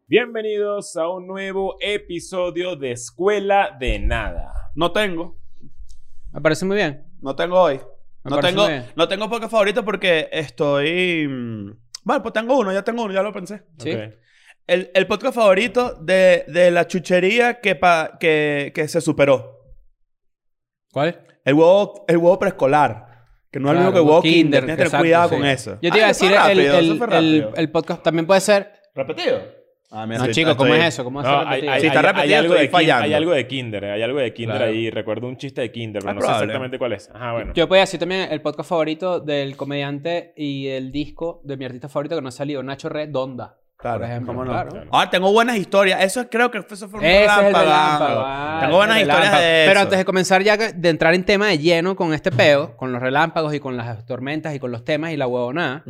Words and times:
Bienvenidos 0.07 0.95
a 0.97 1.07
un 1.09 1.25
nuevo 1.25 1.77
episodio 1.81 2.75
de 2.75 2.91
Escuela 2.91 3.75
de 3.79 3.97
Nada. 3.97 4.53
No 4.75 4.91
tengo. 4.91 5.39
Me 6.31 6.41
parece 6.41 6.65
muy 6.65 6.75
bien. 6.77 7.07
No 7.21 7.35
tengo 7.35 7.59
hoy. 7.59 7.79
Me 8.23 8.29
No 8.31 8.39
tengo, 8.39 8.67
bien. 8.67 8.85
no 8.95 9.07
tengo 9.07 9.27
podcast 9.29 9.51
favorito 9.51 9.83
porque 9.83 10.29
estoy... 10.31 11.27
mm, 11.27 11.71
Bueno, 12.03 12.21
pues 12.21 12.33
tengo 12.33 12.57
uno, 12.59 12.71
ya 12.71 12.83
tengo 12.83 13.03
uno, 13.03 13.13
ya 13.13 13.23
lo 13.23 13.33
pensé. 13.33 13.63
¿Sí? 13.79 13.91
El, 14.67 14.89
el 14.95 15.05
podcast 15.07 15.35
favorito 15.35 15.93
de, 16.01 16.43
de 16.47 16.71
la 16.71 16.87
chuchería 16.87 17.59
que, 17.61 17.75
pa- 17.75 18.17
que, 18.19 18.71
que 18.73 18.87
se 18.87 18.99
superó. 19.01 19.59
¿Cuál? 20.91 21.19
El 21.43 21.53
huevo, 21.53 22.05
el 22.07 22.17
huevo 22.17 22.39
preescolar. 22.39 23.05
Que 23.51 23.59
no 23.59 23.69
es 23.69 23.75
lo 23.75 23.79
mismo 23.81 23.93
que 23.93 23.99
el 23.99 24.05
huevo 24.05 24.21
Kinder, 24.21 24.41
kinder. 24.41 24.59
Tienes 24.65 24.75
que 24.75 24.75
tener 24.75 24.87
exacto, 24.87 25.03
cuidado 25.03 25.29
sí. 25.29 25.35
con 25.35 25.45
eso. 25.45 25.71
Yo 25.81 25.91
te 25.91 25.97
iba 25.97 25.97
a 25.97 26.03
Ah, 26.05 26.07
decir, 26.07 26.31
el, 26.31 26.59
el- 26.59 26.91
el- 26.91 26.99
rápido. 26.99 27.53
el 27.55 27.71
podcast 27.71 28.03
también 28.03 28.25
puede 28.27 28.41
ser. 28.41 28.71
¿Repetido? 28.93 29.39
Ah, 29.91 30.05
mira, 30.07 30.17
No, 30.17 30.25
estoy- 30.25 30.33
chico, 30.43 30.57
¿cómo 30.57 30.73
estoy- 30.73 30.87
es 30.87 30.93
eso? 30.93 31.03
¿Cómo 31.03 31.21
No, 31.21 31.29
hay, 31.29 31.45
repetido? 31.45 31.71
hay- 31.73 31.81
Si 31.81 31.87
está 31.87 31.99
hay- 31.99 32.05
hay 32.05 32.11
repetido, 32.13 32.39
algo 32.39 32.53
de 32.55 32.59
kin- 32.67 32.71
fallando. 32.71 33.03
hay 33.05 33.13
algo 33.13 33.31
de 33.31 33.47
Kinder, 33.47 33.85
hay 33.85 34.01
algo 34.01 34.19
de 34.19 34.33
Kinder 34.33 34.57
Claro. 34.57 34.71
ahí. 34.71 34.89
Recuerdo 34.89 35.27
un 35.27 35.37
chiste 35.37 35.61
de 35.61 35.71
Kinder, 35.71 36.01
pero 36.01 36.11
Es 36.11 36.15
no 36.15 36.21
sé 36.21 36.25
probable. 36.25 36.45
exactamente 36.45 36.77
cuál 36.79 36.93
es. 36.93 37.09
Ajá, 37.13 37.31
bueno. 37.33 37.53
Yo 37.53 37.67
podía 37.67 37.81
decir 37.81 37.99
también 37.99 38.27
el 38.31 38.41
podcast 38.41 38.67
favorito 38.69 39.19
del 39.19 39.55
comediante 39.55 40.33
y 40.35 40.67
el 40.67 40.91
disco 40.91 41.39
de 41.45 41.55
mi 41.55 41.65
artista 41.65 41.87
favorito 41.87 42.15
que 42.15 42.21
no 42.23 42.29
ha 42.29 42.31
salido, 42.31 42.63
Nacho 42.63 42.89
Redonda. 42.89 43.59
Claro, 43.77 43.99
por 43.99 44.09
ejemplo. 44.09 44.27
cómo 44.33 44.45
no. 44.45 44.51
Claro. 44.51 44.83
Ahora, 44.89 45.09
tengo 45.09 45.31
buenas 45.31 45.57
historias. 45.57 46.03
Eso 46.03 46.29
creo 46.29 46.49
que 46.49 46.59
eso 46.59 46.87
fue 46.89 46.99
un 46.99 47.05
Ese 47.05 47.25
es 47.25 47.31
el 47.47 47.55
ah, 47.55 48.59
Tengo 48.61 48.77
buenas 48.77 48.97
el 48.97 49.01
historias 49.03 49.25
relámpago. 49.25 49.43
de 49.43 49.63
eso. 49.63 49.69
Pero 49.69 49.79
antes 49.81 49.97
de 49.99 50.05
comenzar 50.05 50.43
ya 50.43 50.57
de 50.57 50.89
entrar 50.89 51.13
en 51.13 51.23
tema 51.25 51.47
de 51.47 51.57
lleno 51.59 51.95
con 51.95 52.13
este 52.13 52.31
peo, 52.31 52.75
con 52.77 52.91
los 52.91 53.01
relámpagos 53.01 53.53
y 53.53 53.59
con 53.59 53.75
las 53.77 54.05
tormentas 54.05 54.55
y 54.55 54.59
con 54.59 54.71
los 54.71 54.83
temas 54.85 55.11
y 55.11 55.17
la 55.17 55.27
huevonada, 55.27 55.83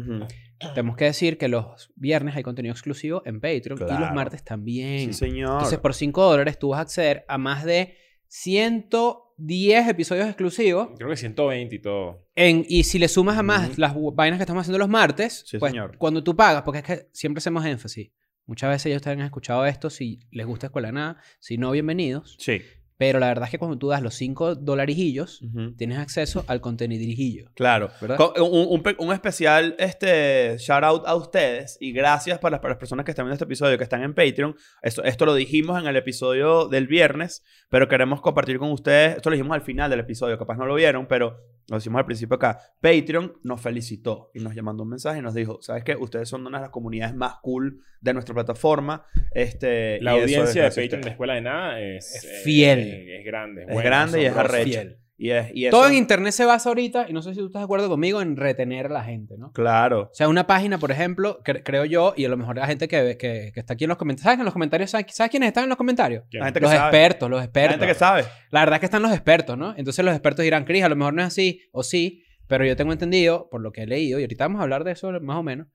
tenemos 0.73 0.95
que 0.95 1.05
decir 1.05 1.37
que 1.37 1.47
los 1.47 1.91
viernes 1.95 2.35
hay 2.35 2.43
contenido 2.43 2.73
exclusivo 2.73 3.21
en 3.25 3.39
Patreon 3.39 3.79
y 3.79 3.99
los 3.99 4.11
martes 4.13 4.43
también. 4.43 5.13
Sí, 5.13 5.13
señor. 5.13 5.51
Entonces, 5.53 5.79
por 5.79 5.93
5 5.93 6.23
dólares 6.23 6.57
tú 6.57 6.69
vas 6.69 6.79
a 6.79 6.81
acceder 6.81 7.25
a 7.27 7.37
más 7.37 7.63
de 7.65 7.95
110 8.43 9.87
episodios 9.87 10.27
exclusivos. 10.27 10.89
Creo 10.97 11.09
que 11.09 11.15
120 11.17 11.75
y 11.75 11.79
todo. 11.79 12.27
En, 12.35 12.65
y 12.67 12.83
si 12.83 12.99
le 12.99 13.07
sumas 13.07 13.37
a 13.37 13.43
más 13.43 13.77
las 13.77 13.93
vainas 14.13 14.37
que 14.37 14.43
estamos 14.43 14.61
haciendo 14.61 14.77
los 14.79 14.89
martes, 14.89 15.43
Sí, 15.47 15.57
pues 15.57 15.71
señor. 15.71 15.97
cuando 15.97 16.23
tú 16.23 16.35
pagas, 16.35 16.63
porque 16.63 16.79
es 16.79 16.83
que 16.85 17.07
siempre 17.13 17.39
hacemos 17.39 17.65
énfasis. 17.65 18.11
Muchas 18.45 18.69
veces 18.69 18.91
ya 18.91 18.97
ustedes 18.97 19.17
han 19.17 19.25
escuchado 19.25 19.65
esto, 19.65 19.89
si 19.89 20.19
les 20.31 20.45
gusta 20.45 20.67
Escuela 20.67 20.91
Nada, 20.91 21.19
si 21.39 21.57
no, 21.57 21.71
bienvenidos. 21.71 22.35
Sí. 22.39 22.61
Pero 22.97 23.19
la 23.19 23.27
verdad 23.27 23.45
es 23.45 23.51
que 23.51 23.57
cuando 23.59 23.77
tú 23.77 23.89
das 23.89 24.01
los 24.01 24.15
5 24.15 24.55
dolarijillos, 24.55 25.41
Ujú. 25.41 25.75
tienes 25.75 25.97
acceso 25.97 26.45
al 26.47 26.61
contenidirijillo. 26.61 27.51
Claro. 27.53 27.89
¿Verdad? 27.99 28.17
Un, 28.41 28.67
un 28.69 28.95
un 28.97 29.13
especial 29.13 29.75
este, 29.79 30.55
shout 30.59 30.83
out 30.83 31.03
a 31.05 31.15
ustedes 31.15 31.77
y 31.81 31.91
gracias 31.91 32.39
para 32.39 32.51
las, 32.51 32.59
para 32.61 32.73
las 32.73 32.79
personas 32.79 33.03
que 33.05 33.11
están 33.11 33.25
viendo 33.25 33.33
este 33.33 33.43
episodio, 33.45 33.77
que 33.77 33.83
están 33.83 34.03
en 34.03 34.13
Patreon. 34.13 34.55
Esto, 34.81 35.03
esto 35.03 35.25
lo 35.25 35.35
dijimos 35.35 35.79
en 35.81 35.87
el 35.87 35.95
episodio 35.97 36.67
del 36.67 36.87
viernes, 36.87 37.43
pero 37.69 37.87
queremos 37.89 38.21
compartir 38.21 38.59
con 38.59 38.71
ustedes. 38.71 39.17
Esto 39.17 39.29
lo 39.29 39.35
dijimos 39.35 39.55
al 39.55 39.61
final 39.61 39.89
del 39.89 39.99
episodio, 39.99 40.37
capaz 40.37 40.55
no 40.57 40.65
lo 40.65 40.75
vieron, 40.75 41.07
pero 41.07 41.37
lo 41.67 41.77
decimos 41.77 41.99
al 41.99 42.05
principio 42.05 42.35
acá. 42.35 42.59
Patreon 42.79 43.33
nos 43.43 43.59
felicitó 43.59 44.29
y 44.33 44.39
nos 44.39 44.55
mandó 44.61 44.83
un 44.83 44.89
mensaje 44.89 45.19
y 45.19 45.21
nos 45.21 45.33
dijo: 45.33 45.57
¿Sabes 45.61 45.83
qué? 45.83 45.95
Ustedes 45.95 46.29
son 46.29 46.45
una 46.45 46.59
de 46.59 46.61
las 46.63 46.69
comunidades 46.71 47.15
más 47.15 47.35
cool 47.41 47.81
de 48.01 48.13
nuestra 48.13 48.35
plataforma. 48.35 49.03
Este, 49.31 49.99
La 50.01 50.11
y 50.13 50.17
eso 50.19 50.23
audiencia 50.23 50.63
de 50.63 50.69
Patreon 50.69 51.01
de. 51.01 51.09
Escuela 51.09 51.33
de 51.33 51.41
Nada 51.41 51.81
es... 51.81 52.15
Es 52.23 52.43
fiel. 52.43 52.79
eh, 52.79 52.84
es 52.89 53.25
grande. 53.25 53.65
Es 53.69 53.83
grande 53.83 54.21
y 54.21 54.25
es 54.25 54.35
arrecha. 54.35 54.81
Fiel. 54.81 54.97
Y 55.17 55.29
es, 55.29 55.47
y 55.53 55.69
Todo 55.69 55.87
en 55.87 55.93
internet 55.93 56.33
se 56.33 56.43
basa 56.43 56.67
ahorita, 56.67 57.05
y 57.07 57.13
no 57.13 57.21
sé 57.21 57.31
si 57.33 57.39
tú 57.39 57.45
estás 57.45 57.61
de 57.61 57.63
acuerdo 57.63 57.87
conmigo, 57.87 58.21
en 58.21 58.35
retener 58.35 58.87
a 58.87 58.89
la 58.89 59.03
gente, 59.05 59.35
¿no? 59.37 59.53
Claro. 59.53 60.09
O 60.11 60.13
sea, 60.13 60.27
una 60.27 60.45
página, 60.45 60.77
por 60.77 60.91
ejemplo, 60.91 61.39
cre- 61.41 61.61
creo 61.63 61.85
yo, 61.85 62.13
y 62.17 62.25
a 62.25 62.29
lo 62.29 62.35
mejor 62.35 62.57
la 62.57 62.67
gente 62.67 62.89
que, 62.89 63.15
que, 63.17 63.51
que 63.53 63.59
está 63.61 63.75
aquí 63.75 63.85
en 63.85 63.89
los 63.89 63.97
comentarios. 63.97 64.23
¿Sabes 64.23 64.35
que 64.37 64.41
en 64.41 64.45
los 64.45 64.53
comentarios? 64.53 64.91
¿Sabes, 64.91 65.05
¿sabes 65.15 65.31
quiénes 65.31 65.47
están 65.47 65.63
en 65.63 65.69
los 65.69 65.77
comentarios? 65.77 66.25
La 66.31 66.43
gente 66.45 66.59
que 66.59 66.65
Los 66.65 66.73
sabe. 66.73 66.83
expertos, 66.89 67.29
los 67.29 67.39
La 67.39 67.43
expertos. 67.45 67.71
gente 67.79 67.87
que 67.87 67.93
sabe. 67.97 68.23
La 68.51 68.59
verdad 68.59 68.73
es 68.75 68.79
que 68.81 68.85
están 68.87 69.01
los 69.03 69.13
expertos, 69.13 69.57
¿no? 69.57 69.73
Entonces 69.77 70.03
los 70.03 70.13
expertos 70.13 70.43
dirán, 70.43 70.65
Cris, 70.65 70.83
a 70.83 70.89
lo 70.89 70.97
mejor 70.97 71.13
no 71.13 71.21
es 71.21 71.27
así, 71.27 71.61
o 71.71 71.81
sí, 71.83 72.25
pero 72.47 72.65
yo 72.65 72.75
tengo 72.75 72.91
entendido, 72.91 73.47
por 73.49 73.61
lo 73.61 73.71
que 73.71 73.83
he 73.83 73.87
leído, 73.87 74.19
y 74.19 74.23
ahorita 74.23 74.43
vamos 74.43 74.59
a 74.59 74.63
hablar 74.63 74.83
de 74.83 74.91
eso 74.91 75.09
más 75.21 75.37
o 75.37 75.43
menos, 75.43 75.67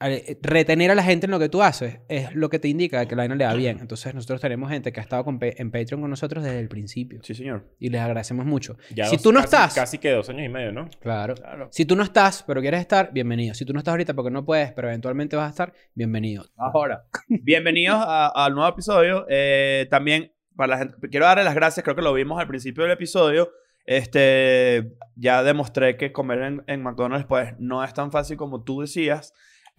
retener 0.00 0.90
a 0.92 0.94
la 0.94 1.02
gente 1.02 1.26
en 1.26 1.32
lo 1.32 1.38
que 1.40 1.48
tú 1.48 1.60
haces 1.62 1.98
es 2.08 2.32
lo 2.34 2.48
que 2.50 2.58
te 2.60 2.68
indica 2.68 3.04
que 3.06 3.16
la 3.16 3.22
vaina 3.22 3.34
le 3.34 3.44
va 3.44 3.54
bien. 3.54 3.78
Entonces 3.80 4.14
nosotros 4.14 4.40
tenemos 4.40 4.70
gente 4.70 4.92
que 4.92 5.00
ha 5.00 5.02
estado 5.02 5.24
con 5.24 5.38
Pa- 5.40 5.46
en 5.48 5.70
Patreon 5.72 6.00
con 6.00 6.10
nosotros 6.10 6.44
desde 6.44 6.60
el 6.60 6.68
principio. 6.68 7.20
Sí, 7.24 7.34
señor. 7.34 7.66
Y 7.80 7.88
les 7.90 8.00
agradecemos 8.00 8.46
mucho. 8.46 8.76
Ya 8.94 9.06
si 9.06 9.16
dos- 9.16 9.22
tú 9.24 9.32
no 9.32 9.40
casi- 9.40 9.46
estás... 9.56 9.74
Casi 9.74 9.98
que 9.98 10.10
dos 10.12 10.28
años 10.28 10.44
y 10.46 10.48
medio, 10.48 10.70
¿no? 10.70 10.88
Claro. 11.00 11.34
Claro. 11.34 11.68
Si 11.72 11.84
tú 11.84 11.96
no 11.96 12.04
estás, 12.04 12.44
pero 12.46 12.60
quieres 12.60 12.80
estar, 12.80 13.12
bienvenido. 13.12 13.54
Si 13.54 13.64
tú 13.64 13.72
no 13.72 13.80
estás 13.80 13.92
ahorita 13.92 14.14
porque 14.14 14.30
no 14.30 14.44
puedes, 14.44 14.70
pero 14.72 14.86
eventualmente 14.88 15.34
vas 15.34 15.46
a 15.46 15.50
estar, 15.50 15.72
bienvenido. 15.94 16.44
Ahora, 16.56 17.04
bienvenidos 17.28 17.98
al 18.06 18.54
nuevo 18.54 18.68
episodio. 18.70 19.26
Eh, 19.28 19.88
también, 19.90 20.32
para 20.54 20.68
la 20.68 20.78
gente, 20.78 20.94
quiero 21.10 21.26
darle 21.26 21.42
las 21.44 21.54
gracias, 21.56 21.82
creo 21.82 21.96
que 21.96 22.02
lo 22.02 22.12
vimos 22.12 22.40
al 22.40 22.46
principio 22.46 22.84
del 22.84 22.92
episodio. 22.92 23.50
Este, 23.84 24.92
ya 25.16 25.42
demostré 25.42 25.96
que 25.96 26.12
comer 26.12 26.42
en, 26.42 26.62
en 26.66 26.82
McDonald's, 26.82 27.26
pues, 27.26 27.54
no 27.58 27.82
es 27.82 27.92
tan 27.94 28.12
fácil 28.12 28.36
como 28.36 28.62
tú 28.62 28.82
decías. 28.82 29.32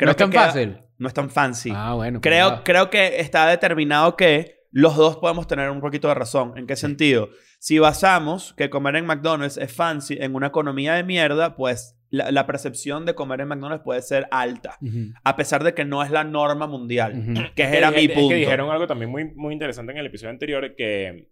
¿No 0.05 0.11
es 0.11 0.17
que 0.17 0.23
tan 0.23 0.31
queda- 0.31 0.45
fácil? 0.47 0.77
No 0.97 1.07
es 1.07 1.13
tan 1.13 1.29
fancy. 1.29 1.71
Ah, 1.73 1.93
bueno. 1.95 2.19
creo, 2.21 2.45
cuidado. 2.47 2.63
creo 2.65 2.89
que 2.89 3.19
está 3.21 3.47
determinado 3.47 4.15
que 4.17 4.59
los 4.71 4.95
dos 4.97 5.17
podemos 5.17 5.47
tener 5.47 5.69
un 5.69 5.79
poquito 5.81 6.07
de 6.09 6.13
razón. 6.13 6.53
¿En 6.57 6.67
qué 6.67 6.75
sentido? 6.75 7.29
Si 7.59 7.79
basamos 7.79 8.53
que 8.57 8.69
comer 8.69 8.97
en 8.97 9.05
McDonald's 9.05 9.57
es 9.57 9.73
fancy 9.73 10.17
en 10.19 10.35
una 10.35 10.47
economía 10.47 10.93
de 10.95 11.03
mierda, 11.03 11.55
pues 11.55 11.97
la, 12.09 12.31
la 12.31 12.45
percepción 12.45 13.05
de 13.05 13.15
comer 13.15 13.41
en 13.41 13.47
McDonald's 13.47 13.83
puede 13.83 14.01
ser 14.01 14.27
alta. 14.31 14.77
A 15.23 15.35
pesar 15.37 15.63
de 15.63 15.73
que 15.73 15.85
no 15.85 16.03
es 16.03 16.11
la 16.11 16.23
norma 16.23 16.67
mundial. 16.67 17.51
Que 17.55 17.63
era 17.63 17.91
mi 17.91 17.97
es 18.01 18.07
que 18.09 18.13
punto. 18.15 18.35
dijeron 18.35 18.69
algo 18.69 18.85
también 18.87 19.09
muy, 19.09 19.31
muy 19.35 19.53
interesante 19.53 19.91
en 19.93 19.97
el 19.99 20.05
episodio 20.05 20.31
anterior 20.31 20.75
que 20.75 21.29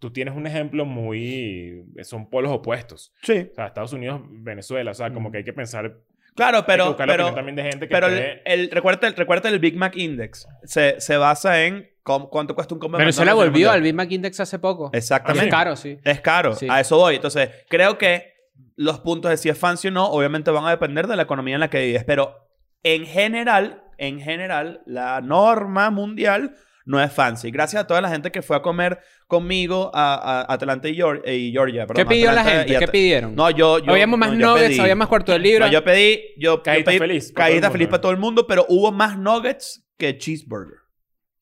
tú 0.00 0.10
tienes 0.12 0.34
un 0.34 0.46
ejemplo 0.46 0.84
muy... 0.84 1.84
Son 2.02 2.28
polos 2.28 2.50
opuestos. 2.52 3.12
Sí. 3.22 3.48
O 3.52 3.54
sea, 3.54 3.66
Estados 3.68 3.92
Unidos, 3.92 4.20
Venezuela. 4.28 4.90
O 4.90 4.94
sea, 4.94 5.12
como 5.12 5.30
que 5.30 5.38
hay 5.38 5.44
que 5.44 5.52
pensar... 5.52 5.96
Claro, 6.36 6.58
hay 6.58 6.62
que 6.62 6.66
pero, 6.66 6.86
buscar 6.88 7.08
la 7.08 7.12
pero, 7.14 7.34
también 7.34 7.56
de 7.56 7.62
gente 7.64 7.88
que 7.88 7.94
pero 7.94 8.06
el, 8.06 8.14
esté- 8.18 8.42
el- 8.44 8.70
recuerda, 8.70 9.08
el, 9.08 9.16
recuerda 9.16 9.48
el 9.48 9.58
Big 9.58 9.76
Mac 9.76 9.96
Index. 9.96 10.46
Se, 10.64 11.00
se 11.00 11.16
basa 11.16 11.64
en 11.64 11.88
cómo- 12.02 12.28
cuánto 12.30 12.54
cuesta 12.54 12.74
un 12.74 12.80
Venezuela 12.80 13.32
McDonald's 13.32 13.38
en 13.40 13.44
el 13.46 13.50
volvió 13.50 13.70
al. 13.72 13.82
Big 13.82 13.94
Mac 13.94 14.10
Index 14.12 14.38
hace 14.40 14.58
poco. 14.58 14.90
Exactamente. 14.92 15.46
Es 15.46 15.50
caro, 15.50 15.76
sí. 15.76 15.98
Es 16.04 16.20
caro. 16.20 16.54
Sí. 16.54 16.66
A 16.70 16.80
eso 16.80 16.96
voy. 16.98 17.16
Entonces, 17.16 17.50
creo 17.68 17.98
que 17.98 18.34
los 18.76 19.00
puntos 19.00 19.30
de 19.30 19.36
si 19.38 19.48
es 19.48 19.58
fancy 19.58 19.88
o 19.88 19.90
no, 19.90 20.06
obviamente 20.06 20.50
van 20.50 20.64
a 20.66 20.70
depender 20.70 21.06
de 21.06 21.16
la 21.16 21.22
economía 21.22 21.54
en 21.54 21.60
la 21.60 21.70
que 21.70 21.80
vives. 21.84 22.04
Pero 22.04 22.36
en 22.82 23.06
general, 23.06 23.82
en 23.98 24.20
general, 24.20 24.82
la 24.86 25.20
norma 25.22 25.90
mundial 25.90 26.54
no 26.86 27.02
es 27.02 27.12
fancy. 27.12 27.50
Gracias 27.50 27.82
a 27.82 27.86
toda 27.86 28.00
la 28.00 28.08
gente 28.08 28.32
que 28.32 28.40
fue 28.40 28.56
a 28.56 28.62
comer 28.62 28.98
conmigo 29.26 29.90
a, 29.92 30.40
a 30.48 30.54
Atlanta 30.54 30.88
y, 30.88 30.96
Geor- 30.96 31.20
y 31.30 31.52
Georgia. 31.52 31.82
¿Qué 31.82 31.88
perdón, 31.88 32.08
pidió 32.08 32.32
la 32.32 32.40
Atlanta 32.40 32.64
y 32.64 32.68
gente? 32.70 32.78
¿Qué 32.86 32.88
pidieron? 32.90 33.34
No, 33.34 33.50
yo... 33.50 33.78
yo 33.80 33.90
Habíamos 33.92 34.18
más 34.18 34.32
no, 34.32 34.38
yo 34.38 34.46
nuggets, 34.54 34.68
pedí. 34.70 34.80
había 34.80 34.94
más 34.96 35.08
cuarto 35.08 35.32
de 35.32 35.38
libra. 35.40 35.66
No, 35.66 35.72
yo 35.72 35.84
pedí... 35.84 36.20
Yo, 36.38 36.56
yo 36.56 36.62
Cajita 36.62 36.90
pedí 36.92 36.98
feliz 36.98 37.32
para 37.32 37.48
mundo. 37.52 37.72
feliz 37.72 37.88
para 37.88 38.00
todo 38.00 38.12
el 38.12 38.18
mundo, 38.18 38.46
pero 38.46 38.64
hubo 38.70 38.90
más 38.92 39.18
nuggets 39.18 39.84
que 39.98 40.16
cheeseburger. 40.16 40.78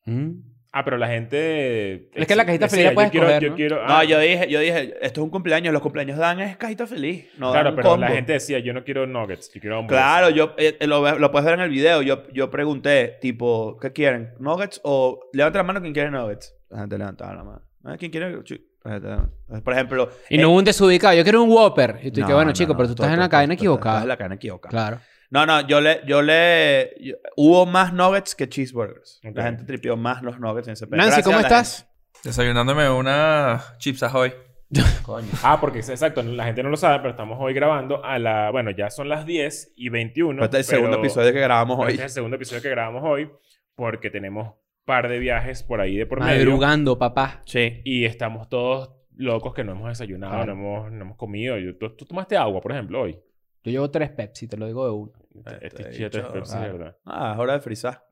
Mm. 0.07 0.54
Ah, 0.77 0.85
pero 0.85 0.99
la 0.99 1.07
gente... 1.07 2.09
Es 2.15 2.27
que 2.27 2.35
la 2.35 2.45
cajita 2.45 2.69
feliz 2.69 2.85
la 2.87 2.91
yo 2.91 2.95
puedes 2.97 3.11
quiero, 3.13 3.27
coger, 3.27 3.43
yo 3.45 3.51
¿no? 3.51 3.55
quiero- 3.57 3.77
No, 3.87 3.95
ah, 3.97 4.03
yo 4.03 4.19
dije, 4.19 4.49
yo 4.51 4.59
dije, 4.59 4.95
esto 5.03 5.21
es 5.21 5.25
un 5.25 5.31
cumpleaños, 5.31 5.73
los 5.73 5.81
cumpleaños 5.81 6.19
dan 6.19 6.41
es 6.41 6.57
cajita 6.57 6.89
feliz. 6.89 7.27
No 7.39 7.53
Claro, 7.53 7.77
pero 7.77 7.91
la 7.97 8.07
combo. 8.07 8.07
gente 8.13 8.33
decía, 8.33 8.59
yo 8.59 8.73
no 8.73 8.83
quiero 8.83 9.07
nuggets, 9.07 9.53
yo 9.55 9.61
quiero 9.61 9.79
hamburguesa. 9.79 10.03
Claro, 10.03 10.31
yo 10.31 10.55
eh, 10.59 10.77
eh, 10.81 10.87
lo, 10.89 11.17
lo 11.17 11.31
puedes 11.31 11.45
ver 11.47 11.55
en 11.55 11.61
el 11.61 11.71
video. 11.71 12.03
Yo, 12.03 12.25
yo 12.33 12.51
pregunté, 12.51 13.19
tipo, 13.21 13.79
¿qué 13.81 13.93
quieren? 13.93 14.33
¿Nuggets 14.41 14.81
o 14.83 15.21
levanta 15.33 15.59
la 15.61 15.63
mano 15.63 15.81
quien 15.81 15.93
quiere 15.95 16.11
nuggets? 16.11 16.53
La 16.71 16.81
gente 16.81 16.99
levantaba 16.99 17.35
la 17.35 17.45
mano. 17.45 17.63
Ah, 17.85 17.97
¿Quién 17.97 18.11
quiere? 18.11 18.37
La. 18.83 19.29
Por 19.63 19.73
ejemplo. 19.73 20.11
Y 20.29 20.37
eh, 20.39 20.43
no 20.43 20.51
hubo 20.51 20.59
un 20.59 20.65
desubicado. 20.65 21.15
Yo 21.15 21.23
quiero 21.23 21.43
un 21.43 21.51
Whopper. 21.51 22.01
Y 22.03 22.11
tú 22.11 22.21
no, 22.21 22.27
que 22.27 22.33
bueno, 22.35 22.49
no, 22.49 22.53
chico, 22.53 22.73
no, 22.73 22.77
pero 22.79 22.89
tú 22.89 22.95
estás 22.95 23.13
en 23.15 23.21
la 23.21 23.29
cadena 23.29 23.49
tú 23.49 23.53
Estás 23.55 23.63
equivocada. 23.63 24.03
en 24.03 24.09
la 24.09 24.17
cadena 24.17 24.35
equivocada. 24.35 24.71
Claro. 24.71 25.01
No, 25.35 25.45
no, 25.47 25.67
yo 25.67 25.81
le, 25.81 26.01
yo 26.07 26.23
le, 26.23 26.95
yo- 27.01 27.17
hubo 27.37 27.67
más 27.67 27.93
nuggets 27.93 28.35
que 28.37 28.49
cheeseburgers. 28.49 29.21
Ok. 29.29 29.37
La 29.37 29.43
gente 29.43 29.65
tripió 29.65 29.97
más 29.97 30.23
los 30.23 30.39
nuggets 30.39 30.69
en 30.69 30.73
ese 30.75 30.87
pedo. 30.87 30.97
Nancy, 30.99 31.09
Gracias 31.09 31.25
¿cómo 31.27 31.39
a 31.39 31.43
la 31.43 31.49
estás? 31.49 31.91
Desayunándome 32.23 32.89
una 32.89 33.61
chips 33.79 34.03
ahoy. 34.05 34.33
Ah, 35.43 35.59
porque 35.61 35.81
es 35.81 35.89
exacto, 35.89 36.23
la 36.23 36.45
gente 36.47 36.63
no 36.63 36.69
lo 36.71 36.77
sabe, 36.77 36.99
pero 36.99 37.11
estamos 37.11 37.39
hoy 37.41 37.53
grabando 37.53 38.05
a 38.05 38.19
la... 38.19 38.51
Bueno, 38.51 38.71
ya 38.71 38.91
son 38.91 39.09
las 39.09 39.25
10 39.27 39.75
y 39.77 39.89
21. 39.89 40.43
Este 40.45 40.61
es 40.61 40.69
el 40.69 40.77
segundo 40.77 40.97
pero- 40.97 41.05
episodio 41.05 41.33
que 41.33 41.41
grabamos 41.41 41.77
pero 41.77 41.87
hoy. 41.89 41.93
Este 41.95 42.05
es 42.07 42.11
el 42.13 42.15
segundo 42.15 42.37
episodio 42.37 42.63
que 42.63 42.71
grabamos 42.71 43.03
hoy 43.05 43.31
porque 43.77 44.11
tenemos 44.11 44.55
par 44.85 45.09
de 45.09 45.19
viajes 45.19 45.63
por 45.63 45.81
ahí 45.81 45.97
de 45.97 46.07
por 46.07 46.21
medio. 46.21 46.37
Madrugando, 46.45 46.99
papá. 46.99 47.43
Sí. 47.45 47.83
Y 47.85 48.05
estamos 48.05 48.49
todos 48.49 48.91
locos 49.17 49.53
que 49.55 49.63
no 49.65 49.73
hemos 49.73 49.89
desayunado, 49.89 50.33
Claro. 50.35 50.55
no, 50.55 50.61
hemos, 50.61 50.93
no 50.93 51.05
hemos 51.05 51.17
comido. 51.17 51.57
Yo- 51.59 51.77
¿tú, 51.77 51.91
tú 51.97 52.05
tomaste 52.05 52.37
agua, 52.37 52.61
por 52.61 52.73
ejemplo, 52.73 53.03
hoy? 53.03 53.19
Yo 53.63 53.71
llevo 53.71 53.91
tres 53.91 54.11
Pepsi, 54.11 54.49
te 54.49 54.57
lo 54.57 54.67
digo 54.67 54.85
de 54.87 54.93
uno. 54.93 55.13
Este 55.35 55.67
Este 55.67 55.91
chieto 55.91 56.19
es 56.19 56.27
Pepsi, 56.27 56.53
claro. 56.57 56.79
¿verdad? 56.79 56.97
Ah, 57.05 57.33
es 57.35 57.41
hora 57.41 57.53
de 57.55 57.61
frizar. 57.61 58.05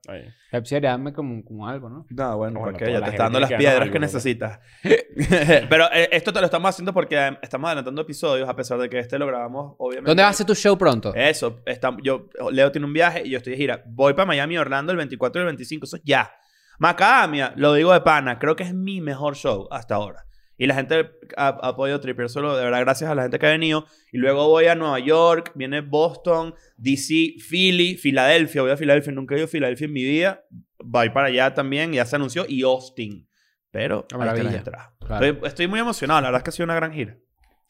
Pepsi 0.50 0.80
darme 0.80 1.12
como, 1.12 1.44
como 1.44 1.68
algo, 1.68 1.88
¿no? 1.88 2.06
No, 2.10 2.36
bueno, 2.36 2.60
Bueno, 2.60 2.76
porque 2.78 2.92
ya 2.92 3.00
te 3.00 3.10
está 3.10 3.24
dando 3.24 3.40
las 3.40 3.52
piedras 3.52 3.90
que 3.90 3.98
necesitas. 3.98 4.60
Pero 4.82 5.92
eh, 5.92 6.08
esto 6.12 6.32
te 6.32 6.40
lo 6.40 6.46
estamos 6.46 6.68
haciendo 6.70 6.92
porque 6.92 7.16
eh, 7.16 7.38
estamos 7.42 7.68
adelantando 7.68 8.02
episodios, 8.02 8.48
a 8.48 8.56
pesar 8.56 8.78
de 8.78 8.88
que 8.88 8.98
este 8.98 9.18
lo 9.18 9.26
grabamos, 9.26 9.76
obviamente. 9.78 10.10
¿Dónde 10.10 10.22
vas 10.22 10.30
a 10.30 10.30
hacer 10.30 10.46
tu 10.46 10.54
show 10.54 10.76
pronto? 10.76 11.14
Eso, 11.14 11.60
está, 11.64 11.96
yo, 12.02 12.28
Leo 12.50 12.72
tiene 12.72 12.86
un 12.86 12.92
viaje 12.92 13.22
y 13.24 13.30
yo 13.30 13.38
estoy 13.38 13.52
de 13.52 13.56
gira. 13.56 13.82
Voy 13.86 14.14
para 14.14 14.26
Miami, 14.26 14.58
Orlando 14.58 14.92
el 14.92 14.98
24 14.98 15.40
y 15.40 15.42
el 15.42 15.46
25, 15.46 15.84
eso 15.84 15.96
es 15.96 16.02
ya. 16.04 16.32
Macadamia, 16.78 17.52
lo 17.56 17.74
digo 17.74 17.92
de 17.92 18.00
pana, 18.00 18.38
creo 18.38 18.56
que 18.56 18.64
es 18.64 18.74
mi 18.74 19.00
mejor 19.00 19.36
show 19.36 19.68
hasta 19.70 19.94
ahora. 19.94 20.24
Y 20.62 20.66
la 20.68 20.76
gente 20.76 21.10
ha, 21.36 21.48
ha 21.48 21.74
podido 21.74 21.98
tripear 21.98 22.28
solo, 22.28 22.56
de 22.56 22.62
verdad, 22.62 22.78
gracias 22.82 23.10
a 23.10 23.16
la 23.16 23.22
gente 23.22 23.36
que 23.40 23.46
ha 23.46 23.50
venido. 23.50 23.84
Y 24.12 24.18
luego 24.18 24.46
voy 24.46 24.66
a 24.66 24.76
Nueva 24.76 25.00
York, 25.00 25.50
viene 25.56 25.80
Boston, 25.80 26.54
DC, 26.76 27.34
Philly, 27.50 27.96
Filadelfia. 27.96 28.62
Voy 28.62 28.70
a 28.70 28.76
Filadelfia, 28.76 29.12
nunca 29.12 29.34
he 29.34 29.38
ido 29.38 29.46
a 29.46 29.48
Filadelfia 29.48 29.86
en 29.86 29.92
mi 29.92 30.04
vida. 30.04 30.44
Voy 30.78 31.10
para 31.10 31.26
allá 31.26 31.52
también, 31.52 31.92
ya 31.92 32.04
se 32.04 32.14
anunció. 32.14 32.44
Y 32.48 32.62
Austin. 32.62 33.28
Pero, 33.72 34.06
Qué 34.06 34.14
ahí 34.14 34.20
está 34.20 34.24
la 34.24 34.32
maravilla. 34.34 34.58
entrada. 34.58 34.94
Claro. 35.04 35.26
Estoy, 35.26 35.48
estoy 35.48 35.66
muy 35.66 35.80
emocionado, 35.80 36.20
la 36.20 36.28
verdad 36.28 36.38
es 36.38 36.44
que 36.44 36.50
ha 36.50 36.52
sido 36.52 36.64
una 36.66 36.76
gran 36.76 36.92
gira. 36.92 37.18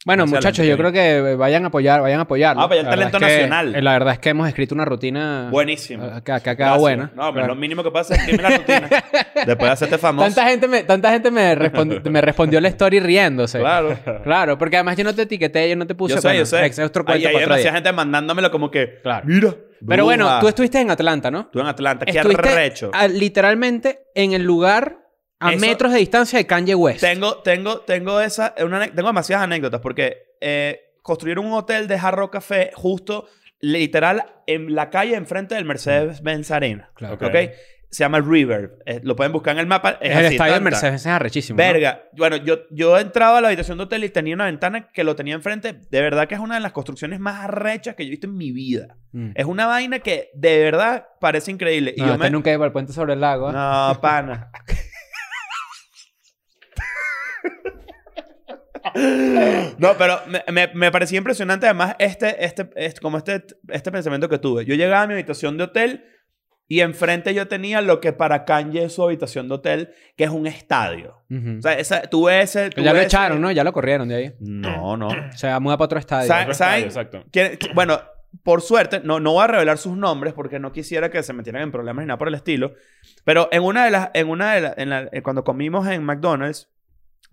Bueno, 0.05 0.25
muchachos, 0.27 0.65
yo 0.65 0.73
que 0.75 0.83
creo 0.83 0.91
que 0.91 1.35
vayan 1.35 1.63
a 1.63 1.67
apoyar, 1.67 2.01
vayan 2.01 2.19
a 2.19 2.23
apoyarlo. 2.23 2.61
Ah, 2.61 2.65
apoyar 2.65 2.83
el 2.83 2.89
La 2.89 2.95
talento 2.95 3.17
es 3.17 3.23
que- 3.23 3.29
nacional. 3.37 3.75
eh, 3.75 3.81
La 3.81 3.91
verdad 3.93 4.13
es 4.13 4.19
que 4.19 4.29
hemos 4.29 4.47
escrito 4.49 4.75
una 4.75 4.83
rutina 4.85 5.47
Buenísimo. 5.49 6.05
eh, 6.05 6.09
que, 6.17 6.23
que 6.23 6.31
ha 6.31 6.39
quedado 6.41 6.55
Gracias. 6.55 6.79
buena. 6.81 7.03
No, 7.15 7.21
pero 7.23 7.31
Claro. 7.33 7.47
lo 7.47 7.55
mínimo 7.55 7.83
que 7.83 7.91
pasa 7.91 8.13
es 8.15 8.19
escribirme 8.19 8.49
la 8.49 8.57
rutina. 8.57 8.89
Después 9.45 9.57
de 9.59 9.69
hacerte 9.69 9.97
famoso. 9.97 10.25
Tanta 10.27 10.49
gente 10.49 10.67
me, 10.67 10.83
tanta 10.83 11.09
gente 11.11 11.31
me, 11.31 11.55
me 12.09 12.21
respondió 12.21 12.59
la 12.59 12.67
story 12.67 12.99
riéndose. 12.99 13.59
Claro. 13.59 13.97
Claro, 14.23 14.57
porque 14.57 14.75
además 14.75 14.97
yo 14.97 15.05
no 15.05 15.15
te 15.15 15.21
etiqueté, 15.21 15.69
yo 15.69 15.75
no 15.77 15.87
te 15.87 15.95
puse. 15.95 16.15
Yo 16.15 16.21
sé, 16.21 16.27
bueno, 16.27 16.39
yo 16.39 16.45
sé. 16.45 16.65
es 16.65 16.79
otro 16.79 17.05
cuento 17.05 17.27
hay 17.29 17.37
demasiada 17.39 17.73
gente 17.75 17.91
mandándomelo 17.93 18.51
como 18.51 18.69
que, 18.69 18.99
Claro. 19.01 19.25
mira. 19.25 19.55
Pero 19.87 20.05
bueno, 20.05 20.39
tú 20.39 20.47
estuviste 20.47 20.79
en 20.79 20.91
Atlanta, 20.91 21.29
¿no? 21.31 21.47
Tú 21.47 21.59
en 21.59 21.67
Atlanta. 21.67 22.05
Qué 22.05 22.19
arrecho. 22.19 22.91
literalmente 23.09 23.99
en 24.15 24.33
el 24.33 24.43
lugar 24.43 24.97
a 25.47 25.53
Eso- 25.53 25.65
metros 25.65 25.91
de 25.93 25.99
distancia 25.99 26.39
de 26.39 26.45
Kanye 26.47 26.75
West. 26.75 27.01
Tengo, 27.01 27.37
tengo, 27.37 27.79
tengo 27.81 28.19
esa, 28.21 28.53
una, 28.63 28.85
tengo 28.87 29.07
demasiadas 29.07 29.43
anécdotas 29.43 29.81
porque 29.81 30.35
eh, 30.41 30.81
construyeron 31.01 31.45
un 31.45 31.53
hotel 31.53 31.87
de 31.87 31.95
Hard 31.95 32.15
Rock 32.15 32.33
Café 32.33 32.71
justo, 32.75 33.27
literal, 33.59 34.25
en 34.47 34.73
la 34.75 34.89
calle 34.89 35.15
enfrente 35.15 35.55
del 35.55 35.65
Mercedes-Benz 35.65 36.51
Arena. 36.51 36.91
Claro. 36.95 37.15
Ok. 37.15 37.23
¿Ok? 37.23 37.35
Se 37.89 37.99
llama 38.03 38.19
River. 38.21 38.79
Eh, 38.87 39.01
lo 39.03 39.15
pueden 39.15 39.31
buscar 39.31 39.53
en 39.53 39.59
el 39.59 39.67
mapa. 39.67 39.99
Es, 40.01 40.09
Es 40.09 40.17
el 40.17 40.25
estadio 40.25 40.53
de 40.53 40.57
tanta. 40.59 40.69
Mercedes, 40.71 41.01
es 41.01 41.05
arrechísimo. 41.05 41.57
¿no? 41.57 41.63
Verga. 41.63 42.05
Bueno, 42.13 42.37
yo, 42.37 42.61
yo 42.71 42.97
entraba 42.97 43.37
a 43.37 43.41
la 43.41 43.49
habitación 43.49 43.77
de 43.77 43.83
hotel 43.83 44.03
y 44.03 44.09
tenía 44.09 44.33
una 44.33 44.45
ventana 44.45 44.89
que 44.91 45.03
lo 45.03 45.15
tenía 45.15 45.35
enfrente. 45.35 45.73
De 45.91 46.01
verdad 46.01 46.27
que 46.27 46.33
es 46.33 46.41
una 46.41 46.55
de 46.55 46.61
las 46.61 46.71
construcciones 46.71 47.19
más 47.19 47.43
arrechas 47.43 47.93
que 47.93 48.03
yo 48.03 48.07
he 48.07 48.09
visto 48.09 48.25
en 48.25 48.35
mi 48.35 48.51
vida. 48.51 48.97
Mm. 49.11 49.33
Es 49.35 49.45
una 49.45 49.67
vaina 49.67 49.99
que 49.99 50.31
de 50.33 50.57
verdad 50.63 51.05
parece 51.21 51.51
increíble. 51.51 51.93
Y 51.95 52.01
No, 52.01 52.07
yo 52.07 52.13
este 52.13 52.23
me... 52.23 52.29
nunca 52.31 52.51
iba 52.51 52.65
al 52.65 52.71
puente 52.71 52.93
sobre 52.93 53.13
el 53.13 53.21
lago. 53.21 53.51
¿eh? 53.51 53.53
No, 53.53 53.99
pana. 54.01 54.49
No, 59.77 59.93
pero 59.97 60.19
me, 60.27 60.43
me, 60.51 60.67
me 60.73 60.91
parecía 60.91 61.17
impresionante 61.17 61.65
además 61.65 61.95
este, 61.99 62.43
este, 62.43 62.69
este, 62.75 63.01
como 63.01 63.17
este, 63.17 63.43
este 63.69 63.91
pensamiento 63.91 64.29
que 64.29 64.37
tuve. 64.39 64.65
Yo 64.65 64.75
llegaba 64.75 65.03
a 65.03 65.07
mi 65.07 65.13
habitación 65.13 65.57
de 65.57 65.63
hotel 65.65 66.05
y 66.67 66.79
enfrente 66.79 67.33
yo 67.33 67.47
tenía 67.47 67.81
lo 67.81 67.99
que 67.99 68.13
para 68.13 68.45
Kanye 68.45 68.85
es 68.85 68.93
su 68.93 69.03
habitación 69.03 69.47
de 69.47 69.55
hotel, 69.55 69.89
que 70.15 70.23
es 70.23 70.29
un 70.29 70.47
estadio. 70.47 71.23
Ujú. 71.29 71.57
O 71.59 71.61
sea, 71.61 71.73
esa, 71.73 72.01
tuve 72.03 72.41
ese... 72.41 72.69
Ya 72.77 72.91
lo 72.93 72.99
ese- 72.99 73.05
echaron, 73.05 73.41
¿no? 73.41 73.51
Ya 73.51 73.63
lo 73.63 73.73
corrieron 73.73 74.07
de 74.07 74.15
ahí. 74.15 74.33
No, 74.39 74.95
no. 74.97 75.09
Se 75.35 75.47
va 75.47 75.55
a 75.55 75.59
mudar 75.59 75.77
para 75.77 75.85
otro 75.85 75.99
estadio. 75.99 76.33
Otro 76.33 76.51
estadio, 76.51 76.85
Exacto. 76.85 77.25
¿Quién- 77.31 77.57
qui- 77.59 77.73
Bueno, 77.73 77.99
por 78.43 78.61
suerte, 78.61 79.01
no, 79.03 79.19
no 79.19 79.33
voy 79.33 79.43
a 79.43 79.47
revelar 79.47 79.77
sus 79.77 79.95
nombres 79.95 80.33
porque 80.33 80.57
no 80.57 80.71
quisiera 80.71 81.11
que 81.11 81.21
se 81.21 81.33
metieran 81.33 81.61
en 81.61 81.71
problemas 81.71 82.03
ni 82.03 82.07
nada 82.07 82.17
por 82.17 82.29
el 82.29 82.33
estilo. 82.33 82.73
Pero 83.25 83.49
en 83.51 83.61
una 83.61 83.85
de 83.85 83.91
las, 83.91 84.09
en 84.13 84.29
una 84.29 84.53
de 84.55 84.61
la- 84.61 84.73
en 84.75 84.89
la- 84.89 85.09
eh, 85.11 85.21
cuando 85.21 85.43
comimos 85.43 85.87
en 85.87 86.03
McDonald's, 86.03 86.69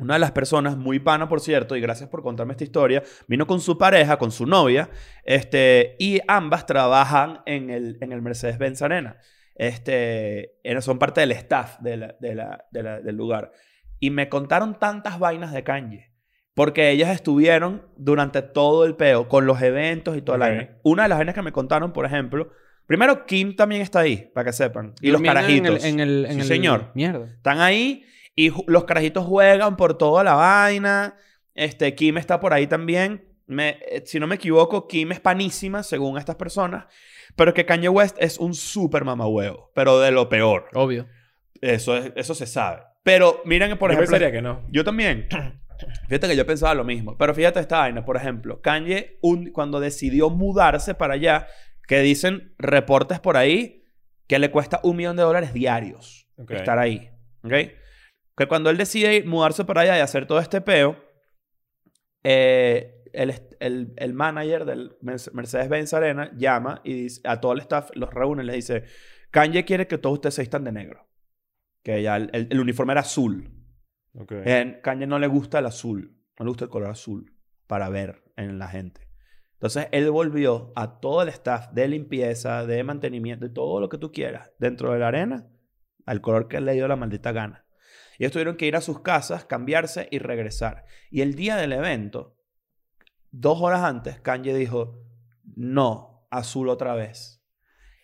una 0.01 0.15
de 0.15 0.21
las 0.21 0.33
personas, 0.33 0.77
muy 0.77 0.99
pana 0.99 1.29
por 1.29 1.41
cierto, 1.41 1.77
y 1.77 1.81
gracias 1.81 2.09
por 2.09 2.23
contarme 2.23 2.53
esta 2.53 2.65
historia, 2.65 3.03
vino 3.29 3.47
con 3.47 3.61
su 3.61 3.77
pareja, 3.79 4.17
con 4.19 4.33
su 4.33 4.47
novia, 4.47 4.89
este, 5.25 5.97
y 5.99 6.21
ambas 6.29 6.67
trabajan 6.67 7.41
en 7.47 7.71
el, 7.71 7.99
en 8.01 8.13
el 8.13 8.23
Mercedes-Benz 8.23 8.83
Arena. 8.83 9.17
Este, 9.55 10.53
son 10.81 10.99
parte 10.99 11.21
del 11.21 11.33
staff 11.33 11.79
de 11.81 11.97
la- 11.97 12.17
de 12.21 12.35
la- 12.35 12.65
de 12.71 12.83
la- 12.83 13.01
del 13.01 13.15
lugar. 13.17 13.53
Y 13.99 14.11
me 14.11 14.29
contaron 14.29 14.79
tantas 14.79 15.19
vainas 15.19 15.53
de 15.53 15.63
Kanye. 15.63 16.11
Porque 16.55 16.91
ellas 16.91 17.11
estuvieron 17.11 17.87
durante 17.97 18.43
todo 18.43 18.85
el 18.85 18.97
peo, 18.97 19.29
con 19.29 19.47
los 19.47 19.63
eventos 19.63 20.17
y 20.17 20.23
toda 20.23 20.39
la 20.39 20.47
Ok. 20.47 20.51
vaina. 20.51 20.71
Una 20.83 21.03
de 21.05 21.09
las 21.11 21.19
vainas 21.19 21.35
que 21.35 21.43
me 21.43 21.53
contaron, 21.53 21.93
por 21.93 22.05
ejemplo, 22.07 22.51
primero 22.87 23.25
Kim 23.27 23.55
también 23.55 23.83
está 23.83 24.01
ahí, 24.01 24.31
para 24.35 24.47
que 24.47 24.53
sepan. 24.53 24.95
Y 25.01 25.11
los 25.11 25.23
carajitos. 25.23 25.85
En 25.85 26.01
el, 26.01 26.01
en 26.01 26.01
el, 26.01 26.25
en 26.27 26.33
Sí, 26.35 26.41
el- 26.41 26.47
señor. 26.47 26.91
Mierda. 26.95 27.27
Están 27.27 27.61
ahí 27.61 28.05
y 28.47 28.53
los 28.67 28.85
carajitos 28.85 29.25
juegan 29.27 29.77
por 29.77 29.97
toda 29.99 30.23
la 30.25 30.35
vaina. 30.35 31.15
Este, 31.55 31.95
Kim 31.95 32.17
está 32.19 32.41
por 32.41 32.53
ahí 32.53 32.67
también. 32.67 33.27
Me- 33.47 33.79
eh, 33.91 34.03
si 34.07 34.21
no 34.21 34.27
me 34.27 34.37
equivoco, 34.37 34.87
Kim 34.87 35.13
es 35.13 35.21
panísima, 35.21 35.83
según 35.83 36.17
estas 36.19 36.37
personas. 36.37 36.85
Pero 37.37 37.53
que 37.55 37.67
Kanye 37.67 37.89
West 37.89 38.17
es 38.21 38.39
un 38.39 38.55
súper 38.55 39.05
mamahuevo. 39.05 39.71
Pero 39.75 39.99
de 40.01 40.11
lo 40.11 40.29
peor. 40.29 40.69
Obvio. 40.75 41.07
Eso, 41.61 41.97
es- 41.97 42.13
eso 42.17 42.35
se 42.35 42.47
sabe. 42.47 42.83
Pero 43.03 43.43
miren, 43.45 43.77
por 43.79 43.91
Yo 43.91 43.95
ejemplo... 43.95 44.13
pensaría 44.13 44.33
que 44.33 44.43
no. 44.43 44.63
Yo 44.71 44.85
también. 44.85 45.29
Fíjate 46.09 46.29
que 46.29 46.37
yo 46.37 46.47
pensaba 46.47 46.75
lo 46.75 46.85
mismo. 46.85 47.17
Pero 47.17 47.35
fíjate 47.35 47.59
esta 47.59 47.79
vaina, 47.79 48.05
por 48.05 48.17
ejemplo. 48.17 48.61
Kanye, 48.61 49.19
un- 49.23 49.51
cuando 49.51 49.81
decidió 49.81 50.29
mudarse 50.29 50.95
para 50.95 51.15
allá, 51.15 51.47
que 51.89 52.01
dicen 52.01 52.55
reportes 52.59 53.19
por 53.19 53.37
ahí 53.39 53.85
que 54.27 54.39
le 54.39 54.51
cuesta 54.51 54.79
un 54.83 54.97
millón 54.97 55.17
de 55.17 55.23
dólares 55.23 55.53
diarios 55.55 56.29
Ok. 56.37 56.51
estar 56.53 56.79
ahí. 56.79 57.11
¿Ok? 57.43 57.53
Que 58.41 58.49
cuando 58.49 58.71
él 58.71 58.79
decide 58.79 59.17
ir- 59.19 59.27
mudarse 59.27 59.67
para 59.67 59.83
allá 59.83 59.99
y 59.99 60.01
hacer 60.01 60.25
todo 60.27 60.39
este 60.39 60.63
peo, 60.63 60.97
eh, 62.25 63.05
el, 63.13 63.35
el, 63.61 63.93
el 63.99 64.15
manager 64.15 64.65
del 64.65 64.97
Merce- 65.03 65.31
Mercedes-Benz 65.35 65.93
Arena 65.93 66.31
llama 66.39 66.81
y 66.83 66.95
dice, 67.03 67.21
a 67.25 67.39
todo 67.39 67.53
el 67.53 67.59
staff 67.61 67.91
los 67.93 68.09
reúne 68.15 68.43
y 68.43 68.47
les 68.47 68.57
dice, 68.57 68.85
Kanye 69.31 69.67
quiere 69.67 69.87
que 69.87 69.99
todos 69.99 70.15
ustedes 70.15 70.37
se 70.37 70.41
vistan 70.41 70.65
de 70.65 70.73
negro. 70.73 71.07
Que 71.83 72.03
ya 72.03 72.17
el, 72.17 72.31
el- 72.33 72.59
uniforme 72.59 72.93
era 72.93 73.03
azul. 73.03 73.53
Ok. 74.15 74.33
En 74.33 74.81
Kanye 74.83 75.07
no 75.07 75.19
le 75.19 75.27
gusta 75.27 75.59
el 75.59 75.67
azul. 75.67 76.17
No 76.39 76.47
le 76.47 76.49
gusta 76.49 76.65
el 76.65 76.71
color 76.71 76.89
azul 76.89 77.37
para 77.67 77.91
ver 77.91 78.25
en 78.37 78.59
la 78.59 78.69
gente. 78.69 79.03
Entonces, 79.53 79.89
él 79.93 80.11
volvió 80.11 80.73
a 80.77 80.99
todo 81.01 81.21
el 81.23 81.29
staff 81.29 81.73
de 81.73 81.89
limpieza, 81.89 82.65
de 82.65 82.83
mantenimiento, 82.85 83.47
de 83.47 83.53
todo 83.53 83.81
lo 83.81 83.91
que 83.91 83.99
tú 83.99 84.11
quieras 84.13 84.51
dentro 84.59 84.95
de 84.95 84.99
la 84.99 85.09
arena 85.09 85.47
al 86.07 86.23
color 86.23 86.49
que 86.49 86.59
le 86.63 86.73
dio 86.73 86.89
la 86.89 86.97
maldita 86.97 87.33
gana. 87.33 87.67
Y 88.21 88.25
ellos 88.25 88.33
tuvieron 88.33 88.57
que 88.59 88.67
ir 88.67 88.77
a 88.77 88.83
sus 88.83 89.01
casas, 89.01 89.47
cambiarse 89.47 90.07
y 90.11 90.19
regresar. 90.19 90.85
Y 91.11 91.23
el 91.23 91.35
día 91.37 91.57
del 91.57 91.73
evento, 91.73 92.37
dos 93.31 93.63
horas 93.63 93.81
antes, 93.83 94.21
Kanye 94.21 94.53
dijo, 94.55 94.99
no, 95.57 96.27
azul 96.31 96.69
otra 96.69 96.95
vez. 96.95 97.39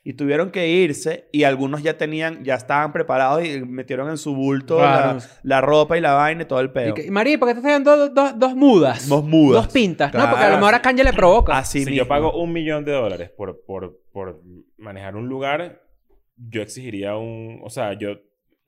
Y 0.02 0.14
tuvieron 0.14 0.50
que 0.52 0.68
irse 0.68 1.28
y 1.32 1.42
algunos 1.44 1.82
ya 1.82 1.99
tenían, 1.99 2.44
ya 2.44 2.54
estaban 2.54 2.94
preparados 2.94 3.44
y 3.44 3.61
metieron 3.66 4.08
en 4.08 4.16
su 4.16 4.35
bulto 4.35 4.78
Claro. 4.78 5.18
la, 5.18 5.23
la 5.42 5.61
ropa 5.61 5.99
y 5.99 6.00
la 6.00 6.14
vaina 6.14 6.42
y 6.42 6.46
todo 6.46 6.61
el 6.61 6.68
Y 6.68 6.70
peo. 6.70 6.94
que- 6.94 7.11
María, 7.11 7.38
¿por 7.38 7.49
qué 7.49 7.54
te 7.54 7.61
están 7.61 7.85
dando 7.85 8.08
dos, 8.08 8.14
dos, 8.14 8.38
dos 8.38 8.54
mudas? 8.56 9.08
Dos 9.11 9.23
mudas. 9.25 9.64
Dos 9.64 9.73
pintas. 9.73 10.14
No, 10.14 10.30
porque 10.30 10.44
a 10.44 10.50
lo 10.50 10.56
mejor 10.56 10.75
a 10.76 10.80
Kanye 10.80 11.04
le 11.04 11.12
provoca. 11.12 11.58
Así 11.58 11.80
si 11.80 11.87
mismo. 11.90 11.96
yo 12.04 12.08
pago 12.08 12.40
un 12.40 12.52
millón 12.54 12.87
de 12.87 12.92
dólares 12.92 13.30
por, 13.37 13.62
por, 13.66 14.00
por 14.12 14.40
manejar 14.78 15.14
un 15.16 15.28
lugar, 15.28 15.82
yo 16.37 16.62
exigiría 16.62 17.16
un... 17.18 17.61
O 17.64 17.68
sea, 17.68 17.92
yo 17.99 18.16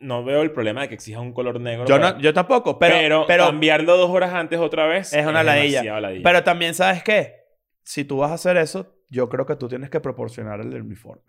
no 0.01 0.25
veo 0.25 0.43
el 0.43 0.53
problema 0.53 0.83
de 0.83 0.89
que 0.89 0.95
exija 0.95 1.21
un 1.21 1.33
color 1.33 1.61
negro. 1.61 1.87
Yo, 1.87 1.97
para- 1.97 2.13
no, 2.13 2.21
yo 2.21 2.33
tampoco, 2.33 2.79
pero, 2.79 2.95
pero, 2.97 3.25
pero, 3.27 3.47
cambiarlo 3.47 3.97
dos 3.97 4.11
horas 4.11 4.33
antes 4.35 4.59
otra 4.61 4.87
vez 4.87 5.13
Es 5.13 5.27
una 5.27 5.43
ladilla. 5.43 5.83
pero 6.23 6.45
también, 6.45 6.75
¿sabes 6.75 7.03
qué? 7.03 7.35
Si 7.83 8.05
tú 8.05 8.19
vas 8.19 8.31
a 8.31 8.35
hacer 8.35 8.57
eso, 8.59 8.95
yo 9.09 9.29
creo 9.29 9.47
que 9.47 9.57
tú 9.57 9.69
tienes 9.69 9.91
que 9.91 10.01
proporcionar 10.01 10.61
el 10.61 10.75
uniforme. 10.83 11.23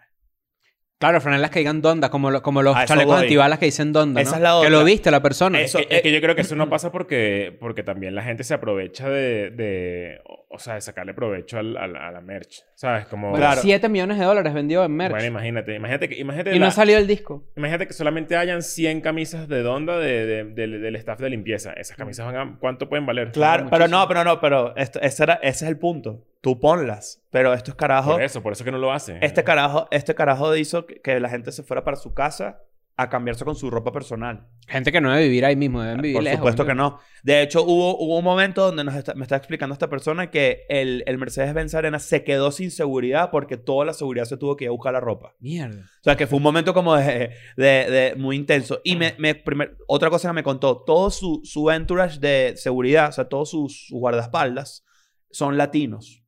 Claro, 1.00 1.22
franelas 1.22 1.50
que 1.50 1.60
digan 1.60 1.82
Donda, 1.82 2.10
como, 2.10 2.30
lo- 2.30 2.42
como 2.42 2.62
los 2.62 2.76
chalecos 2.86 3.22
antibalas 3.22 3.58
que 3.58 3.66
dicen 3.66 3.94
Donda, 3.94 4.22
¿no? 4.22 4.28
Esa 4.28 4.36
es 4.36 4.42
la 4.42 4.50
Que 4.50 4.56
otra. 4.58 4.70
lo 4.70 4.84
viste 4.84 5.10
la 5.12 5.22
persona. 5.22 5.62
Eso- 5.62 5.80
es, 5.80 5.86
que, 5.88 5.96
es 5.96 6.02
que 6.02 6.12
yo 6.12 6.20
creo 6.20 6.36
que 6.36 6.42
eso 6.42 6.58
no 6.58 6.70
pasa 6.70 6.92
porque, 6.92 7.56
porque 7.58 7.84
también 7.84 8.16
la 8.16 8.24
gente 8.24 8.44
se 8.44 8.54
aprovecha 8.54 9.08
de, 9.10 9.50
de 9.52 10.20
o- 10.50 10.60
sea, 10.60 10.74
de 10.75 10.82
sacarle 10.82 11.13
provecho 11.13 11.58
al, 11.58 11.77
al- 11.77 11.96
a 11.96 12.12
la 12.12 12.22
merch. 12.22 12.63
¿Sabes? 12.75 13.06
Como... 13.06 13.29
Bueno, 13.29 13.46
Claro. 13.46 13.62
7 13.62 13.88
millones 13.89 14.18
de 14.20 14.25
dólares 14.25 14.53
vendió 14.53 14.84
en 14.84 14.91
merch. 14.91 15.12
Bueno, 15.12 15.25
imagínate. 15.27 15.75
Imagínate 15.75 16.10
que... 16.10 16.20
Imagínate, 16.20 16.56
y 16.56 16.60
no 16.60 16.65
la- 16.65 16.72
salió 16.72 16.98
el 16.98 17.08
disco. 17.08 17.44
imagínate 17.56 17.88
que 17.88 17.94
solamente 17.94 18.36
hayan 18.36 18.62
100 18.62 19.01
camisas 19.01 19.48
de 19.48 19.62
Donda 19.62 19.98
de, 19.98 20.25
de- 20.25 20.44
del- 20.46 20.82
del 20.82 20.96
staff 20.98 21.20
de 21.20 21.29
limpieza. 21.29 21.74
Esas 21.74 21.96
camisas 21.98 22.25
van 22.25 22.36
a... 22.36 22.58
¿Cuánto 22.60 22.89
pueden 22.89 23.06
valer? 23.06 23.32
Claro, 23.32 23.68
pero 23.70 23.88
no, 23.88 24.08
pero 24.08 24.24
no, 24.24 24.39
pero 24.41 24.75
esto- 24.75 25.00
ese, 25.01 25.24
era, 25.24 25.34
ese 25.36 25.65
es 25.65 25.70
el 25.72 25.77
punto. 25.77 26.25
Tú 26.41 26.60
ponlas. 26.60 27.22
Pero 27.32 27.53
estos 27.53 27.75
carajos, 27.75 28.13
Por 28.13 28.24
eso. 28.24 28.41
Por 28.41 28.53
eso 28.53 28.63
que 28.63 28.72
no 28.72 28.77
lo 28.77 28.91
hacen. 28.94 29.18
este 29.22 29.44
carajo, 29.44 29.88
este 29.91 30.15
carajo 30.15 30.56
hizo 30.56 30.86
que, 30.86 31.01
que 31.01 31.20
la 31.20 31.29
gente 31.29 31.51
se 31.51 31.63
fuera 31.63 31.84
para 31.84 31.98
su 31.98 32.13
casa 32.13 32.62
a 33.01 33.10
cambiarse 33.10 33.46
con 33.46 33.56
su 33.56 33.70
ropa 33.70 33.91
personal. 33.94 34.48
Gente 34.68 34.91
que 34.91 35.00
no 35.00 35.10
debe 35.12 35.24
vivir 35.24 35.46
ahí 35.46 35.56
mismo, 35.56 35.82
deben 35.82 36.01
vivir 36.01 36.15
Por 36.15 36.24
lejos. 36.24 36.39
supuesto 36.39 36.65
que 36.65 36.75
¿no? 36.75 36.89
no. 36.91 37.00
De 37.24 37.41
hecho, 37.41 37.63
hubo, 37.63 37.98
hubo 37.98 38.18
un 38.18 38.24
momento 38.25 38.65
donde 38.65 38.84
nos 38.84 38.94
está- 38.96 39.13
me 39.15 39.24
está 39.24 39.38
explicando 39.38 39.72
esta 39.74 39.89
persona 39.89 40.29
que 40.29 40.65
el, 40.68 41.03
el 41.08 41.18
Mercedes-Benz 41.18 41.74
Arena 41.75 42.00
se 42.00 42.24
quedó 42.25 42.51
sin 42.51 42.72
seguridad 42.72 43.32
porque 43.32 43.56
toda 43.56 43.86
la 43.86 43.94
seguridad 43.94 44.25
se 44.25 44.36
tuvo 44.36 44.58
que 44.58 44.65
ir 44.65 44.68
a 44.68 44.72
buscar 44.72 44.91
la 44.94 45.00
ropa. 45.00 45.34
Mierda. 45.39 45.79
O 45.82 46.03
sea, 46.03 46.18
que 46.18 46.27
fue 46.27 46.38
un 46.38 46.44
momento 46.44 46.74
como 46.74 46.96
de, 46.96 47.32
de- 47.56 47.63
de 47.89 48.15
muy 48.18 48.36
intenso. 48.36 48.82
Y 48.84 48.98
me, 48.98 49.15
me- 49.18 49.36
primer- 49.36 49.77
otra 49.88 50.10
cosa 50.10 50.27
que 50.29 50.34
me 50.34 50.44
contó, 50.44 50.84
todo 50.84 51.10
su, 51.10 51.39
su 51.46 51.72
entourage 51.72 52.20
de 52.20 52.53
seguridad, 52.58 53.10
o 53.10 53.12
sea, 53.13 53.29
todos 53.29 53.50
sus, 53.50 53.88
sus 53.88 53.98
guardaespaldas, 54.00 54.84
son 55.32 55.58
latinos. 55.58 56.22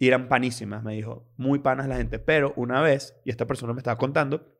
Y 0.00 0.08
eran 0.08 0.28
panísimas, 0.28 0.82
me 0.82 0.94
dijo. 0.94 1.28
Muy 1.36 1.60
panas 1.60 1.86
la 1.88 1.96
gente. 1.96 2.18
Pero 2.18 2.52
una 2.56 2.80
vez, 2.80 3.16
y 3.24 3.30
esta 3.30 3.46
persona 3.46 3.72
me 3.72 3.78
estaba 3.80 3.96
contando, 3.98 4.57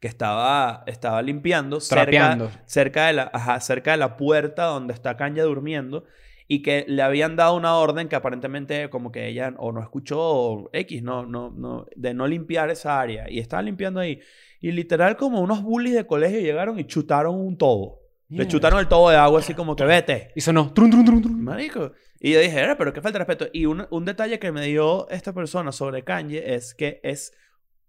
que 0.00 0.08
estaba, 0.08 0.84
estaba 0.86 1.22
limpiando 1.22 1.78
Trapeando. 1.78 2.46
cerca, 2.46 2.62
cerca, 2.66 3.06
de 3.06 3.12
la, 3.14 3.30
ajá, 3.32 3.60
cerca 3.60 3.90
de 3.92 3.96
la 3.96 4.16
puerta 4.16 4.64
donde 4.64 4.92
está 4.94 5.16
Kanye 5.16 5.42
durmiendo 5.42 6.04
y 6.48 6.62
que 6.62 6.84
le 6.86 7.02
habían 7.02 7.34
dado 7.34 7.56
una 7.56 7.74
orden 7.76 8.08
que 8.08 8.14
aparentemente 8.16 8.88
como 8.88 9.10
que 9.10 9.26
ella 9.26 9.52
o 9.58 9.72
no 9.72 9.80
escuchó 9.82 10.20
o 10.20 10.70
X, 10.72 11.02
no, 11.02 11.26
no, 11.26 11.50
no, 11.50 11.86
de 11.96 12.14
no 12.14 12.26
limpiar 12.26 12.70
esa 12.70 13.00
área. 13.00 13.28
Y 13.28 13.40
estaba 13.40 13.62
limpiando 13.62 13.98
ahí. 14.00 14.20
Y 14.60 14.70
literal 14.72 15.16
como 15.16 15.40
unos 15.40 15.62
bullies 15.62 15.94
de 15.94 16.06
colegio 16.06 16.38
llegaron 16.40 16.78
y 16.78 16.84
chutaron 16.84 17.34
un 17.34 17.56
tobo. 17.58 18.00
Le 18.28 18.48
chutaron 18.48 18.80
el 18.80 18.88
tobo 18.88 19.10
de 19.10 19.16
agua 19.16 19.38
así 19.38 19.54
como 19.54 19.76
que 19.76 19.84
vete. 19.84 20.32
Y 20.34 20.40
sonó. 20.40 20.72
Trun, 20.72 20.90
trun, 20.90 21.04
trun, 21.04 21.22
trun. 21.22 21.44
Marico. 21.44 21.92
Y 22.18 22.32
yo 22.32 22.40
dije, 22.40 22.58
"Era, 22.58 22.76
pero 22.76 22.92
qué 22.92 23.00
falta 23.00 23.18
de 23.18 23.24
respeto. 23.24 23.48
Y 23.52 23.66
un, 23.66 23.86
un 23.90 24.04
detalle 24.04 24.38
que 24.38 24.50
me 24.50 24.62
dio 24.66 25.08
esta 25.10 25.32
persona 25.32 25.70
sobre 25.70 26.02
Kanye 26.02 26.54
es 26.54 26.74
que 26.74 27.00
es 27.04 27.32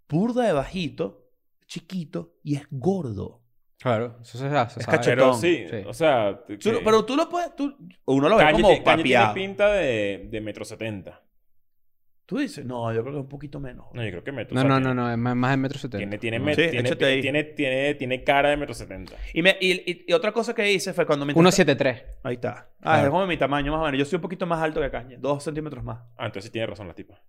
burda 0.10 0.46
de 0.46 0.54
bajito, 0.54 1.27
chiquito 1.68 2.34
y 2.44 2.56
es 2.56 2.68
gordo. 2.72 3.44
Claro, 3.80 4.18
eso 4.22 4.38
se, 4.40 4.48
hace, 4.48 4.80
Es 4.80 4.86
sabe. 4.86 4.98
cachetón. 4.98 5.18
Pero 5.18 5.34
sí, 5.36 5.66
Sí. 5.70 5.76
o 5.88 5.94
sea... 5.94 6.42
Tú- 6.60 6.80
pero 6.84 7.06
tú 7.06 7.16
lo 7.16 7.30
puedes, 7.30 7.56
tú, 7.56 7.78
uno 8.06 8.28
lo 8.28 8.38
ve 8.38 8.44
como 8.52 8.58
Kanye 8.64 8.64
tiene 8.64 8.82
papiado. 8.84 9.34
pinta 9.36 9.72
de, 9.72 10.28
de 10.32 10.42
metro 10.42 10.66
setenta. 10.66 11.22
Tú 12.26 12.40
dices, 12.40 12.66
no, 12.66 12.92
yo 12.94 13.02
creo 13.04 13.14
que 13.14 13.20
es 13.20 13.24
un 13.24 13.30
poquito 13.30 13.60
menos. 13.62 13.86
No, 13.94 14.04
yo 14.04 14.10
creo 14.10 14.24
que 14.24 14.32
metro 14.34 14.54
No, 14.56 14.64
no, 14.66 14.80
no, 14.82 14.94
no, 14.94 15.10
es 15.10 15.18
más, 15.18 15.34
más 15.36 15.52
de 15.52 15.58
metro 15.58 15.78
setenta. 15.80 16.00
Tiene, 16.00 16.18
tiene, 16.18 16.38
Sí, 16.40 16.44
met- 16.44 16.56
tiene, 16.72 16.80
échate 16.90 17.06
ahí. 17.06 17.22
tiene, 17.22 17.44
tiene, 17.46 17.94
tiene 17.96 18.24
cara 18.24 18.50
de 18.50 18.58
metro 18.58 18.74
setenta. 18.74 19.14
Y, 19.34 19.42
me, 19.44 19.56
y, 19.62 19.72
y- 19.90 20.06
y 20.08 20.14
otra 20.14 20.34
cosa 20.34 20.54
que 20.54 20.70
hice 20.74 20.92
fue 20.94 21.06
cuando 21.06 21.26
me... 21.26 21.32
173. 21.34 22.04
Ahí 22.24 22.34
está. 22.34 22.70
Ah, 22.80 22.82
Claro. 22.82 23.04
es 23.06 23.10
como 23.12 23.28
mi 23.28 23.38
tamaño 23.38 23.72
más 23.72 23.82
o 23.82 23.86
menos. 23.86 23.98
Yo 24.00 24.04
soy 24.06 24.18
un 24.18 24.22
poquito 24.24 24.46
más 24.46 24.62
alto 24.62 24.82
que 24.82 24.90
Kanye. 24.92 25.18
Dos 25.18 25.42
centímetros 25.44 25.84
más. 25.86 26.00
Ah, 26.18 26.26
entonces 26.26 26.46
sí 26.46 26.52
tiene 26.52 26.66
razón 26.68 26.88
la 26.90 26.96
tipa. 26.96 27.22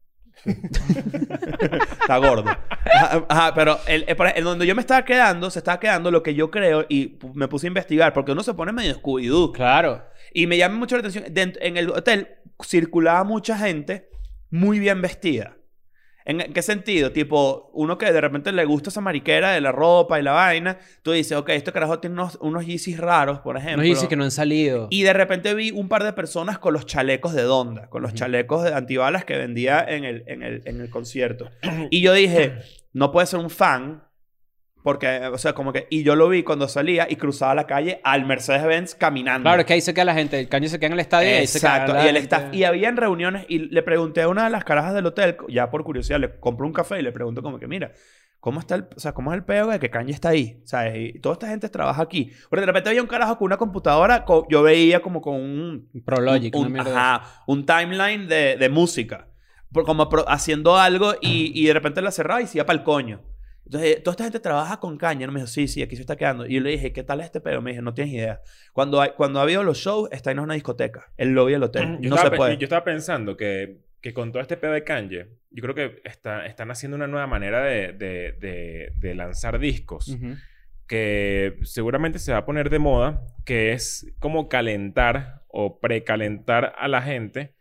Está 2.01 2.17
gordo. 2.19 2.45
Ajá, 2.85 3.27
ajá, 3.29 3.55
pero 3.55 3.79
el, 3.87 4.05
el- 4.07 4.17
el 4.35 4.45
donde 4.45 4.67
yo 4.67 4.75
me 4.75 4.81
estaba 4.81 5.05
quedando, 5.05 5.51
se 5.51 5.59
estaba 5.59 5.79
quedando 5.81 6.11
lo 6.11 6.23
que 6.23 6.35
yo 6.35 6.51
creo 6.51 6.87
y 6.89 7.19
me 7.35 7.49
puse 7.49 7.67
a 7.67 7.69
investigar 7.69 8.13
porque 8.13 8.33
uno 8.33 8.43
se 8.43 8.55
pone 8.55 8.73
medio 8.73 8.95
Scooby-Doo. 8.95 9.53
Claro. 9.53 10.05
Y 10.33 10.47
me 10.47 10.57
llama 10.57 10.77
mucho 10.77 10.97
la 10.97 11.01
atención. 11.01 11.25
en 11.61 11.77
el 11.77 11.91
hotel 11.91 12.29
circulaba 12.65 13.25
mucha 13.25 13.57
gente 13.59 14.09
muy 14.51 14.79
bien 14.79 15.01
vestida. 15.03 15.58
¿En 16.29 16.53
qué 16.53 16.61
sentido? 16.61 17.11
Tipo, 17.11 17.71
uno 17.73 17.97
que 17.97 18.13
de 18.13 18.21
repente 18.21 18.53
le 18.53 18.67
gusta 18.67 18.91
esa 18.91 19.01
mariquera 19.01 19.53
de 19.53 19.63
la 19.63 19.73
ropa 19.73 20.21
y 20.21 20.23
la 20.23 20.33
vaina, 20.33 20.79
tú 21.03 21.13
dices, 21.13 21.39
ok, 21.39 21.49
este 21.49 21.73
carajo 21.73 22.01
tiene 22.01 22.13
unos, 22.15 22.37
unos 22.43 22.67
Yeezys 22.67 22.99
raros, 22.99 23.39
por 23.39 23.57
ejemplo. 23.57 23.79
Nos 23.79 23.87
dice 23.87 24.09
que 24.09 24.17
no 24.17 24.25
han 24.25 24.31
salido. 24.31 24.89
Y 24.91 25.05
de 25.05 25.15
repente 25.15 25.55
vi 25.55 25.71
un 25.71 25.89
par 25.89 26.05
de 26.05 26.13
personas 26.13 26.59
con 26.59 26.75
los 26.75 26.85
chalecos 26.85 27.33
de 27.33 27.45
Donda, 27.45 27.89
con 27.89 28.03
los 28.03 28.13
chalecos 28.13 28.63
de 28.63 28.75
antibalas 28.75 29.25
que 29.25 29.39
vendía 29.39 29.83
en 29.83 30.05
el, 30.05 30.23
en 30.27 30.43
el, 30.43 30.61
en 30.67 30.83
el 30.83 30.91
concierto. 30.91 31.51
Y 31.91 32.03
yo 32.03 32.13
dije, 32.13 32.59
no 32.93 33.11
puede 33.11 33.27
ser 33.27 33.41
un 33.41 33.49
fan, 33.49 34.03
porque, 34.89 35.21
o 35.27 35.37
sea, 35.37 35.53
como 35.53 35.71
que. 35.71 35.87
Y 35.91 36.03
yo 36.03 36.17
lo 36.17 36.31
vi 36.31 36.43
cuando 36.45 36.67
salía 36.67 37.07
y 37.11 37.17
cruzaba 37.17 37.55
la 37.55 37.67
calle 37.67 38.01
al 38.05 38.25
Mercedes-Benz 38.25 38.95
caminando. 38.95 39.43
Claro, 39.43 39.61
es 39.61 39.67
que 39.67 39.75
ahí 39.75 39.83
se 39.83 39.93
queda 39.93 40.07
la 40.07 40.15
gente. 40.15 40.41
El 40.41 40.49
caño 40.49 40.67
se 40.71 40.79
queda 40.79 40.87
en 40.87 40.93
el 40.95 41.01
estadio 41.01 41.29
y 41.29 41.33
ahí 41.35 41.47
se 41.47 41.61
queda 41.61 41.83
Exacto. 41.83 42.03
Y 42.03 42.09
el 42.09 42.17
staff. 42.17 42.55
Y 42.55 42.65
habían 42.65 42.97
reuniones 42.97 43.45
y 43.51 43.59
le 43.59 43.83
pregunté 43.83 44.23
a 44.23 44.29
una 44.29 44.45
de 44.45 44.51
las 44.51 44.65
carajas 44.65 44.95
del 44.95 45.05
hotel, 45.05 45.37
ya 45.51 45.71
por 45.71 45.85
curiosidad, 45.85 46.19
le 46.19 46.41
compré 46.41 46.67
un 46.67 46.73
café 46.73 46.99
y 46.99 47.03
le 47.03 47.13
pregunto 47.13 47.43
como 47.43 47.59
que, 47.59 47.67
mira, 47.67 47.93
¿cómo 48.41 48.61
está 48.61 48.77
el, 48.77 48.87
o 48.97 48.99
sea, 48.99 49.13
cómo 49.13 49.31
es 49.33 49.37
el 49.37 49.45
peo 49.45 49.67
de 49.67 49.79
que 49.79 49.91
Kanye 49.91 50.13
está 50.15 50.31
ahí? 50.31 50.63
¿Sabes? 50.65 50.95
Y 50.97 51.21
toda 51.21 51.35
esta 51.35 51.49
gente 51.49 51.69
trabaja 51.69 52.01
aquí. 52.01 52.33
Porque 52.49 52.61
de 52.63 52.67
repente 52.67 52.89
había 52.89 53.03
un 53.03 53.09
carajo 53.09 53.37
con 53.37 53.45
una 53.45 53.59
computadora, 53.59 54.25
co- 54.25 54.47
yo 54.49 54.63
veía 54.63 55.01
como 55.03 55.21
con 55.21 55.35
un 55.35 55.91
Prologic, 56.07 56.57
un, 56.57 56.73
de 56.73 56.81
ajá, 56.81 57.43
un 57.47 57.67
timeline 57.67 58.27
de, 58.27 58.57
de 58.57 58.69
música. 58.71 59.27
Por- 59.71 59.85
como 59.85 60.09
pro- 60.09 60.25
haciendo 60.31 60.79
algo 60.79 61.13
y, 61.21 61.53
y 61.55 61.67
de 61.67 61.75
repente 61.75 62.01
la 62.01 62.11
cerraba 62.11 62.41
y 62.41 62.47
se 62.47 62.57
iba 62.57 62.65
para 62.65 62.79
el 62.79 62.85
coño. 62.85 63.21
Entonces, 63.69 64.03
toda 64.03 64.13
esta 64.13 64.25
gente 64.25 64.41
trabaja 64.41 64.81
con 64.81 64.97
caña. 64.97 65.27
Y 65.27 65.31
me 65.31 65.35
dijo, 65.41 65.47
sí, 65.47 65.69
sí, 65.69 65.83
aquí 65.83 65.95
se 65.95 66.01
está 66.01 66.17
quedando. 66.17 66.47
Y 66.47 66.55
yo 66.55 66.61
le 66.63 66.71
dije, 66.71 66.91
¿qué 66.93 67.03
tal 67.03 67.21
este 67.21 67.41
pedo? 67.41 67.61
Me 67.61 67.71
dije, 67.73 67.83
no 67.83 67.93
tienes 67.93 68.15
idea. 68.15 68.41
Cuando, 68.73 69.01
hay, 69.01 69.11
cuando 69.17 69.41
ha 69.41 69.43
habido 69.43 69.63
los 69.63 69.77
shows, 69.79 70.09
está 70.11 70.31
en 70.31 70.39
una 70.41 70.55
discoteca. 70.55 71.13
El 71.19 71.31
lobby 71.33 71.53
del 71.53 71.63
hotel. 71.65 71.99
Yo, 72.01 72.09
no 72.09 72.17
estaba, 72.17 72.23
se 72.23 72.31
pe- 72.31 72.37
puede. 72.39 72.57
yo 72.57 72.65
estaba 72.65 72.85
pensando 72.85 73.37
que, 73.37 73.79
que 74.01 74.15
con 74.15 74.33
todo 74.33 74.41
este 74.41 74.57
pedo 74.57 74.73
de 74.73 74.85
Kanye, 74.85 75.29
yo 75.51 75.63
creo 75.63 75.75
que 75.75 76.01
está, 76.05 76.47
están 76.47 76.71
haciendo 76.71 76.97
una 76.97 77.07
nueva 77.07 77.27
manera 77.27 77.63
de, 77.63 77.93
de, 77.93 78.33
de, 78.41 78.93
de 78.97 79.15
lanzar 79.15 79.59
discos 79.59 80.17
que 80.87 81.59
seguramente 81.65 82.19
se 82.19 82.33
va 82.33 82.39
a 82.39 82.47
poner 82.47 82.71
de 82.71 82.79
moda, 82.79 83.21
que 83.45 83.73
es 83.73 84.07
como 84.19 84.49
calentar 84.49 85.43
o 85.49 85.81
precalentar 85.81 86.75
a 86.79 86.89
la 86.89 87.03
gente 87.03 87.55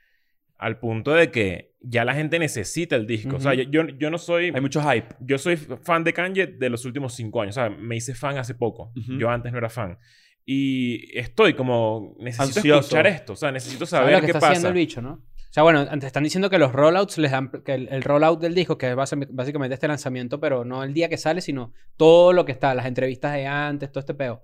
al 0.58 0.80
punto 0.80 1.12
de 1.14 1.30
que 1.32 1.74
ya 1.90 2.04
la 2.06 2.14
gente 2.14 2.40
necesita 2.40 2.96
el 2.96 3.06
disco. 3.08 3.36
O 3.38 3.40
sea, 3.40 3.54
yo, 3.54 3.64
yo, 3.64 3.88
yo 3.98 4.10
no 4.10 4.18
soy... 4.18 4.52
Hay 4.54 4.62
mucho 4.62 4.82
hype. 4.82 5.08
Yo 5.20 5.38
soy 5.38 5.56
fan 5.58 6.04
de 6.04 6.14
Kanye 6.14 6.48
de 6.48 6.70
los 6.70 6.84
últimos 6.86 7.14
cinco 7.14 7.42
años. 7.42 7.56
O 7.58 7.62
sea, 7.62 7.70
me 7.70 7.96
hice 7.96 8.14
fan 8.16 8.38
hace 8.38 8.56
poco. 8.56 8.92
Yo 8.96 9.30
antes 9.30 9.52
no 9.52 9.58
era 9.58 9.70
fan. 9.70 9.98
Y 10.46 11.18
estoy 11.18 11.54
como... 11.54 12.16
Necesito 12.20 12.60
Ansioso. 12.60 12.80
escuchar 12.80 13.08
esto. 13.08 13.34
O 13.34 13.36
sea, 13.36 13.52
necesito 13.52 13.86
¿Sabes 13.86 14.04
saber 14.06 14.14
lo 14.16 14.20
que 14.22 14.26
qué 14.28 14.32
está 14.32 14.40
pasa. 14.40 14.52
haciendo 14.52 14.70
el 14.70 14.74
bicho, 14.76 15.02
no? 15.02 15.12
O 15.14 15.54
sea, 15.58 15.64
bueno, 15.64 15.80
antes 15.90 16.08
están 16.08 16.24
diciendo 16.24 16.50
que 16.50 16.58
los 16.60 16.72
rollouts 16.72 17.18
les 17.18 17.32
dan... 17.32 17.50
Que 17.66 17.74
el, 17.74 17.88
el 17.90 18.04
rollout 18.04 18.40
del 18.40 18.54
disco, 18.56 18.78
que 18.78 18.90
es 18.92 18.96
básicamente 18.96 19.74
este 19.74 19.88
lanzamiento, 19.88 20.40
pero 20.40 20.64
no 20.66 20.84
el 20.84 20.94
día 20.94 21.10
que 21.10 21.18
sale, 21.18 21.42
sino 21.42 21.74
todo 21.96 22.34
lo 22.34 22.46
que 22.46 22.52
está, 22.52 22.74
las 22.76 22.86
entrevistas 22.86 23.34
de 23.34 23.46
antes, 23.48 23.92
todo 23.92 24.00
este 24.02 24.14
peo. 24.14 24.44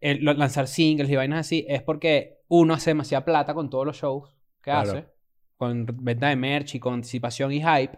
El- 0.00 0.24
lanzar 0.24 0.66
singles 0.68 1.08
y 1.10 1.16
vainas 1.16 1.40
así 1.40 1.64
es 1.68 1.80
porque 1.82 2.40
uno 2.48 2.74
hace 2.74 2.90
demasiada 2.90 3.24
plata 3.24 3.54
con 3.54 3.70
todos 3.70 3.86
los 3.86 3.96
shows 3.96 4.30
que 4.62 4.70
Claro. 4.70 4.90
hace. 4.90 5.06
Con 5.62 5.86
venta 6.00 6.28
de 6.28 6.34
merch 6.34 6.74
y 6.74 6.80
con 6.80 6.94
anticipación 6.94 7.52
y 7.52 7.60
hype. 7.62 7.96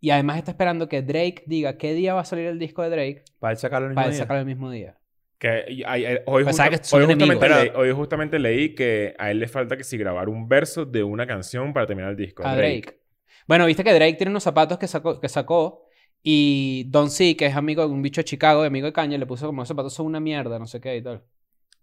Y 0.00 0.10
además 0.10 0.38
está 0.38 0.52
esperando 0.52 0.88
que 0.88 1.02
Drake 1.02 1.42
diga 1.46 1.76
qué 1.76 1.94
día 1.94 2.14
va 2.14 2.20
a 2.20 2.24
salir 2.24 2.46
el 2.46 2.60
disco 2.60 2.80
de 2.82 2.90
Drake 2.90 3.24
Para 3.40 3.52
él 3.52 3.58
sacarlo 3.58 3.86
el 3.88 3.90
mismo 3.90 4.02
para 4.02 4.10
día. 4.10 4.18
sacarlo 4.18 4.40
el 4.40 4.46
mismo 4.46 4.70
día. 4.70 4.98
Que 5.38 5.82
hoy, 6.26 6.44
justa- 6.44 6.70
que 6.70 6.76
hoy 6.94 7.04
justamente 7.06 7.48
leí, 7.48 7.70
hoy 7.74 7.90
justamente 7.90 8.38
leí 8.38 8.74
que 8.76 9.14
a 9.18 9.32
él 9.32 9.40
le 9.40 9.48
falta 9.48 9.76
que 9.76 9.82
si 9.82 9.96
grabar 9.98 10.28
un 10.28 10.48
verso 10.48 10.84
de 10.84 11.02
una 11.02 11.26
canción 11.26 11.72
para 11.72 11.86
terminar 11.88 12.12
el 12.12 12.16
disco. 12.16 12.46
A 12.46 12.54
Drake. 12.54 13.00
Bueno, 13.48 13.66
viste 13.66 13.82
que 13.82 13.92
Drake 13.92 14.14
tiene 14.14 14.30
unos 14.30 14.44
zapatos 14.44 14.78
que 14.78 14.86
sacó, 14.86 15.18
que 15.20 15.28
sacó 15.28 15.86
y 16.22 16.84
Don 16.88 17.10
C, 17.10 17.36
que 17.36 17.46
es 17.46 17.56
amigo 17.56 17.84
de 17.84 17.92
un 17.92 18.00
bicho 18.00 18.20
de 18.20 18.24
Chicago, 18.26 18.62
amigo 18.62 18.86
de 18.86 18.92
Kanye, 18.92 19.18
le 19.18 19.26
puso 19.26 19.46
como 19.46 19.62
esos 19.62 19.68
zapatos 19.70 19.92
son 19.92 20.06
una 20.06 20.20
mierda, 20.20 20.56
no 20.60 20.66
sé 20.68 20.80
qué 20.80 20.96
y 20.98 21.02
tal. 21.02 21.24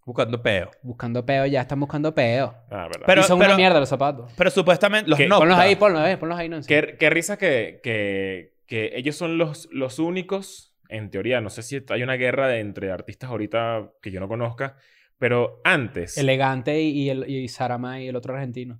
Buscando 0.09 0.41
peo. 0.41 0.71
Buscando 0.81 1.23
peo, 1.23 1.45
ya 1.45 1.61
están 1.61 1.79
buscando 1.79 2.15
peo. 2.15 2.55
Ah, 2.71 2.87
verdad. 2.87 3.03
Pero- 3.05 3.21
y 3.21 3.23
son 3.25 3.37
pero- 3.37 3.51
una 3.51 3.57
mierda 3.57 3.79
los 3.79 3.89
zapatos. 3.89 4.31
Pero 4.35 4.49
supuestamente 4.49 5.07
los. 5.07 5.19
Nocta. 5.19 5.37
ponlos 5.37 5.59
ahí, 5.59 5.75
ponlos 5.75 6.01
ahí, 6.01 6.15
ponlos 6.15 6.39
ahí, 6.39 6.49
Nancy. 6.49 6.67
Qué, 6.67 6.95
qué 6.99 7.09
risa 7.11 7.37
que, 7.37 7.79
que, 7.83 8.55
que 8.65 8.93
ellos 8.95 9.15
son 9.15 9.37
los, 9.37 9.69
los 9.71 9.99
únicos, 9.99 10.75
en 10.89 11.11
teoría, 11.11 11.41
no 11.41 11.51
sé 11.51 11.61
si 11.61 11.79
hay 11.89 12.01
una 12.01 12.15
guerra 12.15 12.47
de, 12.47 12.59
entre 12.59 12.91
artistas 12.91 13.29
ahorita 13.29 13.91
que 14.01 14.09
yo 14.09 14.19
no 14.19 14.27
conozca, 14.27 14.77
pero 15.19 15.61
antes... 15.63 16.17
Elegante 16.17 16.81
y, 16.81 16.89
y, 17.03 17.09
el, 17.11 17.29
y 17.29 17.47
Sarama 17.47 18.01
y 18.01 18.07
el 18.07 18.15
otro 18.15 18.33
argentino. 18.33 18.79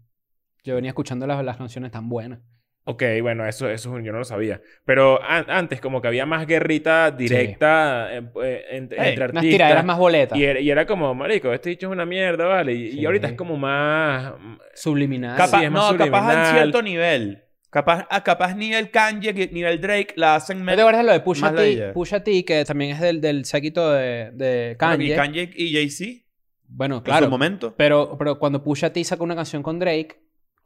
Yo 0.63 0.73
venía 0.73 0.89
escuchando 0.89 1.27
las, 1.27 1.45
las 1.45 1.57
canciones 1.57 1.91
tan 1.91 2.09
buenas. 2.09 2.39
Ok, 2.85 3.03
bueno, 3.21 3.45
eso, 3.47 3.69
eso 3.69 3.99
yo 3.99 4.11
no 4.11 4.17
lo 4.19 4.23
sabía. 4.25 4.61
Pero 4.83 5.21
an- 5.23 5.45
antes 5.49 5.79
como 5.79 6.01
que 6.01 6.07
había 6.07 6.25
más 6.25 6.47
guerrita 6.47 7.11
directa 7.11 8.09
eh, 8.11 8.23
eh, 8.43 8.65
entre, 8.71 8.97
Hey, 8.99 9.09
entre 9.09 9.25
Unas 9.25 9.35
artistas. 9.35 9.41
tiraderas 9.51 9.85
más 9.85 9.97
boletas. 9.99 10.37
Y 10.39 10.43
era, 10.43 10.59
y 10.59 10.71
era 10.71 10.85
como, 10.87 11.13
marico, 11.13 11.53
este 11.53 11.69
dicho 11.69 11.85
es 11.87 11.91
una 11.91 12.05
mierda, 12.05 12.45
¿vale? 12.47 12.73
Y, 12.73 12.85
y 12.87 12.91
Sí. 12.93 13.05
ahorita 13.05 13.27
es 13.27 13.33
como 13.33 13.57
más... 13.57 14.33
Subliminales. 14.73 15.37
Capaz, 15.37 15.59
Sí, 15.59 15.65
es 15.65 15.71
más 15.71 15.91
no, 15.91 15.97
capaz 15.97 16.17
a 16.17 16.21
subliminal. 16.31 16.53
cierto 16.55 16.81
nivel. 16.81 17.43
Capaz, 17.69 18.07
a 18.09 18.23
capaz 18.23 18.55
ni 18.55 18.73
el 18.73 18.89
Kanye 18.89 19.49
ni 19.51 19.61
el 19.63 19.79
Drake 19.79 20.13
la 20.15 20.33
hacen 20.35 20.57
¿No 20.57 20.63
te 20.65 20.71
menos. 20.71 20.79
acuerdas 20.81 21.01
de 21.01 21.07
lo 21.07 21.13
de 21.13 21.19
Pusha 21.19 21.53
T? 21.53 21.91
Pusha 21.93 22.23
T, 22.23 22.43
que 22.43 22.65
también 22.65 22.91
es 22.91 22.99
del, 23.01 23.21
del 23.21 23.45
séquito 23.45 23.91
de, 23.91 24.31
de 24.33 24.71
Y 24.73 24.77
Kanye. 24.77 25.15
Kanye 25.15 25.49
y 25.55 25.73
Jay-Z. 25.73 26.25
Bueno, 26.67 26.97
En 26.97 27.01
claro. 27.03 27.25
su 27.25 27.29
momento. 27.29 27.75
Pero, 27.77 28.15
pero 28.17 28.39
cuando 28.39 28.63
Pusha 28.63 28.91
T 28.91 29.03
sacó 29.03 29.23
una 29.23 29.35
canción 29.35 29.61
con 29.61 29.77
Drake, 29.77 30.19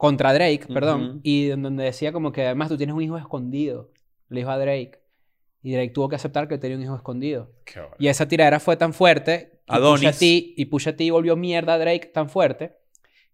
contra 0.04 0.34
Drake, 0.34 0.66
perdón, 0.68 1.22
y 1.24 1.48
donde 1.48 1.86
decía 1.86 2.12
como 2.12 2.34
que 2.34 2.46
además 2.46 2.68
tú 2.68 2.76
tienes 2.76 2.94
un 2.94 3.02
hijo 3.02 3.18
escondido, 3.18 3.90
le 4.28 4.42
dijo 4.42 4.50
a 4.52 4.58
Drake. 4.58 5.00
Y 5.62 5.72
Drake 5.72 5.92
tuvo 5.92 6.10
que 6.10 6.18
aceptar 6.18 6.50
que 6.50 6.58
tenía 6.58 6.76
un 6.76 6.84
hijo 6.84 6.94
escondido. 6.98 7.54
Qué. 7.64 7.80
Y 7.98 8.08
esa 8.10 8.28
tiradera 8.28 8.60
fue 8.60 8.76
tan 8.76 8.92
fuerte. 8.94 9.62
Y 9.66 9.74
Adonis. 9.74 10.02
Pusha 10.02 10.12
T, 10.20 10.26
y 10.58 10.66
Pusha 10.66 10.98
T 10.98 11.10
volvió 11.10 11.38
mierda 11.38 11.76
a 11.76 11.78
Drake 11.80 12.08
tan 12.14 12.28
fuerte 12.28 12.76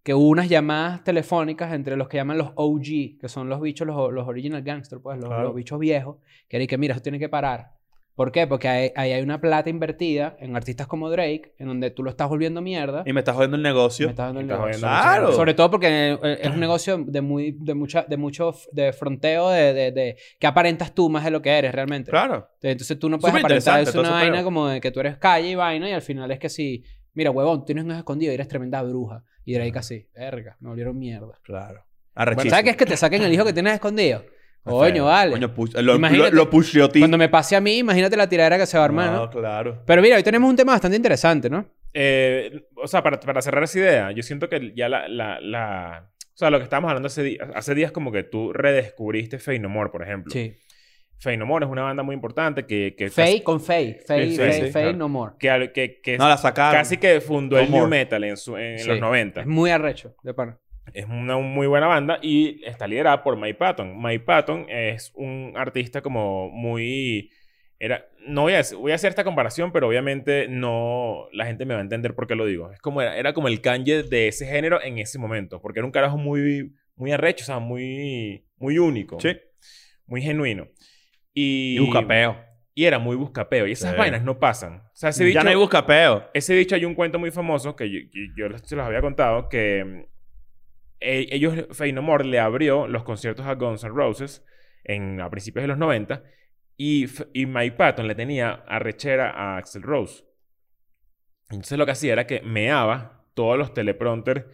que 0.03 0.13
hubo 0.13 0.27
unas 0.27 0.47
llamadas 0.47 1.03
telefónicas 1.03 1.73
entre 1.73 1.97
los 1.97 2.07
que 2.07 2.17
llaman 2.17 2.38
los 2.38 2.51
OG, 2.53 3.17
que 3.19 3.27
son 3.29 3.49
los 3.49 3.59
bichos, 3.61 3.88
los, 3.88 4.13
los 4.13 4.27
original 4.27 4.61
gangsters, 4.61 5.01
pues, 5.01 5.17
los, 5.17 5.27
Claro. 5.27 5.45
los 5.45 5.55
bichos 5.55 5.79
viejos, 5.79 6.17
que 6.47 6.57
era 6.57 6.67
que 6.67 6.77
mira, 6.77 6.93
eso 6.93 7.01
tiene 7.01 7.17
que 7.17 7.29
parar. 7.29 7.78
¿Por 8.19 8.33
qué? 8.33 8.47
Porque 8.47 8.67
ahí 8.67 8.91
ahí 8.97 9.13
hay 9.13 9.21
una 9.23 9.39
plata 9.39 9.69
invertida 9.69 10.35
en 10.41 10.53
artistas 10.53 10.88
como 10.88 11.09
Drake, 11.09 11.53
en 11.57 11.67
donde 11.67 11.89
tú 11.89 12.03
lo 12.03 12.09
estás 12.09 12.27
volviendo 12.27 12.61
mierda. 12.61 13.03
Y 13.05 13.13
me 13.13 13.21
estás 13.21 13.33
jodiendo 13.33 13.55
el 13.55 13.63
negocio. 13.63 14.07
me 14.07 14.11
estás 14.11 14.25
dando 14.25 14.41
el 14.41 14.47
Estás 14.47 14.59
negocio. 14.59 14.81
jodiendo 14.81 15.01
Claro. 15.01 15.31
Sobre 15.31 15.53
todo 15.53 15.71
porque 15.71 16.19
eh, 16.21 16.39
es 16.41 16.49
un 16.49 16.59
negocio 16.59 16.97
de 16.97 17.21
muy, 17.21 17.55
de 17.57 17.73
mucha, 17.75 18.03
de 18.03 18.17
mucho, 18.17 18.53
de 18.73 18.91
fronteo 18.91 19.49
de, 19.51 19.71
de, 19.71 19.91
de 19.93 20.17
que 20.38 20.47
aparentas 20.47 20.93
tú 20.93 21.09
más 21.09 21.23
de 21.23 21.31
lo 21.31 21.41
que 21.41 21.49
eres 21.49 21.73
realmente. 21.73 22.11
Claro. 22.11 22.49
Entonces 22.61 22.99
tú 22.99 23.07
no 23.07 23.19
puedes 23.19 23.38
Súper 23.38 23.45
aparentar 23.45 23.79
es 23.83 23.95
una 23.95 24.09
vaina 24.11 24.43
como 24.43 24.67
de 24.67 24.81
que 24.81 24.91
tú 24.91 24.99
eres 24.99 25.15
calle 25.15 25.51
y 25.51 25.55
vaina 25.55 25.89
y 25.89 25.93
al 25.93 26.01
final 26.01 26.29
es 26.31 26.39
que 26.39 26.49
si, 26.49 26.83
mira, 27.13 27.31
huevón, 27.31 27.63
tienes 27.63 27.85
un 27.85 27.91
escondido 27.91 28.33
y 28.33 28.35
eres 28.35 28.49
tremenda 28.49 28.83
bruja. 28.83 29.23
Y 29.45 29.53
Drake 29.53 29.79
así, 29.79 30.09
verga, 30.13 30.57
me 30.59 30.67
volvieron 30.67 30.99
mierda. 30.99 31.39
Claro. 31.41 31.85
Bueno. 32.15 32.49
¿Sabes 32.49 32.65
qué 32.65 32.69
es 32.71 32.75
que 32.75 32.85
te 32.85 32.97
saquen 32.97 33.21
el 33.21 33.31
hijo 33.31 33.45
que 33.45 33.53
tienes 33.53 33.75
escondido? 33.75 34.25
Coño, 34.63 35.05
vale. 35.05 35.31
Coño, 35.31 35.53
push- 35.53 35.73
lo, 35.81 35.95
Imagínate- 35.95 36.31
lo, 36.31 36.35
lo 36.43 36.49
pusheó 36.49 36.89
ti. 36.89 36.99
Cuando 36.99 37.17
me 37.17 37.29
pase 37.29 37.55
a 37.55 37.61
mí, 37.61 37.77
imagínate 37.79 38.15
la 38.17 38.27
tiradera 38.29 38.57
que 38.57 38.65
se 38.65 38.77
va 38.77 38.83
a 38.83 38.85
armar, 38.85 39.11
¿no? 39.11 39.17
No, 39.25 39.29
claro. 39.29 39.83
Pero 39.85 40.01
mira, 40.01 40.15
hoy 40.17 40.23
tenemos 40.23 40.49
un 40.49 40.55
tema 40.55 40.73
bastante 40.73 40.95
interesante, 40.97 41.49
¿no? 41.49 41.65
Eh, 41.93 42.65
o 42.75 42.87
sea, 42.87 43.01
para, 43.01 43.19
para 43.19 43.41
cerrar 43.41 43.63
esa 43.63 43.79
idea, 43.79 44.11
yo 44.11 44.21
siento 44.21 44.47
que 44.49 44.73
ya 44.75 44.87
la, 44.89 45.07
la, 45.07 45.39
la- 45.41 46.09
O 46.21 46.37
sea, 46.37 46.49
lo 46.51 46.57
que 46.59 46.63
estábamos 46.65 46.89
hablando 46.89 47.07
hace, 47.07 47.37
hace 47.55 47.73
días 47.75 47.91
como 47.91 48.11
que 48.11 48.23
tú 48.23 48.53
redescubriste 48.53 49.39
Fey 49.39 49.57
No 49.59 49.69
More, 49.69 49.89
por 49.89 50.03
ejemplo. 50.03 50.31
Sí. 50.31 50.53
Fey 51.17 51.35
No 51.35 51.45
More 51.45 51.65
es 51.65 51.71
una 51.71 51.81
banda 51.83 52.03
muy 52.03 52.13
importante 52.15 52.65
que... 52.65 52.95
que 52.97 53.09
con 53.43 53.59
Faye, 53.59 53.97
sí, 53.99 54.37
Faye, 54.37 54.71
claro. 54.71 54.93
no 54.93 55.09
more. 55.09 55.33
Que, 55.37 55.71
que, 55.73 55.99
que 56.01 56.17
No, 56.17 56.29
la 56.29 56.37
sacaron. 56.37 56.79
casi 56.79 56.95
que 56.97 57.19
fundó 57.19 57.57
No 57.57 57.61
el 57.63 57.71
New. 57.71 57.87
Metal 57.87 58.23
en, 58.23 58.37
su- 58.37 58.55
en 58.55 58.79
Sí. 58.79 58.87
los 58.87 58.99
90. 59.01 59.41
Es 59.41 59.47
muy 59.47 59.69
arrecho, 59.71 60.15
de 60.23 60.33
pana. 60.33 60.57
Es 60.93 61.05
una 61.05 61.38
muy 61.38 61.67
buena 61.67 61.88
banda 61.88 62.19
y 62.22 62.62
está 62.65 62.88
liderada 62.88 63.24
por 63.24 63.38
Mike 63.38 63.55
Patton. 63.55 64.01
Mike 64.01 64.24
Patton 64.25 64.65
es 64.69 65.12
un 65.15 65.53
artista 65.55 66.01
como 66.01 66.50
muy... 66.50 67.31
Era, 67.81 68.05
no 68.27 68.41
voy 68.41 68.53
a, 68.53 68.62
voy 68.77 68.91
a 68.91 68.96
hacer 68.96 69.10
esta 69.10 69.24
comparación, 69.24 69.72
pero 69.72 69.88
obviamente 69.88 70.48
no... 70.50 71.27
La 71.31 71.46
gente 71.46 71.65
me 71.65 71.74
va 71.74 71.79
a 71.79 71.84
entender 71.84 72.13
por 72.13 72.27
qué 72.27 72.36
lo 72.36 72.46
digo. 72.46 72.72
Es 72.72 72.79
como, 72.81 73.01
era, 73.01 73.17
era 73.17 73.34
como 73.34 73.48
el 73.48 73.62
Kanye 73.62 74.03
de 74.03 74.27
ese 74.27 74.46
género 74.46 74.81
en 74.84 74.98
ese 75.00 75.17
momento. 75.17 75.62
Porque 75.62 75.79
era 75.79 75.86
un 75.86 75.91
carajo 75.91 76.17
muy, 76.17 76.74
muy 76.96 77.12
arrecho, 77.12 77.43
o 77.43 77.48
sea, 77.48 77.60
muy, 77.60 78.46
muy 78.58 78.77
único. 78.79 79.19
Sí. 79.19 79.38
Muy 80.05 80.22
genuino. 80.22 80.67
Y, 81.34 81.75
Y 81.77 81.79
buscapeo. 81.79 82.36
Y 82.75 82.86
era 82.86 83.00
muy 83.00 83.15
buscapeo. 83.15 83.67
Y 83.67 83.72
esas 83.74 83.91
Sí. 83.91 83.98
vainas 83.98 84.24
no 84.24 84.39
pasan. 84.39 84.77
O 84.86 84.91
sea, 84.96 85.10
ese 85.10 85.24
bicho... 85.24 85.36
Ya 85.39 85.43
no 85.43 85.50
hay 85.50 85.55
buscapeo. 85.55 86.29
Ese 86.34 86.55
bicho 86.55 86.75
hay 86.75 86.84
un 86.86 86.96
cuento 86.96 87.17
muy 87.19 87.31
famoso 87.31 87.75
que 87.75 87.89
yo, 87.89 88.00
que 88.12 88.27
yo 88.38 88.58
se 88.58 88.75
los 88.75 88.86
había 88.86 89.01
contado 89.01 89.48
que 89.50 90.08
ellos, 91.00 91.56
Fey 91.72 91.91
No 91.94 92.01
More, 92.01 92.25
le 92.25 92.39
abrió 92.39 92.88
los 92.88 93.03
conciertos 93.03 93.46
a 93.46 93.56
Guns 93.56 93.84
N' 93.84 93.94
Roses 93.94 94.46
en, 94.84 95.22
a 95.22 95.29
principios 95.29 95.63
de 95.63 95.68
los 95.68 95.77
90 95.77 96.24
y, 96.77 97.08
y 97.34 97.46
Mike 97.46 97.75
Patton 97.77 98.08
le 98.08 98.15
tenía 98.15 98.63
arrechera 98.68 99.29
a 99.32 99.58
Axel 99.58 99.82
Rose. 99.82 100.24
Entonces 101.50 101.77
lo 101.77 101.86
que 101.86 101.91
hacía 101.94 102.13
era 102.13 102.27
que 102.27 102.41
meaba 102.41 103.25
todos 103.34 103.58
los 103.58 103.74
teleprompters 103.74 104.46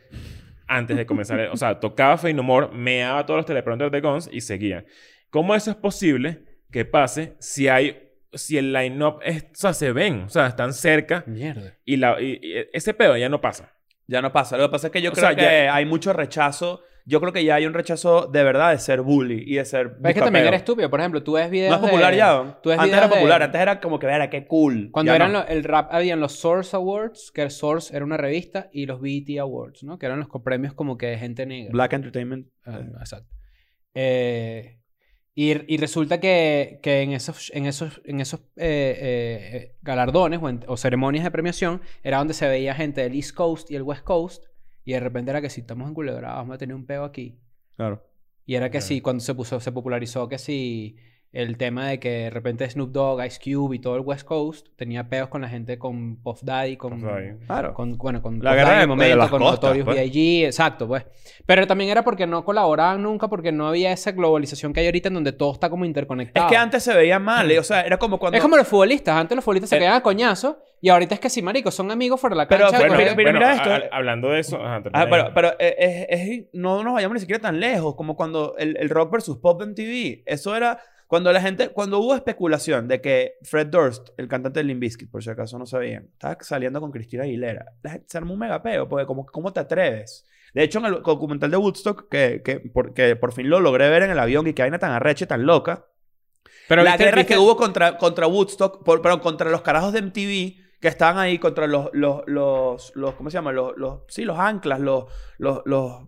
antes 0.67 0.97
de 0.97 1.05
comenzar. 1.05 1.39
el- 1.39 1.49
o 1.49 1.57
sea, 1.57 1.79
tocaba 1.79 2.17
Fey 2.17 2.33
No 2.33 2.43
More, 2.43 2.69
meaba 2.73 3.25
todos 3.25 3.39
los 3.39 3.45
teleprompters 3.45 3.91
de 3.91 4.01
Guns 4.01 4.29
y 4.31 4.41
seguía. 4.41 4.85
¿Cómo 5.29 5.53
eso 5.55 5.71
es 5.71 5.77
posible 5.77 6.43
que 6.71 6.85
pase 6.85 7.35
si 7.39 7.67
hay... 7.67 8.01
Si 8.33 8.57
el 8.57 8.73
line-up. 8.73 9.19
O 9.19 9.21
sea, 9.53 9.71
se 9.73 9.93
ven. 9.93 10.23
O 10.23 10.29
sea, 10.29 10.47
están 10.47 10.73
cerca. 10.73 11.23
Mierda. 11.25 11.77
Y, 11.85 11.95
la, 11.95 12.19
y- 12.21 12.37
y 12.41 12.53
ese 12.73 12.93
pedo 12.93 13.15
ya 13.15 13.29
no 13.29 13.39
pasa. 13.39 13.74
Ya 14.07 14.21
no 14.21 14.31
pasa. 14.31 14.57
Lo 14.57 14.67
que 14.67 14.71
pasa 14.71 14.87
es 14.87 14.93
que 14.93 15.01
yo 15.01 15.09
O 15.09 15.13
creo 15.13 15.25
sea, 15.27 15.35
que 15.35 15.41
ya- 15.65 15.73
hay 15.75 15.85
mucho 15.85 16.13
rechazo. 16.13 16.81
Yo 17.07 17.19
creo 17.21 17.31
que 17.31 17.43
ya 17.45 17.53
hay 17.55 17.67
un 17.67 17.73
rechazo 17.75 18.25
de 18.25 18.43
verdad 18.43 18.71
de 18.71 18.79
ser 18.79 19.01
bully 19.01 19.43
y 19.45 19.55
de 19.57 19.65
ser. 19.65 19.95
Pero 19.97 20.09
es 20.09 20.15
que 20.15 20.21
también 20.21 20.45
era 20.47 20.57
estúpido. 20.57 20.89
Por 20.89 20.99
ejemplo, 20.99 21.21
tú 21.21 21.33
ves 21.33 21.51
videos 21.51 21.69
No 21.69 21.75
es 21.85 21.91
popular 21.91 22.11
de- 22.11 22.17
ya. 22.17 22.33
¿no? 22.43 22.57
tú 22.63 22.69
ves 22.69 22.79
Antes 22.79 22.97
era 22.97 23.07
de- 23.07 23.13
popular. 23.15 23.43
Antes 23.43 23.61
era 23.61 23.79
como 23.79 23.99
que, 23.99 24.07
era 24.07 24.29
qué 24.31 24.47
cool. 24.47 24.89
Cuando 24.91 25.11
Ya 25.11 25.15
eran 25.17 25.31
no. 25.31 25.39
lo- 25.41 25.47
el 25.47 25.63
rap, 25.63 25.89
habían 25.93 26.19
los 26.19 26.31
Source 26.33 26.75
Awards, 26.75 27.31
que 27.31 27.43
el 27.43 27.51
Source 27.51 27.95
era 27.95 28.03
una 28.05 28.17
revista, 28.17 28.69
y 28.73 28.87
los 28.87 29.01
BET 29.01 29.37
Awards, 29.39 29.83
¿no? 29.83 29.99
Que 29.99 30.07
eran 30.07 30.17
los 30.19 30.29
premios 30.43 30.73
como 30.73 30.97
que 30.97 31.05
de 31.07 31.17
gente 31.19 31.45
negra. 31.45 31.69
Black 31.71 31.93
Entertainment. 31.93 32.47
Ah, 32.65 32.79
exacto. 32.99 33.29
Eh, 33.93 34.79
y, 35.35 35.73
y 35.73 35.77
resulta 35.77 36.19
que, 36.19 36.79
que 36.81 37.01
en 37.01 37.11
esos, 37.11 37.51
en 37.53 37.65
esos, 37.65 38.01
en 38.05 38.21
esos 38.21 38.39
eh, 38.55 38.97
eh, 39.01 39.75
galardones 39.81 40.39
o, 40.41 40.47
en- 40.49 40.63
o 40.67 40.77
ceremonias 40.77 41.23
de 41.25 41.31
premiación 41.31 41.81
era 42.03 42.19
donde 42.19 42.33
se 42.33 42.47
veía 42.47 42.73
gente 42.73 43.01
del 43.01 43.13
East 43.15 43.33
Coast 43.35 43.69
y 43.69 43.75
el 43.75 43.83
West 43.83 44.03
Coast. 44.03 44.45
Y 44.85 44.93
de 44.93 44.99
repente 45.01 45.31
era 45.31 45.41
que 45.41 45.49
si 45.49 45.61
estamos 45.61 45.87
en 45.87 45.93
Culebra, 45.93 46.33
vamos 46.35 46.55
a 46.55 46.57
tener 46.57 46.75
un 46.75 46.85
peo 46.85 47.03
aquí. 47.03 47.37
Claro. 47.75 48.07
Y 48.45 48.55
era 48.55 48.67
que 48.69 48.77
Claro. 48.77 48.85
sí, 48.85 49.01
cuando 49.01 49.21
se 49.23 49.33
puso, 49.35 49.59
se 49.59 49.71
popularizó 49.71 50.29
que 50.29 50.37
sí, 50.37 50.95
el 51.35 51.57
tema 51.57 51.87
de 51.89 51.99
que 51.99 52.09
de 52.09 52.29
repente 52.29 52.69
Snoop 52.69 52.91
Dogg, 52.91 53.23
Ice 53.25 53.39
Cube 53.43 53.75
y 53.75 53.79
todo 53.79 53.95
el 53.95 54.01
West 54.01 54.25
Coast 54.25 54.67
tenía 54.75 55.09
peos 55.09 55.27
con 55.29 55.41
la 55.41 55.49
gente 55.49 55.77
con 55.77 56.15
Puff 56.23 56.41
Daddy, 56.43 56.77
con, 56.77 56.93
Puff 56.93 57.03
Daddy. 57.03 57.33
Claro. 57.45 57.73
con 57.73 57.97
bueno, 57.97 58.21
con 58.21 58.39
La 58.41 58.51
Puff 58.51 58.57
guerra 58.57 58.69
Daddy 58.69 58.69
de- 58.69 58.73
en 58.75 58.79
el 58.79 58.81
de 58.81 58.87
momento, 58.87 59.17
las 59.17 59.29
con 59.29 59.39
costas, 59.41 59.61
Notorious 59.61 59.85
pues. 59.85 59.97
B.I.G., 59.97 60.45
exacto, 60.45 60.87
pues. 60.87 61.05
Pero 61.45 61.67
también 61.67 61.89
era 61.91 62.03
porque 62.03 62.25
no 62.25 62.43
colaboraban 62.45 63.03
nunca, 63.03 63.27
porque 63.27 63.51
no 63.51 63.67
había 63.67 63.91
esa 63.91 64.11
globalización 64.13 64.73
que 64.73 64.79
hay 64.79 64.85
ahorita 64.87 65.09
en 65.09 65.13
donde 65.15 65.31
todo 65.33 65.51
está 65.53 65.69
como 65.69 65.83
Es 65.85 65.89
interconectado. 65.89 66.47
que 66.49 66.57
antes 66.57 66.81
se 66.83 66.95
veía 66.95 67.19
mal. 67.19 67.51
eh, 67.51 67.59
O 67.59 67.63
sea, 67.63 67.81
era 67.81 67.97
como 67.97 68.17
cuando. 68.17 68.37
Es 68.37 68.41
como 68.41 68.55
los 68.57 68.67
futbolistas. 68.67 69.15
Antes 69.15 69.35
los 69.35 69.43
futbolistas 69.43 69.69
se 69.69 69.75
Eh. 69.75 69.79
quedaban 69.79 69.99
a 69.99 70.03
coñazo 70.03 70.57
y 70.81 70.89
ahorita 70.89 71.15
es 71.15 71.19
que 71.19 71.29
sí, 71.29 71.41
marico, 71.41 71.69
son 71.71 71.91
amigos 71.91 72.19
fuera 72.21 72.35
de 72.35 72.37
la 72.37 72.47
Pero, 72.47 72.61
cancha. 72.65 72.77
bueno, 72.79 72.93
corriendo. 72.93 73.15
mira- 73.17 73.33
mira 73.33 73.53
esto. 73.53 73.69
a- 73.69 73.75
a- 73.75 73.97
hablando 73.97 74.29
de 74.29 74.39
eso... 74.39 74.57
ajá, 74.63 74.81
Ah, 74.93 75.07
pero, 75.09 75.31
pero 75.33 75.51
eh, 75.59 76.05
es, 76.09 76.19
es- 76.21 76.45
no 76.53 76.83
nos 76.83 76.93
vayamos 76.93 77.15
ni 77.15 77.19
siquiera 77.19 77.41
tan 77.41 77.59
lejos, 77.59 77.95
como 77.95 78.15
cuando 78.15 78.55
el, 78.57 78.77
el 78.77 78.89
rock 78.89 79.11
versus 79.11 79.37
pop 79.37 79.61
en 79.61 79.75
TV. 79.75 80.23
Eso 80.25 80.55
era 80.55 80.79
cuando 81.07 81.31
la 81.31 81.41
gente, 81.41 81.69
cuando 81.69 81.99
hubo 81.99 82.15
especulación 82.15 82.87
de 82.87 82.99
que 83.01 83.33
Fred 83.43 83.67
Durst, 83.67 84.09
el 84.17 84.27
cantante 84.27 84.59
de 84.59 84.63
Limp 84.65 84.81
Bizkit, 84.81 85.09
por 85.11 85.23
si 85.23 85.29
acaso 85.29 85.57
no 85.59 85.65
sabían, 85.65 86.09
estaba 86.13 86.37
saliendo 86.41 86.81
con 86.81 86.91
Cristina 86.91 87.23
Aguilera. 87.23 87.65
La 87.83 87.91
gente 87.91 88.07
se 88.09 88.17
armó 88.17 88.33
un 88.33 88.39
megapeo, 88.39 88.87
porque 88.89 89.05
como, 89.05 89.25
¿cómo 89.25 89.53
te 89.53 89.59
atreves? 89.59 90.25
De 90.53 90.63
hecho, 90.63 90.79
en 90.79 90.85
el 90.85 91.03
documental 91.03 91.51
de 91.51 91.57
Woodstock, 91.57 92.09
que, 92.09 92.41
que, 92.43 92.59
por, 92.59 92.93
que 92.93 93.15
por 93.15 93.33
fin 93.33 93.49
lo 93.49 93.59
logré 93.59 93.89
ver 93.89 94.03
en 94.03 94.11
el 94.11 94.19
avión 94.19 94.47
y 94.47 94.53
que 94.53 94.61
vaina 94.63 94.79
tan 94.79 94.91
arrecha 94.91 95.25
y 95.25 95.27
tan 95.27 95.45
loca, 95.45 95.85
Pero 96.67 96.81
la 96.81 96.91
viste- 96.91 97.03
guerra 97.05 97.17
viste- 97.21 97.33
que 97.33 97.37
hubo 97.39 97.55
contra, 97.57 97.97
contra 97.97 98.25
Woodstock, 98.27 98.83
por, 98.83 99.01
perdón, 99.01 99.19
contra 99.19 99.49
los 99.51 99.61
carajos 99.61 99.93
de 99.93 99.99
MTV 100.01 100.63
que 100.79 100.87
estaban 100.87 101.17
ahí 101.17 101.39
contra 101.39 101.67
los, 101.67 101.89
los, 101.93 102.21
los, 102.27 102.91
los 102.95 103.15
¿cómo 103.15 103.29
se 103.29 103.35
llama? 103.37 103.51
Los, 103.51 103.75
los, 103.77 104.01
sí, 104.07 104.23
los 104.23 104.37
anclas, 104.39 104.79
los, 104.79 105.05
los, 105.37 105.61
los 105.65 106.03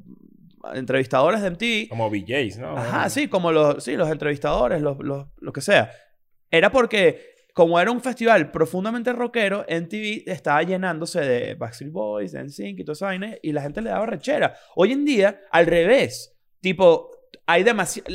entrevistadores 0.74 1.42
de 1.42 1.52
MTV. 1.52 1.90
Como 1.90 2.10
VJs, 2.10 2.60
¿no? 2.60 2.78
Ajá, 2.78 3.10
sí, 3.10 3.28
como 3.28 3.52
los, 3.52 3.84
sí, 3.84 3.96
los 3.96 4.10
entrevistadores, 4.10 4.82
los, 4.82 4.98
los, 5.00 5.28
lo 5.38 5.54
que 5.54 5.62
sea. 5.62 5.92
Era 6.50 6.72
porque, 6.72 7.36
como 7.54 7.80
era 7.80 7.92
un 7.92 8.02
festival 8.02 8.52
profundamente 8.52 9.14
rockero, 9.14 9.66
MTV 9.70 10.24
estaba 10.28 10.64
llenándose 10.64 11.22
de 11.22 11.56
Backstreet 11.56 11.92
Boys, 11.92 12.32
de 12.32 12.44
NSYNC 12.44 12.80
y 12.80 12.92
esa 12.92 13.06
vaina, 13.08 13.36
y 13.42 13.52
la 13.52 13.62
gente 13.62 13.82
le 13.82 13.90
daba 13.90 14.06
rechera. 14.06 14.56
Hoy 14.76 14.92
en 14.92 15.06
día, 15.06 15.42
al 15.52 15.66
revés. 15.66 16.36
Tipo, 16.62 17.12
hay 17.46 17.64
demasiado... 17.64 18.08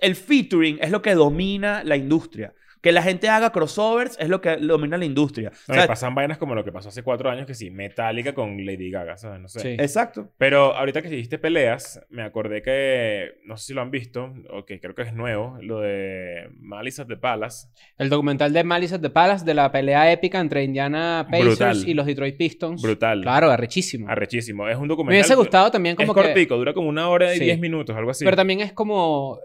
El 0.00 0.16
featuring 0.16 0.78
es 0.80 0.90
lo 0.90 1.02
que 1.02 1.14
domina 1.14 1.82
la 1.84 1.96
industria. 1.96 2.54
Que 2.80 2.92
la 2.92 3.02
gente 3.02 3.28
haga 3.28 3.50
crossovers 3.52 4.16
es 4.18 4.28
lo 4.30 4.40
que 4.40 4.56
domina 4.56 4.96
la 4.96 5.04
industria. 5.04 5.50
No, 5.68 5.74
O 5.74 5.76
sea, 5.76 5.86
pasan 5.86 6.14
vainas 6.14 6.38
como 6.38 6.54
lo 6.54 6.64
que 6.64 6.72
pasó 6.72 6.88
hace 6.88 7.02
cuatro 7.02 7.28
años, 7.28 7.46
que 7.46 7.54
sí, 7.54 7.70
Metallica 7.70 8.32
con 8.32 8.64
Lady 8.64 8.90
Gaga, 8.90 9.18
¿sabes? 9.18 9.40
No 9.40 9.48
sé. 9.48 9.60
Sí. 9.60 9.68
Exacto. 9.78 10.30
Pero 10.38 10.74
ahorita 10.74 11.02
que 11.02 11.08
dijiste 11.10 11.38
peleas, 11.38 12.00
me 12.08 12.22
acordé 12.22 12.62
que, 12.62 13.32
no 13.44 13.56
sé 13.58 13.66
si 13.66 13.74
lo 13.74 13.82
han 13.82 13.90
visto, 13.90 14.32
o 14.50 14.64
que 14.64 14.80
creo 14.80 14.94
que 14.94 15.02
es 15.02 15.12
nuevo, 15.12 15.58
lo 15.60 15.80
de 15.80 16.48
Malice 16.58 17.02
at 17.02 17.06
the 17.06 17.16
Palace. 17.18 17.68
El 17.98 18.08
documental 18.08 18.52
de 18.52 18.64
Malice 18.64 18.94
at 18.94 19.00
the 19.00 19.10
Palace 19.10 19.44
de 19.44 19.52
la 19.54 19.70
pelea 19.70 20.10
épica 20.10 20.40
entre 20.40 20.64
Indiana 20.64 21.26
Pacers 21.30 21.46
Brutal. 21.58 21.88
y 21.88 21.94
los 21.94 22.06
Detroit 22.06 22.36
Pistons. 22.38 22.80
Brutal. 22.80 23.20
Claro, 23.20 23.50
arrechísimo. 23.50 24.08
Arrechísimo. 24.08 24.66
Es 24.68 24.76
un 24.76 24.82
Me 24.82 24.88
documental. 24.88 25.16
hubiese 25.20 25.34
gustado 25.34 25.70
también 25.70 25.96
como 25.96 26.12
es 26.12 26.16
que... 26.16 26.22
cortico, 26.28 26.56
dura 26.56 26.72
como 26.72 26.88
una 26.88 27.08
hora 27.10 27.34
y 27.34 27.38
Sí. 27.38 27.44
diez 27.44 27.58
minutos, 27.58 27.94
algo 27.96 28.10
así. 28.10 28.24
Pero 28.24 28.36
también 28.36 28.60
es 28.60 28.72
como... 28.72 29.38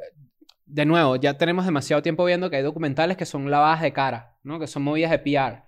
De 0.65 0.85
nuevo, 0.85 1.15
ya 1.15 1.37
tenemos 1.37 1.65
demasiado 1.65 2.01
tiempo 2.01 2.25
viendo 2.25 2.49
que 2.49 2.57
hay 2.57 2.63
documentales 2.63 3.17
que 3.17 3.25
son 3.25 3.49
lavadas 3.51 3.81
de 3.81 3.93
cara, 3.93 4.37
¿no? 4.43 4.59
Que 4.59 4.67
son 4.67 4.83
movidas 4.83 5.11
de 5.11 5.19
PR. 5.19 5.63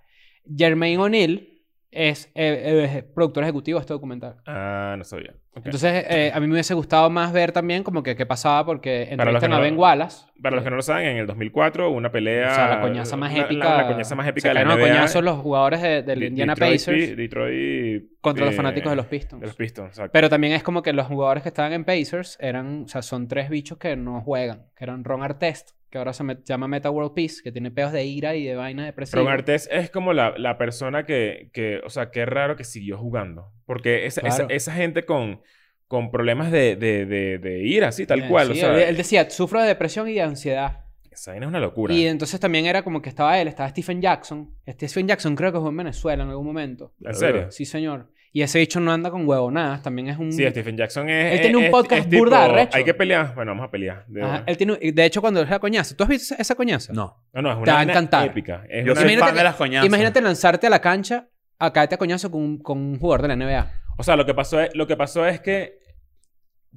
Jermaine 0.56 0.98
O'Neill 0.98 1.57
es 1.90 2.26
eh, 2.34 2.90
eh, 2.98 3.02
productor 3.14 3.44
ejecutivo 3.44 3.78
de 3.78 3.82
este 3.82 3.92
documental. 3.94 4.36
Ah, 4.46 4.94
no 4.98 5.04
sabía. 5.04 5.34
Entonces, 5.56 6.04
eh, 6.08 6.30
a 6.32 6.38
mí 6.38 6.46
me 6.46 6.52
hubiese 6.52 6.72
gustado 6.74 7.10
más 7.10 7.32
ver 7.32 7.50
también 7.50 7.82
como 7.82 8.02
que 8.04 8.14
qué 8.14 8.26
pasaba 8.26 8.64
porque 8.64 9.08
entrevistan 9.10 9.52
a 9.52 9.56
no- 9.56 9.62
Ben 9.62 9.76
Wallace. 9.76 10.26
Para 10.40 10.54
los 10.54 10.62
que 10.64 10.70
no 10.70 10.76
lo 10.76 10.82
saben, 10.82 11.08
en 11.08 11.16
el 11.16 11.26
2004 11.26 11.88
hubo 11.90 11.96
una 11.96 12.12
pelea... 12.12 12.52
O 12.52 12.54
sea, 12.54 12.68
la 12.76 12.80
coñaza 12.80 13.16
más 13.16 13.34
épica. 13.34 13.64
La, 13.70 13.76
la 13.82 13.86
coñaza 13.88 14.14
más 14.14 14.28
épica 14.28 14.48
de 14.48 14.54
la 14.54 14.60
cayeron 14.60 14.78
a 14.80 14.84
NBA. 14.84 14.94
coñazos 14.94 15.24
los 15.24 15.38
jugadores 15.38 15.82
de, 15.82 16.02
del 16.02 16.20
Di- 16.20 16.26
Indiana 16.26 16.54
Detroit, 16.54 16.72
Pacers 16.80 17.16
Detroit... 17.16 18.04
contra 18.20 18.44
los 18.46 18.54
fanáticos 18.54 18.90
de 18.92 18.96
los 18.96 19.06
Pistons. 19.06 19.40
De 19.40 19.46
los 19.48 19.56
Pistons, 19.56 19.88
exacto. 19.88 20.10
Pero 20.12 20.28
también 20.28 20.52
es 20.52 20.62
como 20.62 20.82
que 20.82 20.92
los 20.92 21.06
jugadores 21.08 21.42
que 21.42 21.48
estaban 21.48 21.72
en 21.72 21.84
Pacers 21.84 22.36
eran, 22.40 22.82
o 22.84 22.88
sea, 22.88 23.02
son 23.02 23.26
tres 23.26 23.48
bichos 23.50 23.78
que 23.78 23.96
no 23.96 24.20
juegan. 24.20 24.66
Que 24.76 24.84
eran 24.84 25.02
Ron 25.02 25.22
Artest, 25.24 25.70
que 25.90 25.98
ahora 25.98 26.12
se 26.12 26.22
me- 26.24 26.36
llama 26.44 26.68
Meta 26.68 26.90
World 26.90 27.14
Peace, 27.14 27.36
que 27.42 27.50
tiene 27.52 27.70
peos 27.70 27.92
de 27.92 28.04
ira 28.04 28.34
y 28.36 28.44
de 28.44 28.54
vaina 28.56 28.84
depresiva. 28.84 29.22
Ron 29.22 29.32
Artest 29.32 29.72
es 29.72 29.90
como 29.90 30.12
la, 30.12 30.34
la 30.38 30.58
persona 30.58 31.04
que, 31.04 31.50
que, 31.52 31.80
o 31.84 31.90
sea, 31.90 32.10
qué 32.10 32.26
raro 32.26 32.56
que 32.56 32.64
siguió 32.64 32.98
jugando. 32.98 33.52
Porque 33.66 34.06
esa, 34.06 34.20
esa, 34.22 34.36
Claro. 34.38 34.50
esa 34.54 34.72
gente 34.74 35.04
con, 35.04 35.40
con 35.86 36.10
problemas 36.10 36.50
de, 36.52 36.76
de, 36.76 37.06
de, 37.06 37.38
de 37.38 37.58
ira, 37.66 37.88
así, 37.88 38.06
tal 38.06 38.28
cual. 38.28 38.46
sí, 38.48 38.52
o 38.52 38.54
sea, 38.56 38.74
él, 38.74 38.80
él 38.82 38.96
decía, 38.96 39.28
sufro 39.30 39.60
de 39.62 39.68
depresión 39.68 40.08
y 40.08 40.12
de 40.14 40.22
ansiedad. 40.22 40.84
Esa 41.10 41.32
vaina 41.32 41.46
es 41.46 41.48
una 41.50 41.60
locura. 41.60 41.92
Y 41.94 42.06
entonces 42.06 42.38
también 42.38 42.66
era 42.66 42.82
como 42.82 43.02
que 43.02 43.08
estaba 43.08 43.40
él, 43.40 43.48
estaba 43.48 43.68
Stephen 43.70 44.00
Jackson. 44.00 44.50
Stephen 44.68 45.08
Jackson 45.08 45.34
creo 45.34 45.50
que 45.50 45.58
jugó 45.58 45.70
en 45.70 45.76
Venezuela 45.78 46.22
en 46.22 46.28
algún 46.30 46.46
momento. 46.46 46.92
¿En 47.02 47.14
serio? 47.14 47.50
Sí, 47.50 47.64
señor. 47.64 48.10
Y 48.32 48.42
ese 48.42 48.58
bicho 48.58 48.78
no 48.78 48.92
anda 48.92 49.10
con 49.10 49.26
huevonadas, 49.26 49.82
también 49.82 50.08
es 50.08 50.18
un... 50.18 50.30
Sí, 50.32 50.46
Stephen 50.48 50.76
Jackson 50.76 51.08
es. 51.08 51.34
Él 51.34 51.40
tiene 51.40 51.56
un 51.56 51.64
es- 51.64 51.70
podcast 51.70 52.02
es 52.02 52.08
tipo, 52.10 52.22
burda 52.24 52.40
de 52.40 52.44
arrecho. 52.52 52.76
Hay 52.76 52.84
que 52.84 52.92
pelear. 52.94 53.34
Bueno, 53.34 53.52
vamos 53.52 53.66
a 53.68 53.70
pelear. 53.70 54.04
De, 54.06 54.22
Ajá, 54.22 54.44
él 54.46 54.56
tiene, 54.56 54.76
de 54.76 55.04
hecho, 55.04 55.20
cuando 55.20 55.40
es 55.42 55.48
la 55.48 55.58
coñaza, 55.58 55.96
¿tú 55.96 56.04
has 56.04 56.10
visto 56.10 56.34
esa, 56.38 56.54
coñaza? 56.54 56.92
No. 56.92 57.16
No, 57.32 57.42
no, 57.42 57.50
es 57.50 57.56
una 57.56 57.64
Te 57.64 57.70
va 57.72 57.80
a 57.80 57.82
encantar. 57.84 58.26
épica. 58.28 58.64
Es 58.68 58.84
Yo 58.84 58.92
una- 58.92 59.00
soy 59.00 59.16
fan 59.16 59.34
de 59.34 59.42
las 59.44 59.54
coñazas. 59.56 59.86
Imagínate 59.86 60.20
lanzarte 60.20 60.66
a 60.66 60.70
la 60.70 60.80
cancha 60.80 61.28
a 61.58 61.72
caerte 61.72 61.94
a 61.94 61.98
coñazo 61.98 62.30
con, 62.30 62.42
un- 62.42 62.58
con 62.58 62.78
un 62.78 62.98
jugador 62.98 63.22
de 63.22 63.28
la 63.28 63.36
NBA. 63.36 63.72
O 63.96 64.02
sea, 64.02 64.14
lo 64.14 64.26
que 64.26 64.34
pasó 64.34 64.60
es, 64.60 64.74
lo 64.74 64.86
que 64.86 64.96
pasó 64.96 65.26
es 65.26 65.40
que 65.40 65.78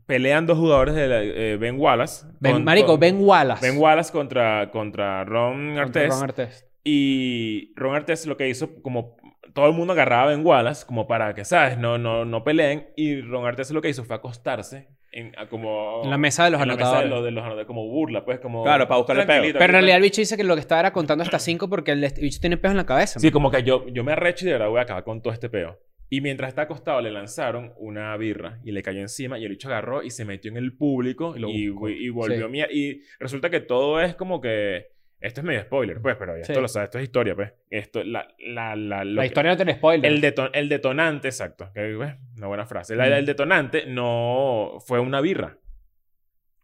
pelean 0.05 0.45
dos 0.45 0.57
jugadores 0.57 0.95
de 0.95 1.07
la- 1.07 1.21
eh, 1.21 1.57
Ben 1.57 1.77
Wallace. 1.79 2.25
Ben- 2.39 2.53
con- 2.53 2.63
marico, 2.63 2.87
con- 2.87 2.99
Ben 2.99 3.17
Wallace. 3.19 3.65
Ben 3.69 3.77
Wallace 3.77 4.11
contra, 4.11 4.69
contra 4.71 5.23
Ron 5.25 5.77
Artés. 5.77 6.09
Ron 6.09 6.23
Artest. 6.23 6.65
Y 6.83 7.73
Ron 7.75 7.95
Artés 7.95 8.25
lo 8.25 8.37
que 8.37 8.49
hizo, 8.49 8.81
como 8.81 9.15
todo 9.53 9.67
el 9.67 9.73
mundo 9.73 9.93
agarraba 9.93 10.23
a 10.23 10.27
Ben 10.27 10.45
Wallace, 10.45 10.85
como 10.85 11.07
para 11.07 11.33
que, 11.33 11.45
¿sabes? 11.45 11.77
No, 11.77 11.97
no, 11.97 12.25
no 12.25 12.43
peleen. 12.43 12.87
Y 12.95 13.21
Ron 13.21 13.45
Artés 13.45 13.71
lo 13.71 13.81
que 13.81 13.89
hizo 13.89 14.03
fue 14.03 14.15
acostarse 14.15 14.87
en, 15.11 15.33
a 15.37 15.47
como... 15.47 16.01
En 16.03 16.09
la 16.09 16.17
mesa 16.17 16.45
de 16.45 16.51
los 16.51 16.61
en 16.61 16.67
la 16.69 16.75
mesa 16.75 16.87
anotadores. 16.87 17.09
de 17.09 17.15
los, 17.15 17.25
de 17.25 17.31
los 17.31 17.41
anotadores, 17.41 17.67
como 17.67 17.87
burla, 17.87 18.23
pues, 18.23 18.39
como... 18.39 18.63
Claro, 18.63 18.87
para 18.87 18.97
buscarle 18.99 19.25
tranquilito, 19.25 19.59
Pero 19.59 19.71
en 19.71 19.73
realidad 19.73 19.97
el 19.97 20.03
bicho 20.03 20.21
dice 20.21 20.37
que 20.37 20.43
lo 20.43 20.55
que 20.55 20.61
estaba 20.61 20.79
era 20.81 20.93
contando 20.93 21.23
hasta 21.23 21.39
cinco 21.39 21.69
porque 21.69 21.91
el, 21.91 22.03
el 22.03 22.11
bicho 22.13 22.39
tiene 22.39 22.57
peos 22.57 22.71
en 22.71 22.77
la 22.77 22.85
cabeza. 22.85 23.19
Sí, 23.19 23.31
como 23.31 23.51
que 23.51 23.63
yo, 23.63 23.87
yo 23.89 24.03
me 24.03 24.13
arrecho 24.13 24.45
y 24.45 24.47
de 24.47 24.53
verdad 24.53 24.69
voy 24.69 24.79
a 24.79 24.83
acabar 24.83 25.03
con 25.03 25.21
todo 25.21 25.33
este 25.33 25.49
peo. 25.49 25.79
Y 26.13 26.19
mientras 26.19 26.49
está 26.49 26.63
acostado 26.63 26.99
le 26.99 27.09
lanzaron 27.09 27.73
una 27.77 28.15
birra 28.17 28.59
y 28.65 28.71
le 28.73 28.83
cayó 28.83 28.99
encima 28.99 29.39
y 29.39 29.45
el 29.45 29.51
bicho 29.51 29.69
agarró 29.69 30.03
y 30.03 30.09
se 30.11 30.25
metió 30.25 30.51
en 30.51 30.57
el 30.57 30.75
público 30.75 31.33
Y 31.37 31.39
lo 31.39 31.49
y, 31.49 31.73
y 32.05 32.09
volvió 32.09 32.47
Sí. 32.47 32.51
mía. 32.51 32.67
Y 32.69 33.01
resulta 33.17 33.49
que 33.49 33.61
todo 33.61 34.01
es 34.01 34.13
como 34.15 34.41
que... 34.41 34.87
Esto 35.21 35.41
es 35.41 35.45
medio 35.45 35.61
spoiler, 35.61 36.01
pues, 36.01 36.15
pero 36.17 36.35
esto 36.35 36.53
Sí. 36.53 36.59
lo 36.59 36.67
sabes, 36.67 36.87
esto 36.87 36.97
es 36.97 37.03
historia, 37.03 37.35
pues. 37.35 37.53
Esto, 37.69 38.03
la, 38.03 38.27
la, 38.39 38.75
la, 38.75 39.03
lo 39.05 39.11
la 39.13 39.21
que- 39.21 39.27
historia 39.27 39.51
no 39.51 39.55
tiene 39.57 39.73
spoiler. 39.75 40.11
El, 40.11 40.19
deton- 40.21 40.49
el 40.53 40.67
detonante, 40.67 41.27
exacto. 41.27 41.69
Que, 41.73 41.93
pues, 41.95 42.15
una 42.37 42.47
buena 42.47 42.65
frase. 42.65 42.95
Mm. 42.95 43.01
El 43.01 43.25
detonante 43.27 43.85
no 43.85 44.77
fue 44.85 44.99
una 44.99 45.21
birra. 45.21 45.57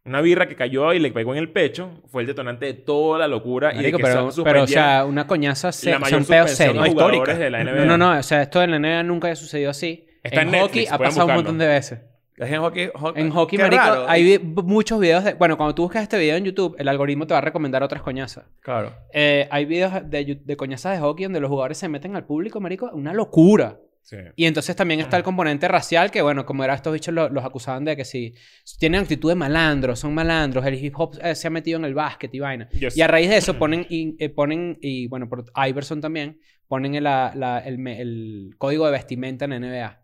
Una 0.05 0.21
birra 0.21 0.47
que 0.47 0.55
cayó 0.55 0.93
y 0.93 0.99
le 0.99 1.11
pegó 1.11 1.33
en 1.33 1.39
el 1.39 1.51
pecho 1.51 2.01
fue 2.07 2.21
el 2.21 2.27
detonante 2.27 2.65
de 2.65 2.73
toda 2.73 3.19
la 3.19 3.27
locura 3.27 3.71
y 3.73 3.75
de 3.75 3.81
Marico, 3.91 3.97
que 3.97 4.03
pero, 4.43 4.63
o 4.63 4.67
sea, 4.67 5.03
una 5.05 5.27
coñaza 5.27 5.71
se, 5.73 5.91
la 5.91 5.99
mayor 5.99 6.25
peos 6.25 6.49
suspensión 6.49 6.55
serios. 6.69 6.83
de 6.83 6.89
No, 6.89 6.93
jugadores 6.93 7.19
histórica. 7.19 7.43
de 7.43 7.49
la 7.51 7.63
NBA. 7.63 7.85
No, 7.85 7.97
no, 7.97 8.13
no. 8.13 8.19
O 8.19 8.23
sea, 8.23 8.41
esto 8.41 8.63
en 8.63 8.71
la 8.71 8.79
NBA 8.79 9.03
nunca 9.03 9.27
había 9.27 9.35
sucedido 9.35 9.69
así. 9.69 10.07
Está 10.23 10.41
en 10.41 10.47
en 10.47 10.61
hockey 10.61 10.61
Netflix, 10.85 10.91
ha 10.93 10.97
pasado 10.97 11.27
un 11.27 11.33
montón 11.35 11.57
de 11.57 11.67
veces. 11.67 11.99
Es 12.37 12.51
en 12.51 12.59
hockey. 12.61 12.89
ho- 12.93 13.13
En 13.15 13.29
hockey, 13.31 13.57
marico, 13.57 13.81
raro. 13.83 14.05
hay 14.07 14.37
muchos 14.39 14.99
videos 14.99 15.23
de... 15.23 15.33
Bueno, 15.33 15.57
cuando 15.57 15.73
tú 15.73 15.81
buscas 15.83 16.03
este 16.03 16.19
video 16.19 16.35
en 16.37 16.45
YouTube, 16.45 16.75
el 16.77 16.87
algoritmo 16.87 17.25
te 17.25 17.33
va 17.33 17.39
a 17.39 17.41
recomendar 17.41 17.81
otras 17.83 18.03
coñazas. 18.03 18.45
Claro. 18.61 18.93
Eh, 19.11 19.47
hay 19.49 19.65
videos 19.65 19.91
de, 20.09 20.39
de 20.45 20.55
coñazas 20.57 20.93
de 20.93 20.99
hockey 20.99 21.23
donde 21.25 21.39
los 21.39 21.49
jugadores 21.49 21.77
se 21.79 21.89
meten 21.89 22.15
al 22.15 22.25
público, 22.25 22.59
marico. 22.59 22.91
Una 22.93 23.11
locura. 23.13 23.79
Sí. 24.03 24.17
Y 24.37 24.45
entonces 24.45 24.73
también 24.75 24.99
está 25.01 25.17
el 25.17 25.23
componente 25.23 25.67
racial, 25.67 26.11
que 26.11 26.21
bueno, 26.21 26.45
como 26.45 26.63
era 26.63 26.73
estos 26.75 26.93
bichos 26.93 27.13
lo- 27.13 27.27
los, 27.27 27.43
acusaban 27.43 27.83
de 27.83 27.97
que 27.97 28.05
si 28.05 28.35
tienen 28.79 29.01
actitud 29.01 29.27
de 29.27 29.35
malandros, 29.35 29.99
son 29.99 30.13
malandros, 30.13 30.65
el 30.65 30.75
hip 30.75 30.93
hop 30.97 31.17
eh, 31.21 31.35
se 31.35 31.47
ha 31.47 31.49
metido 31.49 31.77
en 31.79 31.83
el 31.85 31.93
básquet 31.93 32.33
y 32.33 32.39
vaina. 32.39 32.69
Yo 32.71 32.87
Y 32.95 33.01
a 33.01 33.07
raíz 33.07 33.29
de 33.29 33.35
eso 33.37 33.55
ponen, 33.57 33.85
y, 33.89 34.15
eh, 34.23 34.29
ponen, 34.29 34.77
y 34.81 35.07
bueno, 35.07 35.27
por 35.27 35.43
Iverson 35.67 35.99
también, 35.99 36.39
ponen 36.69 36.95
el, 36.95 37.03
la- 37.03 37.33
la- 37.35 37.59
el, 37.59 37.79
me- 37.79 37.99
el 37.99 38.51
código 38.57 38.85
de 38.85 38.93
vestimenta 38.93 39.43
en 39.43 39.51
NBA. 39.59 39.99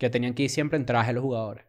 Que 0.00 0.10
tenían 0.10 0.34
que 0.34 0.42
ir 0.42 0.50
siempre 0.50 0.76
en 0.78 0.84
traje 0.86 1.12
los 1.12 1.22
jugadores. 1.22 1.64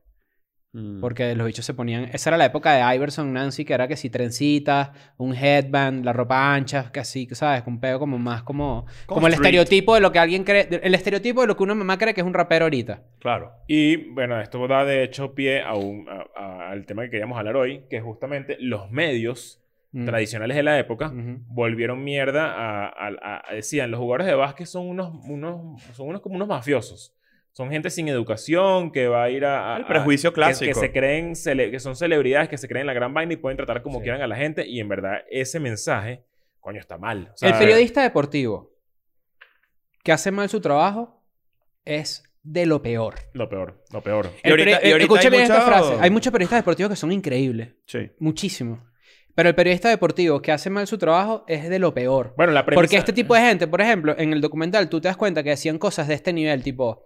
Mm. 0.73 1.01
Porque 1.01 1.35
los 1.35 1.45
bichos 1.45 1.65
se 1.65 1.73
ponían... 1.73 2.05
Esa 2.13 2.29
era 2.29 2.37
la 2.37 2.45
época 2.45 2.71
de 2.71 2.95
Iverson, 2.95 3.33
Nancy, 3.33 3.65
que 3.65 3.73
era 3.73 3.89
que 3.89 3.97
si 3.97 4.09
trencitas, 4.09 4.91
un 5.17 5.35
headband, 5.35 6.05
la 6.05 6.13
ropa 6.13 6.53
ancha, 6.55 6.91
que 6.93 7.01
así, 7.01 7.27
¿sabes? 7.33 7.61
Un 7.67 7.81
pedo 7.81 7.99
como 7.99 8.17
más 8.17 8.43
como... 8.43 8.85
Como, 9.05 9.27
el 9.27 9.33
street. 9.33 9.47
estereotipo 9.47 9.95
de 9.95 9.99
lo 9.99 10.13
que 10.13 10.19
alguien 10.19 10.45
cree... 10.45 10.69
El 10.81 10.95
estereotipo 10.95 11.41
de 11.41 11.47
lo 11.47 11.57
que 11.57 11.63
una 11.63 11.75
mamá 11.75 11.97
cree 11.97 12.13
que 12.13 12.21
es 12.21 12.25
un 12.27 12.33
rapero 12.33 12.63
ahorita. 12.65 13.03
Claro. 13.19 13.51
Y 13.67 13.97
bueno, 14.13 14.39
esto 14.39 14.65
da 14.65 14.85
de 14.85 15.03
hecho 15.03 15.35
pie 15.35 15.61
a 15.61 15.73
un- 15.75 16.07
a- 16.07 16.25
a- 16.41 16.69
al 16.71 16.85
tema 16.85 17.03
que 17.03 17.09
queríamos 17.09 17.37
hablar 17.37 17.57
hoy, 17.57 17.83
que 17.89 17.97
es 17.97 18.03
justamente 18.03 18.55
los 18.61 18.89
medios 18.89 19.57
Mm. 19.93 20.05
tradicionales 20.05 20.55
de 20.55 20.63
la 20.63 20.79
época 20.79 21.07
Ujú. 21.07 21.39
volvieron 21.47 22.01
mierda 22.01 22.45
a, 22.53 22.87
a- 22.87 23.41
a- 23.49 23.53
decían 23.53 23.91
los 23.91 23.99
jugadores 23.99 24.25
de 24.27 24.35
básquet 24.35 24.65
son 24.65 24.87
unos 24.87 25.13
unos 25.27 25.81
son 25.93 26.07
unos 26.07 26.21
como 26.21 26.35
unos 26.37 26.47
mafiosos 26.47 27.13
son 27.53 27.69
gente 27.69 27.89
sin 27.89 28.07
educación 28.07 28.91
que 28.91 29.07
va 29.07 29.23
a 29.23 29.29
ir 29.29 29.43
a, 29.45 29.75
a- 29.75 29.77
El 29.79 29.85
prejuicio 29.85 30.29
a- 30.29 30.33
clásico. 30.33 30.67
que, 30.67 30.73
se 30.73 30.91
creen 30.91 31.33
que 31.35 31.79
son 31.79 31.95
celebridades 31.95 32.47
que 32.49 32.57
se 32.57 32.67
creen 32.67 32.87
la 32.87 32.93
gran 32.93 33.13
vaina 33.13 33.33
y 33.33 33.37
pueden 33.37 33.57
tratar 33.57 33.81
como 33.81 33.97
Sí. 33.99 34.03
quieran 34.03 34.21
a 34.21 34.27
la 34.27 34.35
gente 34.37 34.65
y 34.67 34.79
en 34.79 34.87
verdad 34.89 35.19
ese 35.29 35.59
mensaje 35.59 36.23
coño 36.59 36.79
está 36.79 36.97
mal 36.97 37.29
O 37.33 37.37
sea, 37.37 37.49
El 37.49 37.57
periodista 37.57 38.01
deportivo 38.03 38.71
que 40.03 40.11
hace 40.11 40.31
mal 40.31 40.49
su 40.49 40.61
trabajo 40.61 41.23
es 41.85 42.23
de 42.43 42.65
lo 42.65 42.81
peor. 42.81 43.15
lo 43.33 43.47
peor 43.49 43.83
lo 43.91 44.01
peor 44.01 44.31
Y 44.43 44.49
ahorita- 44.49 44.87
y 44.87 44.91
ahorita 44.91 45.29
bien 45.29 45.43
esta 45.43 45.61
frase. 45.61 45.95
Hay 45.99 46.09
muchos 46.09 46.31
periodistas 46.31 46.59
deportivos 46.59 46.89
que 46.91 46.95
son 46.95 47.11
increíbles. 47.11 47.73
Sí. 47.85 48.09
Muchísimo. 48.19 48.83
Pero 49.35 49.47
el 49.49 49.55
periodista 49.55 49.89
deportivo 49.89 50.41
que 50.41 50.51
hace 50.51 50.69
mal 50.69 50.87
su 50.87 50.97
trabajo 50.97 51.45
es 51.47 51.69
de 51.69 51.79
lo 51.79 51.93
peor. 51.93 52.33
bueno 52.35 52.51
la 52.51 52.65
premisa 52.65 52.81
Porque 52.81 52.97
este 52.97 53.13
tipo 53.13 53.33
de 53.35 53.41
gente, 53.41 53.67
por 53.67 53.79
ejemplo, 53.81 54.15
en 54.17 54.33
el 54.33 54.41
documental 54.41 54.89
tú 54.89 54.99
te 54.99 55.07
das 55.07 55.17
cuenta 55.17 55.43
que 55.43 55.51
decían 55.51 55.77
cosas 55.77 56.07
de 56.07 56.15
este 56.15 56.33
nivel, 56.33 56.63
tipo, 56.63 57.05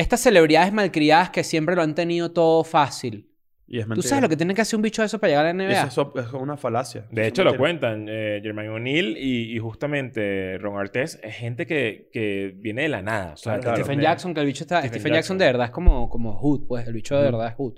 estas 0.00 0.20
celebridades 0.20 0.72
malcriadas 0.72 1.30
que 1.30 1.44
siempre 1.44 1.74
lo 1.74 1.82
han 1.82 1.94
tenido 1.94 2.30
todo 2.32 2.64
fácil. 2.64 3.26
Y 3.70 3.80
es 3.80 3.86
¿Tú 3.86 4.00
sabes 4.00 4.22
lo 4.22 4.30
que 4.30 4.36
tiene 4.38 4.54
que 4.54 4.62
hacer 4.62 4.76
un 4.76 4.82
bicho 4.82 5.02
de 5.02 5.06
eso 5.06 5.18
para 5.18 5.28
llegar 5.30 5.44
a 5.44 5.52
la 5.52 5.62
NBA? 5.64 5.88
Eso 5.88 6.12
es, 6.16 6.24
es 6.26 6.32
una 6.32 6.56
falacia. 6.56 7.06
De 7.10 7.26
hecho, 7.26 7.44
lo 7.44 7.54
cuentan. 7.58 8.06
Eh, 8.08 8.40
Jermaine 8.42 8.70
O'Neal 8.70 9.16
y, 9.18 9.54
y 9.54 9.58
justamente 9.58 10.56
Ron 10.56 10.78
Artés 10.78 11.20
es 11.22 11.34
gente 11.34 11.66
que, 11.66 12.08
que 12.10 12.54
viene 12.56 12.82
de 12.82 12.88
la 12.88 13.02
nada. 13.02 13.34
O 13.34 13.36
sea, 13.36 13.58
Claro. 13.58 13.76
que- 13.76 13.82
Stephen 13.82 14.00
Jackson, 14.00 14.32
que 14.32 14.40
el 14.40 14.46
bicho 14.46 14.64
está... 14.64 14.78
Stephen 14.78 15.00
Stephen, 15.00 15.12
Jackson. 15.12 15.16
Jackson. 15.34 15.38
de 15.38 15.44
verdad 15.44 15.66
es 15.66 15.70
como, 15.72 16.08
como 16.08 16.32
Hood, 16.38 16.66
pues. 16.66 16.86
El 16.86 16.94
bicho 16.94 17.14
de 17.16 17.24
verdad 17.24 17.48
es 17.48 17.54
Hood. 17.56 17.74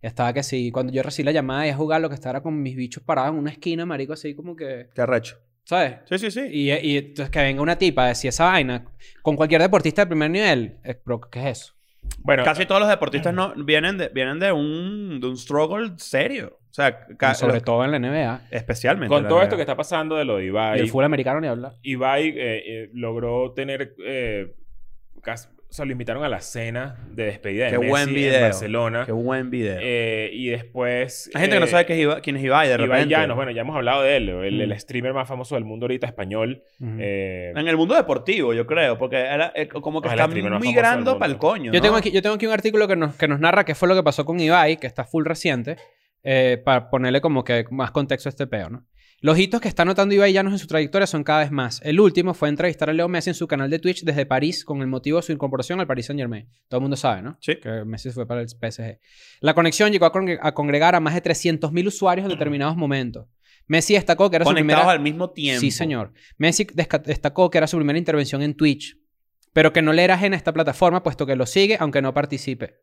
Estaba 0.00 0.32
que 0.32 0.42
sí, 0.42 0.70
cuando 0.70 0.92
yo 0.94 1.02
recibí 1.02 1.26
la 1.26 1.32
llamada 1.32 1.66
y 1.66 1.70
a 1.70 1.76
jugar, 1.76 2.00
lo 2.00 2.08
que 2.08 2.14
estaba 2.14 2.30
era 2.38 2.42
con 2.42 2.62
mis 2.62 2.74
bichos 2.76 3.02
parados 3.02 3.32
en 3.34 3.38
una 3.40 3.50
esquina, 3.50 3.84
marico, 3.84 4.14
así 4.14 4.34
como 4.34 4.56
que... 4.56 4.88
Qué 4.94 5.00
arrecho. 5.02 5.38
¿Sabes? 5.64 5.96
Sí, 6.06 6.18
sí, 6.18 6.30
sí. 6.30 6.40
Y, 6.50 6.72
y 6.72 6.98
entonces 6.98 7.30
que 7.30 7.40
venga 7.40 7.62
una 7.62 7.76
tipa 7.78 8.04
a 8.04 8.08
decir 8.08 8.28
esa 8.28 8.44
vaina 8.44 8.84
con 9.22 9.34
cualquier 9.36 9.62
deportista 9.62 10.02
de 10.02 10.06
primer 10.08 10.30
nivel. 10.30 10.76
eh, 10.84 10.94
pero, 11.04 11.20
¿Qué 11.30 11.40
es 11.40 11.46
eso? 11.58 11.74
Bueno, 12.18 12.44
Casi 12.44 12.66
todos 12.66 12.80
los 12.82 12.88
deportistas 12.90 13.32
no, 13.32 13.54
vienen, 13.56 13.96
de, 13.96 14.08
vienen 14.08 14.38
de, 14.38 14.52
un, 14.52 15.20
de 15.20 15.26
un 15.26 15.36
struggle 15.38 15.92
serio. 15.96 16.58
O 16.70 16.74
sea, 16.74 17.06
ca- 17.16 17.34
sobre 17.34 17.54
los- 17.54 17.62
todo 17.64 17.82
en 17.84 17.92
la 17.92 17.98
NBA. 17.98 18.48
especialmente. 18.50 19.08
con 19.08 19.22
la 19.22 19.28
todo 19.28 19.38
NBA. 19.38 19.44
esto 19.44 19.56
que 19.56 19.62
está 19.62 19.76
pasando 19.76 20.16
de 20.16 20.24
lo 20.26 20.36
de 20.36 20.44
Y 20.44 20.46
Ibai, 20.48 20.80
el 20.80 20.88
fútbol 20.88 21.04
americano 21.06 21.40
ni 21.40 21.48
hablar. 21.48 21.72
Ibai 21.82 22.28
eh, 22.28 22.34
eh, 22.66 22.90
logró 22.92 23.52
tener... 23.54 23.94
eh, 24.04 24.54
cas- 25.22 25.50
o 25.50 25.53
sea, 25.74 25.84
lo 25.84 25.92
invitaron 25.92 26.22
a 26.24 26.28
la 26.28 26.40
cena 26.40 26.96
de 27.10 27.24
despedida 27.24 27.64
de 27.66 27.72
Qué 27.72 27.78
Messi 27.78 27.90
buen 27.90 28.08
en 28.08 28.14
video. 28.14 28.40
Barcelona. 28.42 29.02
Qué 29.06 29.12
buen 29.12 29.50
video. 29.50 29.78
Eh, 29.80 30.30
y 30.32 30.48
después... 30.48 31.30
Hay 31.34 31.40
gente 31.40 31.56
que 31.56 31.60
no 31.60 31.66
eh, 31.66 31.68
sabe 31.68 31.86
qué 31.86 32.00
es 32.00 32.06
Ibai- 32.06 32.20
quién 32.22 32.36
es 32.36 32.44
Ibai 32.44 32.68
de 32.68 32.74
Ibai 32.74 32.86
repente. 32.88 33.10
Llanos, 33.10 33.36
bueno, 33.36 33.50
ya 33.50 33.62
hemos 33.62 33.74
hablado 33.76 34.02
de 34.02 34.16
él. 34.16 34.28
El, 34.28 34.60
el 34.60 34.80
streamer 34.80 35.12
más 35.12 35.26
famoso 35.26 35.56
del 35.56 35.64
mundo 35.64 35.84
ahorita, 35.84 36.06
español. 36.06 36.62
Eh, 36.80 37.52
En 37.56 37.66
el 37.68 37.76
mundo 37.76 37.94
deportivo, 37.94 38.54
yo 38.54 38.66
creo. 38.66 38.96
Porque 38.98 39.16
era 39.16 39.52
eh, 39.54 39.66
como 39.68 40.00
que 40.00 40.08
el 40.08 40.14
está 40.14 40.28
migrando 40.28 41.18
para 41.18 41.32
el 41.32 41.38
coño. 41.38 41.72
Yo, 41.72 41.78
¿no? 41.78 41.82
tengo 41.82 41.96
aquí, 41.96 42.10
yo 42.12 42.22
tengo 42.22 42.36
aquí 42.36 42.46
un 42.46 42.52
artículo 42.52 42.86
que 42.86 42.96
nos, 42.96 43.16
que 43.16 43.26
nos 43.26 43.40
narra 43.40 43.64
qué 43.64 43.74
fue 43.74 43.88
lo 43.88 43.94
que 43.96 44.02
pasó 44.02 44.24
con 44.24 44.38
Ibai, 44.38 44.76
que 44.76 44.86
está 44.86 45.04
full 45.04 45.24
reciente, 45.24 45.76
eh, 46.22 46.62
para 46.64 46.88
ponerle 46.88 47.20
como 47.20 47.42
que 47.42 47.64
más 47.70 47.90
contexto 47.90 48.28
a 48.28 48.30
este 48.30 48.46
peo, 48.46 48.70
¿no? 48.70 48.86
Los 49.24 49.38
hitos 49.38 49.58
que 49.62 49.68
está 49.68 49.86
notando 49.86 50.14
Ibai 50.14 50.34
Llanos 50.34 50.52
en 50.52 50.58
su 50.58 50.66
trayectoria 50.66 51.06
son 51.06 51.24
cada 51.24 51.38
vez 51.38 51.50
más. 51.50 51.80
El 51.82 51.98
último 51.98 52.34
fue 52.34 52.50
entrevistar 52.50 52.90
a 52.90 52.92
Leo 52.92 53.08
Messi 53.08 53.30
en 53.30 53.34
su 53.34 53.46
canal 53.48 53.70
de 53.70 53.78
Twitch 53.78 54.04
desde 54.04 54.26
París 54.26 54.66
con 54.66 54.82
el 54.82 54.86
motivo 54.86 55.16
de 55.16 55.22
su 55.22 55.32
incorporación 55.32 55.80
al 55.80 55.86
Paris 55.86 56.04
Saint 56.04 56.20
Germain. 56.20 56.46
Todo 56.68 56.76
el 56.76 56.82
mundo 56.82 56.94
sabe, 56.98 57.22
¿no? 57.22 57.38
Sí. 57.40 57.56
Que 57.56 57.86
Messi 57.86 58.10
fue 58.10 58.26
para 58.26 58.42
el 58.42 58.48
PSG. 58.50 58.98
La 59.40 59.54
conexión 59.54 59.90
llegó 59.92 60.04
a, 60.04 60.12
congre- 60.12 60.38
a 60.42 60.52
congregar 60.52 60.94
a 60.94 61.00
más 61.00 61.14
de 61.14 61.22
300.000 61.22 61.86
usuarios 61.86 62.26
en 62.26 62.32
determinados 62.32 62.76
momentos. 62.76 63.26
Messi 63.66 63.94
destacó 63.94 64.28
que 64.28 64.36
era 64.36 64.44
su 64.44 64.50
Conectados 64.50 64.82
primera... 64.82 64.92
al 64.92 65.00
mismo 65.00 65.30
tiempo. 65.30 65.60
Sí, 65.62 65.70
señor. 65.70 66.12
Messi 66.36 66.66
destacó 66.74 67.48
que 67.48 67.56
era 67.56 67.66
su 67.66 67.78
primera 67.78 67.98
intervención 67.98 68.42
en 68.42 68.52
Twitch, 68.52 68.98
pero 69.54 69.72
que 69.72 69.80
no 69.80 69.94
le 69.94 70.04
era 70.04 70.16
ajena 70.16 70.36
a 70.36 70.38
esta 70.38 70.52
plataforma, 70.52 71.02
puesto 71.02 71.24
que 71.24 71.34
lo 71.34 71.46
sigue, 71.46 71.78
aunque 71.80 72.02
no 72.02 72.12
participe. 72.12 72.74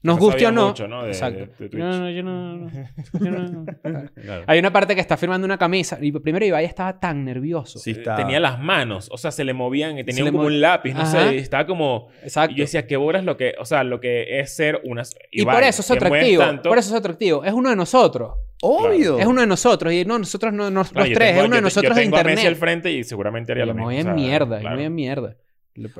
Nos 0.00 0.16
no 0.16 0.22
guste 0.22 0.46
o 0.46 0.52
no. 0.52 0.68
mucho, 0.68 0.86
¿no? 0.86 1.02
de- 1.02 1.08
Exacto. 1.08 1.48
de- 1.58 1.68
de. 1.68 1.76
No, 1.78 1.98
no, 1.98 2.10
yo 2.10 2.22
no. 2.22 2.56
no, 2.56 2.70
yo 2.70 3.30
no. 3.30 3.66
Claro. 4.14 4.44
Hay 4.46 4.58
una 4.60 4.72
parte 4.72 4.94
que 4.94 5.00
está 5.00 5.16
firmando 5.16 5.44
una 5.44 5.58
camisa. 5.58 5.98
Y 6.00 6.12
primero 6.12 6.44
Ibai 6.46 6.64
estaba 6.64 7.00
tan 7.00 7.24
nervioso. 7.24 7.80
Sí, 7.80 7.90
está. 7.90 8.14
Tenía 8.14 8.38
las 8.38 8.60
manos, 8.60 9.08
o 9.10 9.18
sea, 9.18 9.32
se 9.32 9.42
le 9.42 9.54
movían, 9.54 9.98
y 9.98 10.04
tenía 10.04 10.24
como 10.26 10.38
mo- 10.38 10.46
un 10.46 10.60
lápiz, 10.60 10.94
no 10.94 11.00
Ajá. 11.00 11.28
sé, 11.30 11.34
y 11.34 11.38
estaba 11.38 11.66
como... 11.66 12.08
Exacto. 12.22 12.52
Y 12.54 12.58
yo 12.58 12.62
decía, 12.64 12.86
qué 12.86 12.96
bolas 12.96 13.24
lo 13.24 13.36
que... 13.36 13.54
O 13.58 13.64
sea, 13.64 13.82
lo 13.82 13.98
que 14.00 14.38
es 14.38 14.54
ser 14.54 14.80
una... 14.84 15.02
y 15.32 15.44
por 15.44 15.62
eso 15.64 15.82
es 15.82 15.90
atractivo. 15.90 16.42
Tanto, 16.44 16.68
Por 16.68 16.78
eso 16.78 16.90
es 16.94 17.00
atractivo. 17.00 17.44
Es 17.44 17.52
uno 17.52 17.70
de 17.70 17.76
nosotros. 17.76 18.34
Obvio. 18.62 19.18
Es 19.18 19.26
uno 19.26 19.40
de 19.40 19.46
nosotros. 19.48 19.92
Y 19.92 20.04
no, 20.04 20.18
nosotros 20.18 20.52
no, 20.52 20.70
no- 20.70 20.84
Claro, 20.84 21.08
los 21.08 21.14
tres. 21.18 21.28
tengo- 21.30 21.40
es 21.42 21.46
uno 21.46 21.54
de 21.56 21.60
yo 21.60 21.62
nosotros 21.64 21.90
yo 21.90 21.94
de 21.96 22.02
tengo 22.02 22.16
a 22.16 22.22
Messi 22.22 22.46
al 22.46 22.52
internet. 22.52 22.58
frente 22.60 22.92
y 22.92 23.02
seguramente 23.04 23.52
haría 23.52 23.64
Y 23.64 23.66
lo 23.66 23.74
me 23.74 23.78
mismo. 23.80 23.86
voy 23.88 23.96
o 23.96 23.98
en 23.98 24.04
sea, 24.04 24.14
mierda. 24.14 24.56
y 24.58 24.60
claro. 24.60 24.76
Me 24.76 24.82
voy 24.82 24.86
en 24.86 24.94
mierda. 24.94 25.36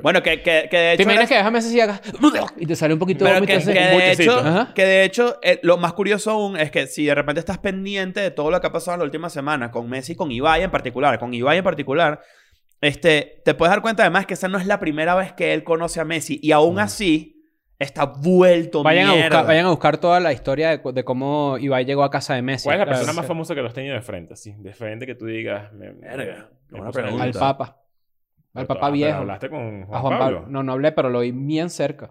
Bueno, 0.02 0.22
que, 0.22 0.42
que, 0.42 0.68
que 0.70 0.76
de 0.76 0.92
hecho... 0.92 0.96
¿Te 0.98 1.02
imaginas 1.04 1.22
era- 1.22 1.28
que 1.28 1.34
dejas 1.36 1.52
Messi 1.52 1.76
y 1.76 1.80
hagas 1.80 2.00
y 2.56 2.66
te 2.66 2.76
sale 2.76 2.94
un 2.94 3.00
poquito 3.00 3.24
Pero 3.24 3.36
vómito 3.36 3.52
que, 3.52 3.58
así? 3.58 3.72
que 3.72 3.78
de 3.80 4.12
hecho, 4.12 4.68
que 4.74 4.84
de 4.84 5.04
hecho 5.04 5.38
eh, 5.42 5.60
lo 5.62 5.76
más 5.76 5.92
curioso 5.92 6.30
aún 6.32 6.56
es 6.56 6.70
que 6.70 6.86
si 6.86 7.06
de 7.06 7.14
repente 7.14 7.40
estás 7.40 7.58
pendiente 7.58 8.20
de 8.20 8.30
todo 8.30 8.50
lo 8.50 8.60
que 8.60 8.66
ha 8.66 8.72
pasado 8.72 8.94
en 8.94 8.98
la 9.00 9.04
última 9.04 9.30
semana 9.30 9.70
con 9.70 9.88
Messi 9.88 10.12
y 10.12 10.16
con 10.16 10.30
Ibai 10.30 10.62
en 10.62 10.70
particular, 10.70 11.18
con 11.18 11.32
Ibai 11.34 11.58
en 11.58 11.64
particular, 11.64 12.20
este, 12.80 13.42
te 13.44 13.54
puedes 13.54 13.70
dar 13.72 13.82
cuenta 13.82 14.02
además 14.04 14.26
que 14.26 14.34
esa 14.34 14.48
no 14.48 14.58
es 14.58 14.66
la 14.66 14.78
primera 14.78 15.14
vez 15.14 15.32
que 15.32 15.52
él 15.52 15.64
conoce 15.64 16.00
a 16.00 16.04
Messi 16.04 16.38
y 16.42 16.52
aún 16.52 16.78
así 16.78 17.34
está 17.80 18.06
vuelto 18.06 18.82
Vayan 18.82 19.06
a, 19.08 19.12
mierda. 19.12 19.28
buscar, 19.28 19.46
vayan 19.46 19.66
a 19.66 19.70
buscar 19.70 19.98
toda 19.98 20.18
la 20.20 20.32
historia 20.32 20.76
de, 20.76 20.92
de 20.92 21.04
cómo 21.04 21.58
Ibai 21.58 21.84
llegó 21.84 22.02
a 22.04 22.10
casa 22.10 22.34
de 22.34 22.42
Messi. 22.42 22.64
¿Cuál 22.64 22.74
es 22.76 22.78
la 22.80 22.84
Claro. 22.86 22.98
persona 23.00 23.16
más 23.20 23.26
famosa 23.26 23.54
que 23.54 23.60
lo 23.62 23.68
has 23.68 23.74
tenido 23.74 23.94
de 23.94 24.00
frente? 24.02 24.34
Así, 24.34 24.52
de 24.58 24.72
frente 24.72 25.06
que 25.06 25.14
tú 25.14 25.26
digas... 25.26 25.72
Me, 25.72 25.90
Verga, 25.92 26.50
me 26.70 26.78
buena 26.78 26.92
pregunta. 26.92 27.22
Al. 27.24 27.32
Papa. 27.32 27.76
Al 28.54 28.66
pero 28.66 28.92
viejo. 28.92 29.18
hablaste 29.18 29.48
con 29.50 29.84
Juan, 29.84 29.98
A 29.98 30.00
Juan 30.00 30.18
Pablo. 30.18 30.38
Pablo. 30.40 30.50
No, 30.52 30.62
no 30.62 30.72
hablé, 30.72 30.92
pero 30.92 31.10
lo 31.10 31.20
vi 31.20 31.32
bien 31.32 31.70
cerca. 31.70 32.10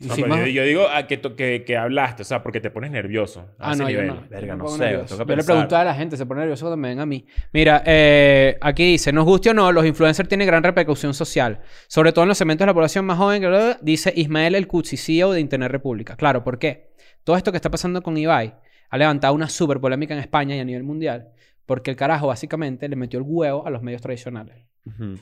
No, 0.00 0.16
yo, 0.16 0.46
yo 0.48 0.64
digo 0.64 0.86
ah, 0.92 1.06
que, 1.06 1.20
que, 1.20 1.64
que 1.64 1.76
hablaste, 1.76 2.22
o 2.22 2.24
sea, 2.24 2.42
porque 2.42 2.60
te 2.60 2.70
pones 2.70 2.90
nervioso. 2.90 3.48
a 3.58 3.70
Ah, 3.70 3.72
ese 3.72 3.82
no, 3.84 3.90
yo 3.90 4.02
nivel. 4.02 4.14
no. 4.16 4.28
Verga, 4.28 4.46
Yo 4.48 4.56
no 4.56 4.68
sé, 4.68 4.78
nervioso. 4.84 5.16
tengo 5.16 5.24
que 5.26 5.32
Yo 5.32 5.36
le 5.36 5.44
pregunto 5.44 5.76
a 5.76 5.84
la 5.84 5.94
gente, 5.94 6.16
se 6.16 6.26
pone 6.26 6.40
nervioso 6.40 6.64
cuando 6.66 6.76
me 6.76 6.88
ven 6.88 7.00
a 7.00 7.06
mí. 7.06 7.24
Mira, 7.52 7.82
eh, 7.86 8.58
aquí 8.60 8.84
dice, 8.84 9.12
nos 9.12 9.24
guste 9.24 9.50
o 9.50 9.54
no, 9.54 9.70
los 9.72 9.86
influencers 9.86 10.28
tienen 10.28 10.46
gran 10.48 10.62
repercusión 10.64 11.14
social. 11.14 11.60
Sobre 11.86 12.12
todo 12.12 12.24
en 12.24 12.28
los 12.28 12.36
segmentos 12.38 12.64
de 12.64 12.66
la 12.66 12.74
población 12.74 13.04
más 13.06 13.16
joven, 13.18 13.40
que 13.40 13.76
dice 13.82 14.12
Ismael 14.14 14.56
el 14.56 14.68
CEO 14.84 15.32
de 15.32 15.40
Internet 15.40 15.70
República. 15.70 16.16
Claro, 16.16 16.42
¿por 16.42 16.58
qué? 16.58 16.90
Todo 17.22 17.36
esto 17.36 17.52
que 17.52 17.56
está 17.56 17.70
pasando 17.70 18.02
con 18.02 18.16
Ibai 18.18 18.54
ha 18.90 18.98
levantado 18.98 19.32
una 19.32 19.48
súper 19.48 19.80
polémica 19.80 20.12
en 20.12 20.20
España 20.20 20.56
y 20.56 20.60
a 20.60 20.64
nivel 20.64 20.82
mundial. 20.82 21.28
Porque 21.66 21.90
el 21.90 21.96
carajo 21.96 22.26
básicamente 22.26 22.88
le 22.88 22.96
metió 22.96 23.18
el 23.18 23.24
huevo 23.26 23.66
a 23.66 23.70
los 23.70 23.82
medios 23.82 24.02
tradicionales. 24.02 24.56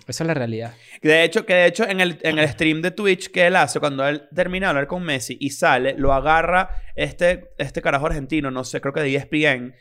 Esa 0.08 0.24
es 0.24 0.26
la 0.26 0.34
realidad. 0.34 0.74
De 1.02 1.22
hecho, 1.22 1.46
que 1.46 1.54
de 1.54 1.66
hecho 1.66 1.88
en 1.88 2.00
el, 2.00 2.18
en 2.22 2.38
el 2.38 2.48
stream 2.48 2.82
de 2.82 2.90
Twitch 2.90 3.30
que 3.30 3.46
él 3.46 3.54
hace, 3.54 3.78
cuando 3.78 4.06
él 4.08 4.28
termina 4.34 4.66
de 4.66 4.70
hablar 4.70 4.86
con 4.88 5.04
Messi 5.04 5.36
y 5.38 5.50
sale, 5.50 5.94
lo 5.96 6.12
agarra 6.12 6.70
este, 6.96 7.50
este 7.58 7.80
carajo 7.80 8.06
argentino, 8.06 8.50
no 8.50 8.64
sé, 8.64 8.80
creo 8.80 8.92
que 8.92 9.02
de 9.02 9.14
ESPN, 9.14 9.74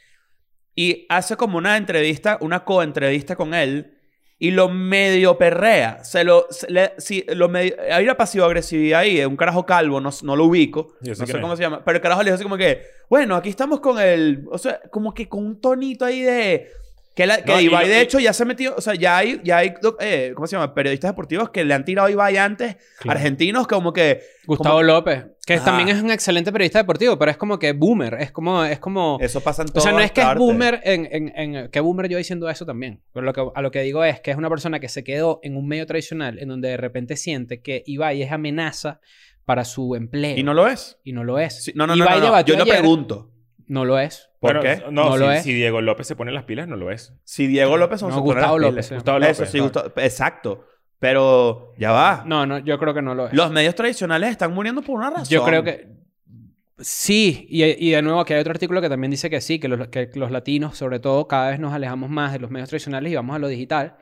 y 0.76 1.08
hace 1.10 1.36
como 1.36 1.58
una 1.58 1.78
entrevista, 1.78 2.38
una 2.42 2.64
co-entrevista 2.64 3.36
con 3.36 3.56
él, 3.56 3.98
y 4.44 4.50
lo 4.50 4.70
medio 4.70 5.38
perrea. 5.38 6.04
Se 6.04 6.24
lo, 6.24 6.48
se 6.50 6.68
le- 6.72 6.94
sí, 6.98 7.24
lo 7.30 7.48
medio, 7.48 7.76
hay 7.92 8.04
una 8.04 8.18
pasivo-agresividad 8.18 9.02
ahí, 9.02 9.24
un 9.24 9.38
carajo 9.38 9.68
calvo, 9.68 10.02
no, 10.02 10.10
no 10.24 10.36
lo 10.36 10.46
ubico, 10.46 10.96
no 11.12 11.16
sé 11.28 11.34
cómo 11.42 11.56
se 11.56 11.62
llama, 11.62 11.84
pero 11.86 11.98
el 11.98 12.02
carajo 12.02 12.24
le 12.24 12.32
dice 12.32 12.36
así 12.36 12.44
como 12.44 12.58
que, 12.58 12.82
bueno, 13.08 13.36
aquí 13.36 13.50
estamos 13.50 13.80
con 13.82 14.00
el, 14.00 14.44
o 14.52 14.58
sea, 14.58 14.82
como 14.90 15.14
que 15.14 15.30
con 15.30 15.46
un 15.46 15.62
tonito 15.62 16.06
ahí 16.06 16.22
de... 16.24 16.70
Que, 17.22 17.28
la, 17.28 17.44
que 17.44 17.52
No, 17.52 17.60
y 17.62 17.66
Ibai, 17.66 17.86
lo- 17.88 17.94
de 17.94 18.02
hecho, 18.02 18.20
ya 18.20 18.34
se 18.34 18.46
metió, 18.46 18.76
o 18.76 18.82
sea, 18.82 18.96
ya 18.96 19.18
hay, 19.18 19.40
ya 19.44 19.58
hay 19.58 19.74
eh, 20.00 20.32
¿cómo 20.34 20.48
se 20.48 20.56
llama? 20.56 20.74
Periodistas 20.74 21.12
deportivos 21.12 21.50
que 21.52 21.64
le 21.64 21.74
han 21.74 21.86
tirado 21.86 22.08
a 22.08 22.12
Ibai 22.12 22.38
antes, 22.38 22.78
Claro. 23.00 23.20
argentinos, 23.20 23.68
como 23.68 23.94
que... 23.94 24.22
Gustavo 24.48 24.78
como- 24.78 24.84
López, 24.88 25.26
que 25.46 25.54
Ajá. 25.56 25.66
también 25.66 25.90
es 25.90 26.02
un 26.02 26.10
excelente 26.12 26.52
periodista 26.52 26.80
deportivo, 26.80 27.18
pero 27.20 27.30
es 27.32 27.38
como 27.38 27.60
que 27.60 27.74
boomer. 27.74 28.16
Es 28.20 28.32
como... 28.32 28.64
Es 28.66 28.80
como 28.80 29.18
Eso 29.22 29.42
pasa 29.42 29.62
en 29.62 29.70
O 29.74 29.80
sea, 29.82 29.92
no 29.92 30.00
es 30.00 30.12
que 30.12 30.22
es 30.22 30.36
boomer 30.36 30.82
en, 30.84 31.08
en, 31.12 31.32
en- 31.56 31.70
que 31.70 31.80
boomer 31.80 32.10
yo 32.10 32.18
diciendo 32.18 32.50
eso 32.50 32.66
también. 32.66 33.02
Pero 33.14 33.26
lo 33.26 33.34
que, 33.34 33.44
a 33.54 33.62
lo 33.62 33.70
que 33.72 33.82
digo 33.82 34.04
es 34.04 34.20
que 34.20 34.32
es 34.32 34.38
una 34.38 34.50
persona 34.50 34.80
que 34.80 34.90
se 34.90 35.04
quedó 35.04 35.40
en 35.44 35.56
un 35.58 35.68
medio 35.68 35.86
tradicional 35.86 36.40
en 36.40 36.48
donde 36.50 36.70
de 36.70 36.78
repente 36.78 37.18
siente 37.18 37.62
que 37.62 37.84
Ibai 37.86 38.24
es 38.24 38.32
amenaza 38.32 39.00
para 39.46 39.64
su 39.66 39.96
empleo. 39.96 40.38
¿Y 40.38 40.44
no 40.44 40.54
lo 40.54 40.68
es? 40.68 40.98
Y 41.04 41.14
no 41.14 41.24
lo 41.24 41.38
es. 41.40 41.66
Sí, 41.66 41.72
no, 41.76 41.86
no, 41.86 41.96
no, 41.96 42.04
Ibai 42.04 42.16
no, 42.16 42.20
no. 42.22 42.26
debatió 42.26 42.54
Yo 42.56 42.58
no 42.60 42.64
ayer- 42.64 42.80
pregunto. 42.80 43.28
No 43.68 43.86
lo 43.86 44.00
es. 44.00 44.30
¿Por 44.40 44.54
Bueno, 44.56 44.62
qué? 44.62 44.84
No, 44.92 45.06
No 45.06 45.14
si, 45.14 45.20
lo 45.20 45.32
es. 45.32 45.44
si 45.44 45.54
Diego 45.54 45.82
López 45.82 46.08
se 46.08 46.16
pone 46.16 46.32
las 46.32 46.44
pilas, 46.46 46.68
no 46.68 46.76
lo 46.76 46.92
es. 46.92 47.14
Si 47.24 47.48
Diego 47.48 47.78
López 47.78 48.02
No, 48.02 48.10
se 48.10 48.14
pone 48.16 48.26
Gustavo 48.34 48.60
las 48.60 48.70
López, 48.72 48.88
pilas. 48.88 49.00
Gustavo 49.04 49.18
Eso 49.20 49.28
López. 49.42 49.50
sí, 49.52 49.60
Gustavo- 49.60 49.92
exacto. 49.98 50.66
Pero 51.00 51.74
ya 51.78 51.92
va. 51.92 52.24
No, 52.28 52.46
no, 52.46 52.60
yo 52.60 52.78
creo 52.78 52.94
que 52.94 53.02
no 53.02 53.16
lo 53.16 53.28
es. 53.28 53.34
Los 53.34 53.52
medios 53.52 53.74
tradicionales 53.76 54.30
están 54.30 54.54
muriendo 54.54 54.82
por 54.82 54.98
una 55.00 55.10
razón. 55.10 55.26
Yo 55.30 55.44
creo 55.44 55.64
que 55.64 55.88
sí. 56.80 57.48
Y, 57.50 57.64
y 57.64 57.92
de 57.92 58.02
nuevo, 58.02 58.20
aquí 58.20 58.34
hay 58.34 58.42
otro 58.42 58.52
artículo 58.52 58.82
que 58.82 58.90
también 58.90 59.10
dice 59.12 59.30
que 59.30 59.42
sí, 59.42 59.60
que 59.60 59.68
los, 59.68 59.88
que 59.88 60.10
los 60.16 60.32
latinos, 60.32 60.78
sobre 60.78 61.00
todo, 61.00 61.28
cada 61.28 61.50
vez 61.50 61.60
nos 61.60 61.74
alejamos 61.74 62.10
más 62.10 62.34
de 62.34 62.40
los 62.40 62.52
medios 62.52 62.70
tradicionales 62.70 63.12
y 63.12 63.16
vamos 63.16 63.36
a 63.36 63.40
lo 63.40 63.48
digital. 63.48 63.98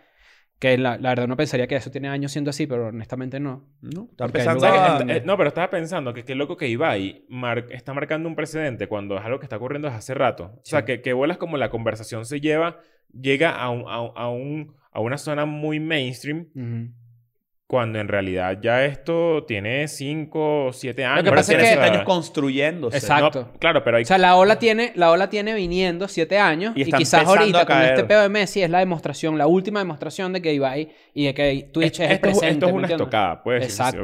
Que 0.59 0.77
la, 0.77 0.97
la 0.97 1.09
verdad 1.09 1.27
no 1.27 1.37
pensaría 1.37 1.67
que 1.67 1.77
eso 1.77 1.89
tiene 1.89 2.09
años 2.09 2.33
siendo 2.33 2.49
así, 2.49 2.67
pero 2.67 2.87
honestamente 2.87 3.39
no. 3.39 3.65
No, 3.81 4.09
está 4.11 4.25
Porque 4.25 4.41
hay 4.41 4.47
empezando 4.47 4.57
O 4.57 4.59
sea, 4.59 4.71
que 4.71 4.77
a... 4.77 4.81
lugares- 4.99 5.07
ent- 5.07 5.21
eh, 5.21 5.23
no, 5.25 5.37
pero 5.37 5.47
estaba 5.47 5.69
pensando 5.69 6.13
que 6.13 6.25
qué 6.25 6.35
loco 6.35 6.57
que 6.57 6.67
Ibai 6.67 7.23
mar- 7.29 7.65
está 7.71 7.93
marcando 7.93 8.27
un 8.27 8.35
precedente 8.35 8.87
cuando 8.87 9.17
es 9.17 9.23
algo 9.23 9.39
que 9.39 9.45
está 9.45 9.55
ocurriendo 9.55 9.87
desde 9.87 9.99
hace 9.99 10.13
rato. 10.15 10.51
O 10.57 10.61
sea, 10.65 10.81
Sí. 10.81 10.85
que, 10.85 11.01
que 11.01 11.13
bolas 11.13 11.37
como 11.37 11.55
la 11.55 11.69
conversación 11.69 12.25
se 12.25 12.41
lleva, 12.41 12.77
llega 13.13 13.51
a, 13.55 13.69
un- 13.69 13.85
a, 13.87 13.95
a, 14.21 14.29
un- 14.29 14.73
a 14.91 14.99
una 14.99 15.17
zona 15.17 15.45
muy 15.45 15.79
mainstream, 15.79 16.47
Ujú. 16.53 16.93
Cuando 17.69 17.99
en 17.99 18.07
realidad 18.07 18.57
ya 18.63 18.83
esto 18.83 19.43
tiene 19.47 19.87
5 19.87 20.65
o 20.65 20.73
7 20.73 21.05
años. 21.05 21.19
que 21.19 21.23
Pero 21.25 21.35
pasa 21.35 21.51
es 21.51 21.57
que- 21.59 21.65
siete 21.65 21.79
o 21.79 21.83
sea, 21.83 21.91
años 21.93 22.03
construyéndose. 22.03 22.97
Exacto. 22.97 23.41
no, 23.53 23.59
claro, 23.59 23.83
pero 23.83 23.97
hay 23.97 24.03
O 24.03 24.05
sea, 24.07 24.17
la 24.17 24.35
ola 24.37 24.57
tiene, 24.57 24.91
la 24.95 25.11
ola 25.11 25.29
tiene 25.29 25.53
viniendo 25.53 26.07
siete 26.07 26.39
años 26.39 26.73
Y 26.75 26.81
y, 26.81 26.91
quizás 26.91 27.27
ahorita 27.27 27.61
a 27.61 27.65
con 27.67 27.79
este 27.83 28.05
pedo 28.05 28.23
de 28.23 28.29
Messi 28.29 28.63
es 28.63 28.71
la 28.71 28.79
demostración, 28.79 29.37
la 29.37 29.45
última 29.45 29.81
demostración 29.81 30.33
de 30.33 30.41
que 30.41 30.51
Ibai 30.51 30.89
y 31.13 31.25
de 31.27 31.33
que 31.35 31.69
Twitch 31.71 31.99
es 31.99 32.09
es- 32.09 32.19
presente. 32.19 32.47
esto 32.49 32.65
es 32.65 32.71
¿me 32.71 32.77
una 32.79 32.87
estocada, 32.87 33.33
así, 33.45 33.63
Exacto. 33.65 34.03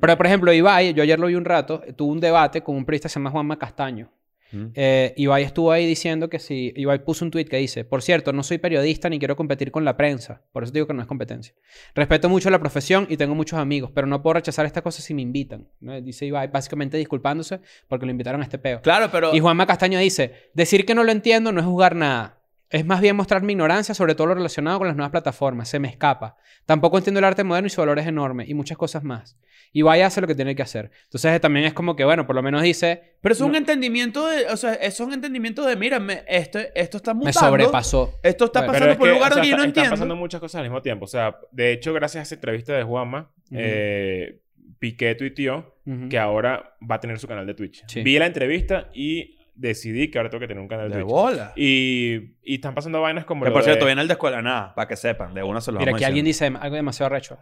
Pero 0.00 0.16
por 0.16 0.26
ejemplo, 0.26 0.52
Ibai, 0.52 0.92
yo 0.92 1.04
ayer 1.04 1.20
lo 1.20 1.28
vi 1.28 1.36
un 1.36 1.44
rato, 1.44 1.82
tuvo 1.94 2.10
un 2.10 2.18
debate 2.18 2.62
con 2.62 2.74
un 2.74 2.84
periodista 2.84 3.06
que 3.08 3.12
se 3.12 3.20
llama 3.20 3.30
Juanma 3.30 3.56
Castaño. 3.56 4.10
Mm. 4.52 4.66
Eh, 4.74 5.14
Ibai 5.16 5.42
estuvo 5.42 5.72
ahí 5.72 5.86
diciendo 5.86 6.28
que 6.28 6.38
si... 6.38 6.72
Ibai 6.76 7.04
puso 7.04 7.24
un 7.24 7.30
tweet 7.30 7.46
que 7.46 7.56
dice, 7.56 7.84
por 7.84 8.02
cierto, 8.02 8.32
no 8.32 8.42
soy 8.42 8.58
periodista 8.58 9.08
ni 9.08 9.18
quiero 9.18 9.36
competir 9.36 9.70
con 9.70 9.84
la 9.84 9.96
prensa. 9.96 10.42
Por 10.52 10.62
eso 10.62 10.72
digo 10.72 10.86
que 10.86 10.94
no 10.94 11.02
es 11.02 11.08
competencia. 11.08 11.54
Respeto 11.94 12.28
mucho 12.28 12.50
la 12.50 12.58
profesión 12.58 13.06
y 13.08 13.16
tengo 13.16 13.34
muchos 13.34 13.58
amigos, 13.58 13.90
pero 13.94 14.06
no 14.06 14.22
puedo 14.22 14.34
rechazar 14.34 14.66
estas 14.66 14.82
cosas 14.82 15.04
si 15.04 15.14
me 15.14 15.22
invitan. 15.22 15.68
¿no? 15.80 16.00
Dice 16.00 16.26
Ibai, 16.26 16.48
básicamente 16.48 16.96
disculpándose 16.96 17.60
porque 17.88 18.06
lo 18.06 18.12
invitaron 18.12 18.40
a 18.40 18.44
este 18.44 18.58
peo. 18.58 18.80
Claro, 18.82 19.08
pero... 19.10 19.34
Y 19.34 19.40
Juanma 19.40 19.66
Castaño 19.66 19.98
dice, 19.98 20.50
decir 20.54 20.84
que 20.86 20.94
no 20.94 21.04
lo 21.04 21.12
entiendo 21.12 21.52
no 21.52 21.60
es 21.60 21.66
juzgar 21.66 21.96
nada. 21.96 22.40
Es 22.68 22.84
más 22.84 23.00
bien 23.00 23.14
mostrar 23.14 23.42
mi 23.42 23.52
ignorancia 23.52 23.94
sobre 23.94 24.14
todo 24.16 24.26
lo 24.28 24.34
relacionado 24.34 24.78
con 24.78 24.88
las 24.88 24.96
nuevas 24.96 25.12
plataformas. 25.12 25.68
Se 25.68 25.78
me 25.78 25.88
escapa. 25.88 26.36
Tampoco 26.64 26.98
entiendo 26.98 27.18
el 27.20 27.24
arte 27.24 27.44
moderno 27.44 27.68
y 27.68 27.70
su 27.70 27.80
valor 27.80 27.98
es 28.00 28.06
enorme. 28.08 28.44
Y 28.48 28.54
muchas 28.54 28.76
cosas 28.76 29.04
más. 29.04 29.38
Y 29.72 29.82
vaya 29.82 30.06
hace 30.06 30.20
lo 30.20 30.26
que 30.26 30.34
tiene 30.34 30.56
que 30.56 30.62
hacer. 30.62 30.90
Entonces 31.04 31.32
eh, 31.32 31.38
también 31.40 31.64
es 31.66 31.74
como 31.74 31.94
que, 31.94 32.04
bueno, 32.04 32.26
por 32.26 32.34
lo 32.34 32.42
menos 32.42 32.62
dice, 32.62 33.16
Pero 33.20 33.32
es 33.34 33.40
un 33.40 33.52
No. 33.52 33.58
entendimiento 33.58 34.26
de... 34.26 34.46
O 34.46 34.56
sea, 34.56 34.74
es 34.74 34.98
un 35.00 35.12
entendimiento 35.12 35.64
de... 35.64 35.76
Mira, 35.76 36.00
me- 36.00 36.24
esto, 36.26 36.58
esto 36.74 36.96
está 36.96 37.14
me 37.14 37.18
mutando. 37.18 37.38
sobrepasó. 37.40 38.14
Esto 38.22 38.46
está 38.46 38.66
pasando 38.66 38.90
es 38.90 38.96
por 38.96 39.06
un 39.08 39.12
que, 39.12 39.14
lugar 39.18 39.32
o 39.32 39.34
sea, 39.34 39.42
donde 39.42 39.50
yo 39.50 39.56
no 39.56 39.62
está- 39.62 39.68
entiendo. 39.68 39.84
Están 39.84 39.98
pasando 39.98 40.16
muchas 40.16 40.40
cosas 40.40 40.58
al 40.60 40.64
mismo 40.64 40.82
tiempo. 40.82 41.04
O 41.04 41.08
sea, 41.08 41.36
de 41.52 41.72
hecho, 41.72 41.92
gracias 41.92 42.20
a 42.20 42.22
esa 42.22 42.34
entrevista 42.34 42.72
de 42.76 42.82
Juanma, 42.82 43.30
eh, 43.52 44.40
Piqué 44.78 45.14
tuiteó 45.14 45.76
que 46.10 46.18
ahora 46.18 46.76
va 46.88 46.96
a 46.96 47.00
tener 47.00 47.18
su 47.20 47.28
canal 47.28 47.46
de 47.46 47.54
Twitch. 47.54 47.84
Sí. 47.86 48.02
Vi 48.02 48.18
la 48.18 48.26
entrevista 48.26 48.90
y 48.92 49.35
decidí 49.56 50.10
que 50.10 50.18
ahora 50.18 50.30
tengo 50.30 50.40
que 50.40 50.48
tener 50.48 50.60
un 50.62 50.68
canal 50.68 50.88
de, 50.90 50.96
De 50.96 51.02
Twitch. 51.02 51.12
bola. 51.12 51.52
Y, 51.56 52.36
y 52.42 52.54
están 52.56 52.74
pasando 52.74 53.00
vainas 53.00 53.24
como 53.24 53.42
Que 53.42 53.48
lo 53.50 53.54
por 53.54 53.62
de- 53.62 53.70
cierto, 53.70 53.86
viene 53.86 54.02
el 54.02 54.08
de 54.08 54.12
escuela 54.14 54.42
nada, 54.42 54.74
para 54.74 54.86
que 54.86 54.96
sepan. 54.96 55.34
De 55.34 55.42
una 55.42 55.60
se 55.60 55.72
lo 55.72 55.78
Mira, 55.80 55.92
aquí 55.94 56.04
alguien 56.04 56.24
dice 56.24 56.46
algo 56.46 56.76
demasiado 56.76 57.08
recho. 57.10 57.38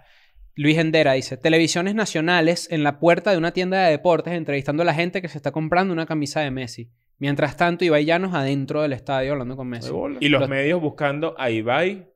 Luis 0.56 0.78
Endera 0.78 1.14
dice, 1.14 1.36
televisiones 1.36 1.96
nacionales 1.96 2.70
en 2.70 2.84
la 2.84 3.00
puerta 3.00 3.32
de 3.32 3.38
una 3.38 3.50
tienda 3.52 3.82
de 3.84 3.90
deportes 3.90 4.32
entrevistando 4.34 4.82
a 4.84 4.86
la 4.86 4.94
gente 4.94 5.20
que 5.20 5.28
se 5.28 5.36
está 5.36 5.50
comprando 5.50 5.92
una 5.92 6.06
camisa 6.06 6.40
de 6.40 6.52
Messi. 6.52 6.90
Mientras 7.18 7.56
tanto, 7.56 7.84
Ibai 7.84 8.04
Llanos 8.04 8.34
adentro 8.34 8.82
del 8.82 8.92
estadio 8.92 9.32
hablando 9.32 9.56
con 9.56 9.66
Messi. 9.68 9.88
De 9.88 9.92
bola. 9.92 10.18
Y 10.20 10.28
los 10.28 10.40
Los- 10.42 10.48
medios 10.50 10.80
buscando 10.80 11.34
a 11.38 11.50
Ibai. 11.50 12.06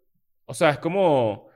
O 0.47 0.55
sea, 0.55 0.71
es 0.71 0.79
como... 0.79 1.48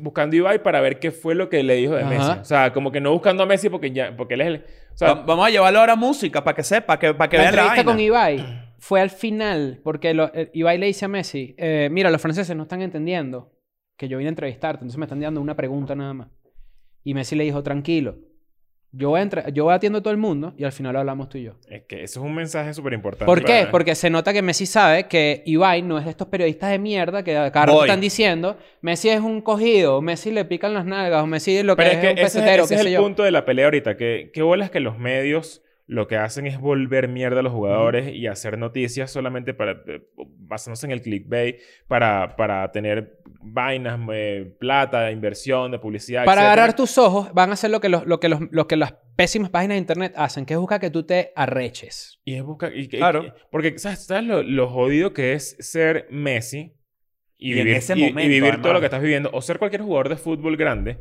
buscando 0.00 0.34
a 0.34 0.38
Ibai 0.38 0.62
para 0.62 0.80
ver 0.80 0.98
qué 0.98 1.10
fue 1.10 1.34
lo 1.34 1.48
que 1.48 1.62
le 1.62 1.74
dijo 1.76 1.94
de 1.94 2.02
Ajá. 2.02 2.10
Messi. 2.10 2.30
O 2.40 2.44
sea, 2.44 2.72
como 2.72 2.90
que 2.92 3.00
no 3.00 3.12
buscando 3.12 3.42
a 3.42 3.46
Messi 3.46 3.68
porque, 3.68 3.90
ya, 3.90 4.16
porque 4.16 4.34
él 4.34 4.40
es 4.40 4.46
el... 4.46 4.56
O 4.94 4.96
sea, 4.96 5.14
Va- 5.14 5.22
vamos 5.24 5.46
a 5.46 5.50
llevarlo 5.50 5.80
ahora 5.80 5.92
a 5.94 5.96
música 5.96 6.42
para 6.44 6.54
que 6.54 6.62
sepa, 6.62 6.98
que, 6.98 7.12
para 7.14 7.28
que 7.28 7.36
la 7.36 7.42
vean 7.44 7.54
la 7.56 7.60
entrevista 7.62 7.82
vaina. 7.90 7.92
con 7.92 8.00
Ibai 8.00 8.64
fue 8.78 9.00
al 9.00 9.10
final, 9.10 9.80
porque 9.82 10.14
lo- 10.14 10.30
eh, 10.34 10.50
Ibai 10.54 10.78
le 10.78 10.86
dice 10.86 11.04
a 11.04 11.08
Messi, 11.08 11.54
eh, 11.58 11.88
mira, 11.90 12.10
los 12.10 12.20
franceses 12.20 12.54
no 12.56 12.62
están 12.64 12.82
entendiendo 12.82 13.52
que 13.96 14.08
yo 14.08 14.18
vine 14.18 14.28
a 14.28 14.30
entrevistarte, 14.30 14.78
entonces 14.82 14.98
me 14.98 15.04
están 15.06 15.20
dando 15.20 15.40
una 15.40 15.54
pregunta 15.56 15.94
nada 15.94 16.14
más. 16.14 16.28
Y 17.02 17.14
Messi 17.14 17.34
le 17.36 17.44
dijo, 17.44 17.62
tranquilo, 17.62 18.16
yo 18.96 19.10
voy, 19.10 19.18
a 19.20 19.22
entre- 19.24 19.52
yo 19.52 19.64
voy 19.64 19.74
atiendo 19.74 19.98
a 19.98 20.02
todo 20.02 20.12
el 20.12 20.18
mundo 20.18 20.54
y 20.56 20.62
al 20.64 20.70
final 20.72 20.94
hablamos 20.96 21.28
tú 21.28 21.38
y 21.38 21.42
yo. 21.44 21.52
es 21.68 21.82
que 21.82 22.04
eso 22.04 22.20
es 22.20 22.26
un 22.26 22.34
mensaje 22.34 22.72
súper 22.74 22.92
importante. 22.92 23.24
¿Por 23.26 23.42
qué? 23.44 23.66
Porque 23.70 23.94
se 23.96 24.08
nota 24.10 24.32
que 24.32 24.40
Messi 24.42 24.66
sabe 24.66 25.08
que 25.08 25.42
Ibai 25.46 25.82
no 25.82 25.98
es 25.98 26.04
de 26.04 26.10
estos 26.12 26.28
periodistas 26.28 26.70
de 26.70 26.78
mierda 26.78 27.22
que 27.24 27.36
a 27.36 27.50
cada 27.50 27.66
rato 27.66 27.78
Voy. 27.78 27.88
están 27.88 28.00
diciendo 28.00 28.56
Messi 28.82 29.08
es 29.08 29.20
un 29.20 29.40
cogido, 29.40 30.00
Messi 30.00 30.30
le 30.30 30.44
pican 30.44 30.74
las 30.74 30.84
nalgas, 30.86 31.22
o 31.22 31.26
Messi 31.26 31.62
lo 31.64 31.74
que 31.76 31.82
Pero 31.82 31.90
es, 31.90 31.96
es 31.96 32.00
que 32.02 32.06
un 32.12 32.18
ese, 32.18 32.22
es- 32.26 32.32
pesetero, 32.34 32.64
ese 32.64 32.68
qué 32.68 32.74
es 32.76 32.82
sé 32.82 32.88
el 32.88 32.94
yo. 32.94 33.02
punto 33.02 33.22
de 33.24 33.30
la 33.32 33.44
pelea 33.44 33.64
ahorita. 33.64 33.96
Que, 33.96 34.30
qué 34.32 34.42
bolas 34.42 34.70
que 34.70 34.78
los 34.80 34.98
medios 34.98 35.60
lo 35.86 36.06
que 36.06 36.16
hacen 36.16 36.46
es 36.46 36.58
volver 36.58 37.08
mierda 37.08 37.40
a 37.40 37.42
los 37.42 37.52
jugadores 37.52 38.14
y 38.14 38.26
hacer 38.26 38.56
noticias 38.58 39.10
solamente 39.10 39.52
para... 39.52 39.72
eh, 39.86 40.02
basándose 40.46 40.86
en 40.86 40.92
el 40.92 41.02
clickbait 41.02 41.56
para, 41.88 42.36
para 42.36 42.70
tener 42.72 43.18
vainas, 43.42 43.98
eh, 44.12 44.54
plata, 44.58 45.10
inversión, 45.10 45.70
de 45.72 45.78
publicidad, 45.78 46.24
Para 46.24 46.40
etcétera. 46.42 46.52
agarrar 46.52 46.76
tus 46.76 46.96
ojos 46.98 47.32
van 47.34 47.50
a 47.50 47.52
hacer 47.54 47.70
lo 47.70 47.80
que, 47.80 47.88
los, 47.90 48.06
lo, 48.06 48.18
que 48.20 48.28
los, 48.30 48.40
lo 48.50 48.66
que 48.66 48.76
las 48.76 48.94
pésimas 49.16 49.50
páginas 49.50 49.74
de 49.74 49.78
internet 49.80 50.12
hacen, 50.16 50.46
que 50.46 50.54
es 50.54 50.60
buscar 50.60 50.80
que 50.80 50.90
tú 50.90 51.02
te 51.04 51.32
arreches. 51.36 52.20
Y 52.24 52.34
es 52.34 52.42
buscar... 52.42 52.74
y 52.74 52.88
Claro. 52.88 53.24
y- 53.26 53.32
porque, 53.50 53.78
¿sabes, 53.78 54.06
¿sabes 54.06 54.24
lo, 54.24 54.42
lo 54.42 54.68
jodido 54.68 55.12
que 55.12 55.34
es 55.34 55.56
ser 55.60 56.06
Messi 56.10 56.72
y, 57.36 57.48
Y 57.48 57.52
en 57.52 57.64
vivir, 57.64 57.76
ese 57.76 57.98
y- 57.98 58.12
vivir 58.12 58.40
todo 58.42 58.50
además. 58.52 58.72
lo 58.72 58.80
que 58.80 58.86
estás 58.86 59.02
viviendo. 59.02 59.30
O 59.34 59.42
ser 59.42 59.58
cualquier 59.58 59.82
jugador 59.82 60.08
de 60.08 60.16
fútbol 60.16 60.56
grande 60.56 60.98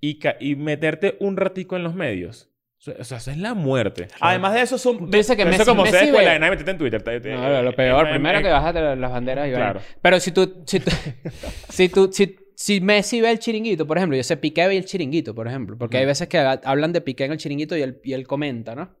y, 0.00 0.18
ca- 0.20 0.36
y 0.38 0.54
meterte 0.56 1.16
un 1.20 1.36
ratico 1.36 1.74
en 1.76 1.82
los 1.82 1.94
medios. 1.96 2.50
O 2.86 3.04
sea, 3.04 3.18
eso 3.18 3.30
es 3.30 3.36
la 3.38 3.54
muerte. 3.54 4.08
Además 4.20 4.54
de 4.54 4.62
eso, 4.62 4.78
son... 4.78 4.98
Tú 4.98 5.06
dices 5.16 5.36
que 5.36 5.42
eso 5.42 5.50
Messi, 5.50 5.64
como 5.64 5.82
sea 5.84 5.92
Messi 5.92 6.04
escuela 6.06 6.28
ve- 6.28 6.34
de 6.34 6.38
nada, 6.40 6.50
métete 6.52 6.70
en 6.70 6.78
Twitter. 6.78 7.02
te- 7.02 7.20
te- 7.20 7.32
No, 7.34 7.48
lo, 7.48 7.62
lo 7.62 7.72
peor. 7.74 8.06
eh, 8.06 8.10
Primero 8.12 8.38
eh, 8.38 8.42
que 8.42 8.48
bajas 8.48 8.74
las 8.74 9.10
banderas 9.10 9.48
y. 9.48 9.52
Claro. 9.52 9.80
Pero 10.02 10.20
si 10.20 10.32
tú... 10.32 10.62
Si, 10.66 10.80
tú, 10.80 10.90
si, 11.70 11.88
tú 11.88 12.10
si, 12.12 12.36
si 12.54 12.80
Messi 12.80 13.20
ve 13.20 13.30
el 13.30 13.38
chiringuito, 13.38 13.86
por 13.86 13.96
ejemplo, 13.96 14.16
yo 14.16 14.22
sé 14.22 14.36
Piqué 14.36 14.66
ve 14.68 14.76
el 14.76 14.84
chiringuito, 14.84 15.34
por 15.34 15.46
ejemplo. 15.48 15.76
Porque 15.78 15.98
hay 15.98 16.06
veces 16.06 16.28
que 16.28 16.38
ha- 16.38 16.60
hablan 16.64 16.92
de 16.92 17.00
Piqué 17.00 17.24
en 17.24 17.32
el 17.32 17.38
chiringuito 17.38 17.76
y 17.76 17.82
él, 17.82 18.00
y 18.04 18.12
él 18.12 18.26
comenta, 18.26 18.74
¿no? 18.74 18.96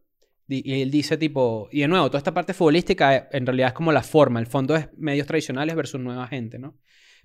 Di- 0.46 0.62
Y 0.64 0.82
él 0.82 0.90
dice 0.90 1.16
tipo... 1.16 1.68
Y 1.72 1.80
de 1.80 1.88
nuevo, 1.88 2.06
toda 2.08 2.18
esta 2.18 2.34
parte 2.34 2.54
futbolística 2.54 3.28
en 3.32 3.46
realidad 3.46 3.68
es 3.68 3.74
como 3.74 3.92
la 3.92 4.02
forma. 4.02 4.40
El 4.40 4.46
fondo 4.46 4.76
es 4.76 4.88
medios 4.96 5.26
tradicionales 5.26 5.74
versus 5.76 6.00
nueva 6.00 6.26
gente, 6.28 6.58
¿no? 6.58 6.76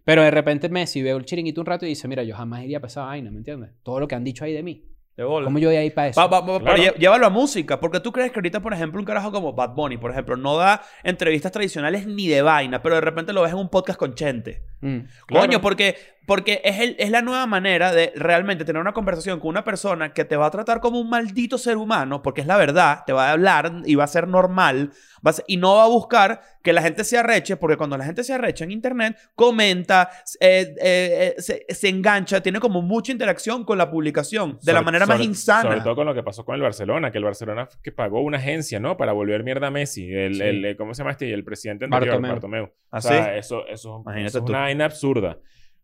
Pero 0.05 0.23
de 0.23 0.31
repente 0.31 0.69
Messi 0.69 1.01
ve 1.01 1.11
el 1.11 1.25
chiringuito 1.25 1.61
un 1.61 1.67
rato 1.67 1.85
y 1.85 1.89
dice, 1.89 2.07
mira, 2.07 2.23
yo 2.23 2.35
jamás 2.35 2.63
iría 2.63 2.79
para 2.79 2.89
esa 2.89 3.03
vaina, 3.03 3.29
¿me 3.31 3.37
entiendes? 3.37 3.71
Todo 3.83 3.99
lo 3.99 4.07
que 4.07 4.15
han 4.15 4.23
dicho 4.23 4.43
ahí 4.45 4.53
de 4.53 4.63
mí. 4.63 4.85
De 5.19 5.25
bola. 5.25 5.43
¿Cómo 5.47 5.60
yo 5.60 5.67
voy 5.67 5.75
a 5.75 5.84
ir 5.84 5.93
para 5.93 6.08
eso? 6.08 6.21
Va- 6.21 6.27
va- 6.27 6.39
va- 6.39 6.60
Claro. 6.62 6.77
Pero 6.77 6.93
lle- 6.93 6.97
llévalo 6.97 7.25
a 7.25 7.29
música, 7.29 7.77
porque 7.77 7.99
tú 7.99 8.13
crees 8.13 8.32
que 8.32 8.39
ahorita, 8.39 8.62
por 8.62 8.73
ejemplo, 8.73 9.01
un 9.01 9.05
carajo 9.05 9.34
como 9.34 9.51
Bad 9.51 9.71
Bunny, 9.75 9.97
por 9.97 10.12
ejemplo, 10.12 10.38
no 10.38 10.55
da 10.55 10.82
entrevistas 11.03 11.51
tradicionales 11.51 12.08
ni 12.08 12.29
de 12.29 12.41
vaina, 12.41 12.82
pero 12.82 12.95
de 12.95 13.01
repente 13.01 13.34
lo 13.34 13.41
ves 13.41 13.51
en 13.51 13.58
un 13.58 13.67
podcast 13.67 13.99
con 13.99 14.15
Chente. 14.15 14.62
Mm. 14.81 14.99
Claro. 15.27 15.45
Coño, 15.45 15.61
porque, 15.61 15.95
porque 16.25 16.61
es, 16.63 16.79
el- 16.79 16.95
es 16.99 17.09
la 17.09 17.21
nueva 17.21 17.45
manera 17.47 17.91
de 17.91 18.13
realmente 18.15 18.63
tener 18.65 18.81
una 18.81 18.93
conversación 18.93 19.39
con 19.39 19.49
una 19.49 19.63
persona 19.63 20.13
que 20.13 20.25
te 20.25 20.37
va 20.37 20.45
a 20.45 20.51
tratar 20.51 20.79
como 20.79 20.99
un 20.99 21.09
maldito 21.09 21.57
ser 21.57 21.77
humano, 21.77 22.21
porque 22.21 22.41
es 22.41 22.47
la 22.47 22.57
verdad, 22.57 23.03
te 23.05 23.13
va 23.13 23.29
a 23.29 23.31
hablar 23.31 23.81
y 23.85 23.95
va 23.95 24.03
a 24.03 24.07
ser 24.07 24.27
normal, 24.27 24.91
va 25.25 25.31
a 25.31 25.33
ser- 25.33 25.45
y 25.47 25.57
no 25.57 25.75
va 25.75 25.83
a 25.85 25.87
buscar 25.87 26.41
que 26.61 26.71
la 26.73 26.81
gente 26.81 27.03
se 27.03 27.17
arreche, 27.17 27.57
porque 27.57 27.77
cuando 27.77 27.97
la 27.97 28.05
gente 28.05 28.23
se 28.23 28.33
arrecha 28.33 28.63
en 28.63 28.71
internet, 28.71 29.17
comenta, 29.33 30.09
eh, 30.39 30.75
eh, 30.81 31.33
eh, 31.37 31.41
se, 31.41 31.65
se 31.69 31.89
engancha, 31.89 32.41
tiene 32.41 32.59
como 32.59 32.81
mucha 32.81 33.11
interacción 33.11 33.63
con 33.65 33.77
la 33.77 33.89
publicación, 33.89 34.59
de 34.61 34.73
la 34.73 34.79
Sobre- 34.79 34.85
manera 34.85 35.05
más 35.07 35.17
sobre- 35.17 35.25
insana. 35.25 35.61
Sobre 35.63 35.81
todo 35.81 35.95
con 35.95 36.05
lo 36.05 36.13
que 36.13 36.21
pasó 36.23 36.45
con 36.45 36.55
el 36.55 36.61
Barcelona, 36.61 37.11
que 37.11 37.17
el 37.17 37.23
Barcelona 37.23 37.67
que 37.81 37.91
pagó 37.91 38.21
una 38.21 38.37
agencia, 38.37 38.79
¿no? 38.79 38.97
Para 38.97 39.13
volver 39.13 39.43
mierda 39.43 39.67
a 39.67 39.71
Messi. 39.71 40.13
El, 40.13 40.35
Sí. 40.35 40.41
el- 40.43 40.75
¿Cómo 40.77 40.93
se 40.93 40.99
llama 40.99 41.11
este? 41.11 41.33
El 41.33 41.43
presidente 41.43 41.85
anterior, 41.85 42.21
Bartomeu. 42.21 42.31
Bartomeu. 42.33 42.69
¿Ah, 42.91 42.97
o 42.97 43.01
sea, 43.01 43.23
sí? 43.25 43.29
eso, 43.39 43.65
eso, 43.67 44.01
Imagínate 44.05 44.27
eso 44.29 44.37
es 44.39 44.43
una 44.43 44.68
vaina 44.69 44.86
absurda. 44.86 45.39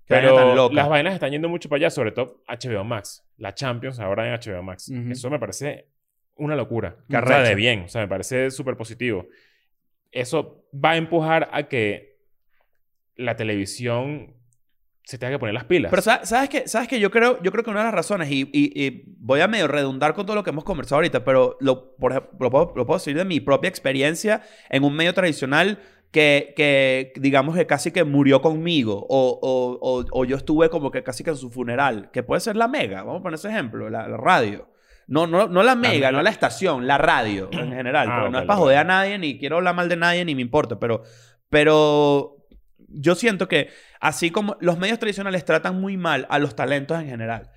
Vaina 0.07 0.27
Pero 0.29 0.55
loca. 0.55 0.75
las 0.75 0.87
vainas 0.89 1.13
están 1.15 1.31
yendo 1.31 1.49
mucho 1.49 1.67
para 1.67 1.77
allá, 1.77 1.89
sobre 1.89 2.11
todo 2.11 2.43
HBO 2.47 2.83
Max. 2.83 3.23
La 3.37 3.53
Champions 3.55 3.99
ahora 3.99 4.27
en 4.27 4.33
HBO 4.39 4.61
Max. 4.63 4.89
Ujú. 4.89 5.11
Eso 5.11 5.29
me 5.29 5.39
parece 5.39 5.87
una 6.35 6.55
locura. 6.55 6.95
Arrecho. 7.11 7.41
de 7.41 7.55
bien. 7.55 7.81
O 7.85 7.87
sea, 7.87 8.01
me 8.01 8.07
parece 8.07 8.51
súper 8.51 8.77
positivo. 8.77 9.27
Eso 10.11 10.65
va 10.73 10.91
a 10.91 10.97
empujar 10.97 11.49
a 11.51 11.67
que 11.67 12.17
la 13.15 13.35
televisión 13.35 14.35
se 15.03 15.17
tenga 15.19 15.33
que 15.33 15.39
poner 15.39 15.53
las 15.53 15.65
pilas. 15.65 15.89
Pero 15.91 16.01
sa- 16.01 16.25
sabes 16.25 16.49
que, 16.49 16.67
sabes 16.67 16.87
que 16.87 16.99
yo 16.99 17.11
creo, 17.11 17.41
yo 17.43 17.51
creo 17.51 17.63
que 17.63 17.69
una 17.69 17.79
de 17.81 17.85
las 17.85 17.93
razones, 17.93 18.29
y, 18.31 18.41
y- 18.51 18.85
y 18.85 19.03
voy 19.19 19.39
a 19.41 19.47
medio 19.47 19.67
redundar 19.67 20.13
con 20.15 20.25
todo 20.25 20.35
lo 20.35 20.43
que 20.43 20.49
hemos 20.49 20.63
conversado 20.63 20.97
ahorita, 20.97 21.23
pero 21.23 21.57
lo, 21.61 21.95
por 21.95 22.11
lo, 22.39 22.49
puedo, 22.49 22.73
lo 22.75 22.85
puedo 22.87 22.97
decir 22.97 23.15
de 23.15 23.23
mi 23.23 23.39
propia 23.39 23.69
experiencia 23.69 24.41
en 24.69 24.83
un 24.83 24.95
medio 24.95 25.13
tradicional 25.13 25.79
que, 26.15 26.53
que 26.55 27.11
digamos 27.17 27.57
que 27.57 27.67
casi 27.67 27.91
que 27.91 28.05
murió 28.05 28.41
conmigo, 28.41 29.05
o, 29.09 29.37
o- 29.41 29.77
o- 29.81 30.05
o 30.09 30.23
yo 30.23 30.37
estuve 30.37 30.69
como 30.69 30.89
que 30.89 31.03
casi 31.03 31.25
que 31.25 31.31
en 31.31 31.35
su 31.35 31.49
funeral, 31.51 32.09
que 32.13 32.23
puede 32.23 32.39
ser 32.39 32.55
la 32.55 32.69
mega, 32.69 33.03
vamos 33.03 33.19
a 33.19 33.23
poner 33.23 33.35
ese 33.37 33.49
ejemplo, 33.49 33.89
la, 33.89 34.07
la 34.07 34.15
radio. 34.15 34.69
No, 35.07 35.27
no, 35.27 35.47
no 35.49 35.61
la 35.61 35.75
mega, 35.75 36.11
no 36.13 36.21
la 36.23 36.29
estación, 36.29 36.87
la 36.87 36.97
radio 36.97 37.49
en 37.51 37.73
general. 37.73 38.07
Ah, 38.09 38.15
porque 38.21 38.31
no 38.31 38.39
es 38.39 38.45
para 38.47 38.59
joder 38.59 38.77
a 38.77 38.83
nadie, 38.85 39.17
ni 39.19 39.37
quiero 39.37 39.57
hablar 39.57 39.75
mal 39.75 39.89
de 39.89 39.97
nadie, 39.97 40.23
ni 40.23 40.35
me 40.35 40.41
importa, 40.41 40.79
pero, 40.79 41.03
pero 41.49 42.37
yo 42.87 43.15
siento 43.15 43.47
que 43.47 43.69
así 43.99 44.31
como 44.31 44.57
los 44.61 44.77
medios 44.77 44.99
tradicionales 44.99 45.43
tratan 45.45 45.79
muy 45.81 45.97
mal 45.97 46.25
a 46.29 46.39
los 46.39 46.55
talentos 46.55 46.99
en 46.99 47.07
general. 47.07 47.51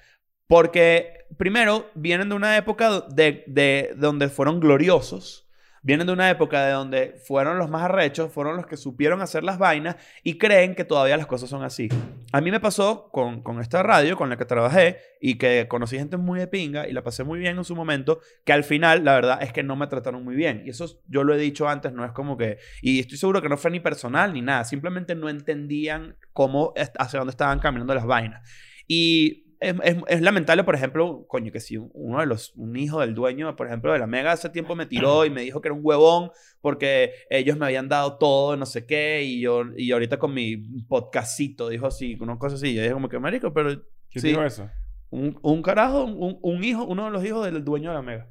Porque, 0.46 1.26
primero, 1.36 1.90
vienen 1.94 2.28
de 2.30 2.34
una 2.34 2.56
época 2.56 3.02
de, 3.10 3.44
de 3.46 3.92
donde 3.96 4.28
fueron 4.28 4.60
gloriosos. 4.60 5.47
Vienen 5.88 6.06
de 6.06 6.12
una 6.12 6.28
época 6.28 6.66
de 6.66 6.72
donde 6.72 7.18
fueron 7.24 7.56
los 7.56 7.70
más 7.70 7.80
arrechos, 7.80 8.30
fueron 8.30 8.58
los 8.58 8.66
que 8.66 8.76
supieron 8.76 9.22
hacer 9.22 9.42
las 9.42 9.56
vainas 9.56 9.96
y 10.22 10.36
creen 10.36 10.74
que 10.74 10.84
todavía 10.84 11.16
las 11.16 11.24
cosas 11.24 11.48
son 11.48 11.62
así. 11.62 11.88
A 12.30 12.42
mí 12.42 12.50
me 12.50 12.60
pasó 12.60 13.08
con, 13.10 13.42
con 13.42 13.58
esta 13.58 13.82
radio 13.82 14.14
con 14.14 14.28
la 14.28 14.36
que 14.36 14.44
trabajé 14.44 14.98
y 15.18 15.38
que 15.38 15.66
conocí 15.66 15.96
gente 15.96 16.18
muy 16.18 16.40
de 16.40 16.46
pinga 16.46 16.86
y 16.86 16.92
la 16.92 17.02
pasé 17.02 17.24
muy 17.24 17.38
bien 17.38 17.56
en 17.56 17.64
su 17.64 17.74
momento, 17.74 18.20
que 18.44 18.52
al 18.52 18.64
final 18.64 19.02
la 19.02 19.14
verdad 19.14 19.42
es 19.42 19.50
que 19.50 19.62
no 19.62 19.76
me 19.76 19.86
trataron 19.86 20.22
muy 20.22 20.36
bien. 20.36 20.62
Y 20.66 20.68
eso 20.68 21.00
yo 21.06 21.24
lo 21.24 21.32
he 21.34 21.38
dicho 21.38 21.66
antes, 21.66 21.90
no 21.90 22.04
es 22.04 22.12
como 22.12 22.36
que... 22.36 22.58
Y 22.82 23.00
estoy 23.00 23.16
seguro 23.16 23.40
que 23.40 23.48
no 23.48 23.56
fue 23.56 23.70
ni 23.70 23.80
personal 23.80 24.34
ni 24.34 24.42
nada, 24.42 24.64
simplemente 24.64 25.14
no 25.14 25.30
entendían 25.30 26.16
cómo, 26.34 26.74
hacia 26.98 27.18
dónde 27.18 27.30
estaban 27.30 27.60
caminando 27.60 27.94
las 27.94 28.04
vainas. 28.04 28.46
Y 28.86 29.47
es, 29.60 29.74
es- 29.82 29.96
es 30.06 30.20
lamentable, 30.20 30.64
por 30.64 30.74
ejemplo, 30.74 31.24
coño, 31.28 31.50
que 31.52 31.60
si 31.60 31.76
uno 31.76 32.20
de 32.20 32.26
los, 32.26 32.52
un 32.56 32.76
hijo 32.76 33.00
del 33.00 33.14
dueño, 33.14 33.54
por 33.56 33.66
ejemplo, 33.66 33.92
de 33.92 33.98
la 33.98 34.06
Mega 34.06 34.32
hace 34.32 34.50
tiempo 34.50 34.74
me 34.76 34.86
tiró 34.86 35.24
y 35.24 35.30
me 35.30 35.42
dijo 35.42 35.60
que 35.60 35.68
era 35.68 35.74
un 35.74 35.80
huevón 35.82 36.30
porque 36.60 37.12
ellos 37.30 37.56
me 37.56 37.66
habían 37.66 37.88
dado 37.88 38.18
todo, 38.18 38.56
no 38.56 38.66
sé 38.66 38.86
qué, 38.86 39.22
y 39.22 39.40
yo, 39.40 39.62
y 39.76 39.90
ahorita 39.92 40.18
con 40.18 40.34
mi 40.34 40.56
podcastito 40.88 41.68
dijo 41.68 41.86
así, 41.86 42.16
una 42.20 42.38
cosa 42.38 42.56
así, 42.56 42.74
yo 42.74 42.82
dije 42.82 42.92
como 42.94 43.08
que, 43.08 43.18
marico, 43.18 43.52
pero 43.52 43.70
¿Quién 44.10 44.22
sí, 44.22 44.28
dijo 44.28 44.42
eso? 44.44 44.68
un, 45.10 45.38
un 45.42 45.62
carajo, 45.62 46.04
un, 46.04 46.38
un 46.42 46.64
hijo, 46.64 46.84
uno 46.84 47.06
de 47.06 47.10
los 47.10 47.24
hijos 47.24 47.44
del 47.44 47.64
dueño 47.64 47.90
de 47.90 47.94
la 47.96 48.02
Mega. 48.02 48.28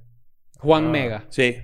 Juan 0.60 0.88
Ah. 0.88 0.90
Mega. 0.90 1.26
Sí. 1.30 1.56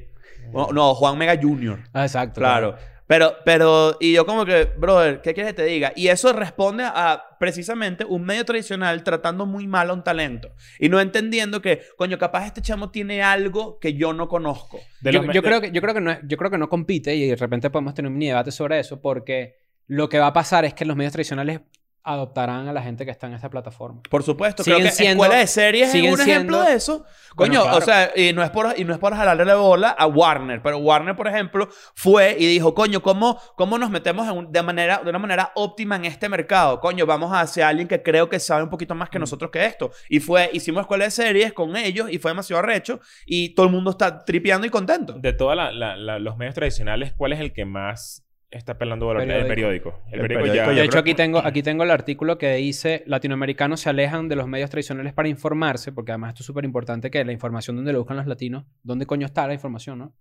No, 0.54 0.68
no, 0.72 0.94
Juan 0.94 1.18
Mega 1.18 1.40
Jr. 1.42 1.80
Ah, 1.94 2.04
exacto. 2.04 2.40
Claro. 2.40 2.76
Pero, 3.14 3.36
pero, 3.46 3.96
y 4.00 4.12
yo 4.14 4.26
como 4.26 4.44
que, 4.44 4.66
brother, 4.66 5.22
¿qué 5.22 5.36
quieres 5.36 5.54
que 5.54 5.62
te 5.62 5.66
diga? 5.66 5.94
Y 5.96 6.08
eso 6.08 6.34
responde 6.34 6.84
a 6.84 7.38
precisamente 7.40 8.06
un 8.06 8.24
medio 8.24 8.44
tradicional 8.44 9.04
tratando 9.04 9.46
muy 9.46 9.68
mal 9.68 9.92
a 9.92 9.94
un 9.94 10.04
talento. 10.04 10.56
Y 10.80 10.90
no 10.90 11.00
entendiendo 11.00 11.62
que, 11.62 11.84
coño, 11.96 12.18
capaz 12.18 12.48
este 12.48 12.64
chamo 12.64 12.90
tiene 12.90 13.22
algo 13.22 13.78
que 13.78 13.94
yo 13.94 14.14
no 14.14 14.28
conozco. 14.28 14.80
De 15.02 15.12
yo, 15.12 15.22
de- 15.22 15.42
creo 15.44 15.62
que, 15.62 15.70
yo, 15.70 15.80
creo 15.80 15.94
que 15.94 16.02
no, 16.02 16.18
yo 16.28 16.38
creo 16.38 16.50
que 16.50 16.58
no 16.58 16.70
compite 16.70 17.14
y 17.14 17.28
de 17.28 17.36
repente 17.36 17.70
podemos 17.70 17.94
tener 17.94 18.10
un 18.10 18.18
mini 18.18 18.30
debate 18.30 18.50
sobre 18.50 18.80
eso 18.80 19.00
porque 19.00 19.58
lo 19.86 20.10
que 20.10 20.18
va 20.18 20.26
a 20.26 20.34
pasar 20.34 20.66
es 20.66 20.74
que 20.74 20.84
los 20.84 20.98
medios 20.98 21.14
tradicionales 21.14 21.60
adoptarán 22.04 22.68
a 22.68 22.74
la 22.74 22.82
gente 22.82 23.06
que 23.06 23.12
está 23.12 23.28
en 23.28 23.34
esta 23.34 23.50
plataforma. 23.50 24.02
Por 24.10 24.24
supuesto, 24.24 24.64
Siguen 24.64 24.80
creo 24.80 24.90
que 24.90 24.96
siendo- 24.96 25.24
Escuela 25.24 25.40
de 25.40 25.48
Series 25.48 25.90
es 25.94 26.02
un 26.02 26.20
ejemplo 26.20 26.26
siendo- 26.58 26.62
de 26.64 26.74
eso. 26.74 27.06
Bueno, 27.36 27.54
Coño, 27.56 27.62
claro. 27.64 27.78
o 27.78 27.82
sea, 27.82 28.12
y 28.16 28.34
no, 28.34 28.44
es 28.44 28.50
por, 28.52 28.74
y 28.78 28.84
no 28.84 28.94
es 28.94 29.00
por 29.00 29.16
jalarle 29.16 29.54
bola 29.56 29.90
a 29.90 30.06
Warner, 30.06 30.62
pero 30.62 30.78
Warner, 30.78 31.16
por 31.16 31.28
ejemplo, 31.28 31.70
fue 31.96 32.36
y 32.38 32.46
dijo, 32.46 32.76
coño, 32.76 33.02
¿cómo, 33.02 33.40
cómo 33.56 33.78
nos 33.78 33.90
metemos 33.90 34.28
en 34.28 34.38
un- 34.38 34.52
de, 34.52 34.62
manera, 34.62 35.00
de 35.04 35.10
una 35.10 35.20
manera 35.20 35.52
óptima 35.56 35.96
en 35.96 36.06
este 36.06 36.30
mercado? 36.30 36.80
Coño, 36.80 37.06
vamos 37.06 37.32
a 37.32 37.42
hacer 37.42 37.64
alguien 37.64 37.88
que 37.88 38.04
creo 38.04 38.30
que 38.30 38.40
sabe 38.40 38.64
un 38.64 38.70
poquito 38.70 38.94
más 38.96 39.10
que 39.10 39.18
nosotros 39.18 39.50
que 39.50 39.66
esto. 39.66 39.92
Y 40.10 40.20
fue, 40.20 40.50
hicimos 40.54 40.82
Escuela 40.82 41.06
de 41.06 41.12
Series 41.12 41.54
con 41.54 41.76
ellos 41.76 42.12
y 42.12 42.20
fue 42.20 42.32
demasiado 42.32 42.60
arrecho 42.62 43.00
y 43.26 43.56
todo 43.56 43.66
el 43.66 43.72
mundo 43.72 43.92
está 43.92 44.24
tripeando 44.26 44.68
y 44.68 44.70
contento. 44.70 45.14
De 45.14 45.34
todos 45.34 45.56
los 45.56 46.38
medios 46.38 46.54
tradicionales, 46.56 47.14
¿cuál 47.16 47.34
es 47.34 47.40
el 47.40 47.54
que 47.54 47.66
más 47.66 48.23
está 48.58 48.78
pelando? 48.78 49.12
El 49.12 49.48
periódico. 49.48 50.02
El 50.12 50.22
El 50.22 50.22
periódico, 50.22 50.44
periódico 50.44 50.72
ya... 50.72 50.82
De 50.82 50.86
hecho, 50.86 51.00
aquí 51.00 51.14
tengo, 51.14 51.40
aquí 51.40 51.64
tengo 51.64 51.84
el 51.84 51.92
artículo 51.92 52.38
que 52.38 52.54
dice 52.56 53.04
latinoamericanos 53.06 53.82
se 53.82 53.90
alejan 53.90 54.28
de 54.28 54.36
los 54.36 54.48
medios 54.48 54.70
tradicionales 54.70 55.14
para 55.14 55.30
informarse, 55.30 55.92
porque 55.92 56.12
además 56.12 56.30
esto 56.30 56.44
es 56.44 56.48
súper 56.48 56.66
importante 56.66 57.12
que 57.12 57.24
la 57.26 57.32
información 57.32 57.76
donde 57.76 57.94
lo 57.94 58.00
buscan 58.00 58.18
los 58.18 58.28
latinos, 58.28 58.66
¿dónde 58.84 59.06
coño 59.06 59.26
está 59.26 59.48
la 59.48 59.54
información, 59.54 60.00
no? 60.00 60.16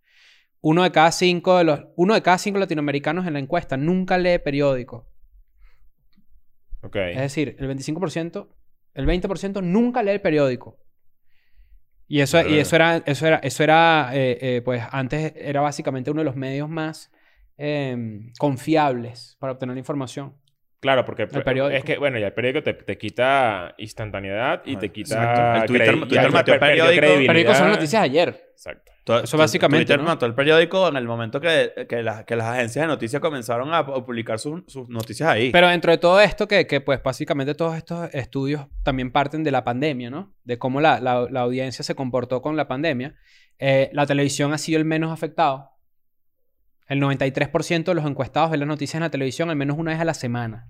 Uno 0.61 0.83
de 0.85 0.93
cada 0.93 1.11
cinco 1.11 1.59
de 1.59 1.65
los, 1.65 1.81
uno 1.97 2.15
de 2.15 2.23
cada 2.23 2.39
cinco 2.39 2.59
latinoamericanos 2.59 3.27
en 3.27 3.33
la 3.33 3.39
encuesta 3.41 3.77
nunca 3.77 4.17
lee 4.17 4.39
periódico. 4.39 5.09
Ok. 6.83 6.97
Es 6.97 7.21
decir, 7.21 7.57
el 7.59 7.69
25%, 7.69 8.49
el 8.95 9.07
20% 9.07 9.63
nunca 9.63 10.03
lee 10.03 10.13
el 10.13 10.21
periódico. 10.21 10.79
Y 12.09 12.21
eso, 12.21 12.47
y 12.47 12.59
eso 12.59 12.77
era, 12.77 12.97
eso 13.07 13.27
era, 13.27 13.37
eso 13.37 13.63
era 13.63 14.11
eh, 14.13 14.39
eh, 14.41 14.63
pues 14.63 14.83
antes 14.91 15.33
era 15.35 15.63
básicamente 15.63 16.11
uno 16.11 16.21
de 16.21 16.27
los 16.27 16.37
medios 16.37 16.69
más 16.69 17.11
eh, 17.59 17.97
confiables 18.39 19.37
para 19.39 19.53
obtener 19.53 19.77
información. 19.77 20.35
Claro, 20.81 21.05
porque 21.05 21.29
pues, 21.29 21.45
periódico. 21.45 21.77
es 21.79 21.85
que, 21.85 21.97
bueno, 21.97 22.19
ya 22.19 22.27
el 22.27 22.33
periódico 22.33 22.65
te, 22.65 22.75
te 22.75 22.99
quita 22.99 23.73
instantaneidad 23.79 24.63
y 24.67 24.77
te 24.77 24.91
quita... 24.91 25.15
Exacto. 25.15 25.61
El 25.61 25.67
Twitter- 25.69 26.09
Twitter 26.09 26.31
mató 26.33 26.53
el 26.55 26.59
periódico. 26.59 27.07
El 27.07 27.27
periódico 27.27 27.55
son 27.55 27.69
noticias 27.71 28.03
de 28.03 28.07
ayer. 28.07 28.29
Exacto. 28.53 28.91
To- 29.05 29.19
Eso 29.21 29.37
tu- 29.37 29.41
básicamente, 29.41 29.85
Twitter 29.87 30.01
¿no? 30.01 30.07
mató 30.07 30.27
el 30.27 30.35
periódico 30.35 30.89
en 30.89 30.97
el 30.97 31.05
momento 31.07 31.41
que, 31.41 31.87
que, 31.89 32.03
las- 32.03 32.25
que 32.25 32.35
las 32.35 32.47
agencias 32.49 32.83
de 32.83 32.87
noticias 32.89 33.21
comenzaron 33.23 33.73
a, 33.73 33.79
a 33.79 33.85
publicar 34.05 34.41
sus, 34.41 34.63
sus 34.67 34.89
noticias 34.89 35.29
ahí. 35.29 35.51
Pero 35.53 35.69
dentro 35.69 35.93
de 35.93 35.99
todo 35.99 36.21
esto, 36.21 36.49
que, 36.49 36.67
que, 36.67 36.81
pues 36.81 37.01
básicamente 37.01 37.55
todos 37.55 37.77
estos 37.77 38.13
estudios 38.13 38.67
también 38.83 39.13
parten 39.13 39.45
de 39.45 39.53
la 39.53 39.63
pandemia, 39.63 40.11
¿no? 40.11 40.35
De 40.43 40.59
cómo 40.59 40.81
la, 40.81 40.99
la- 40.99 41.29
la 41.31 41.41
audiencia 41.43 41.85
se 41.85 41.95
comportó 41.95 42.43
con 42.43 42.57
la 42.57 42.67
pandemia. 42.67 43.15
Eh, 43.61 43.89
la 43.93 44.05
televisión 44.07 44.53
ha 44.53 44.59
sido 44.59 44.79
el 44.81 44.85
menos 44.85 45.13
afectado. 45.13 45.71
El 46.93 47.01
93% 47.01 47.85
de 47.85 47.95
los 47.95 48.05
encuestados 48.05 48.51
ven 48.51 48.61
las 48.61 48.69
noticias 48.69 48.97
en 48.97 49.01
la 49.03 49.11
televisión 49.11 49.49
al 49.51 49.57
menos 49.57 49.79
una 49.79 49.93
vez 49.93 50.01
a 50.01 50.05
la 50.05 50.15
semana. 50.15 50.69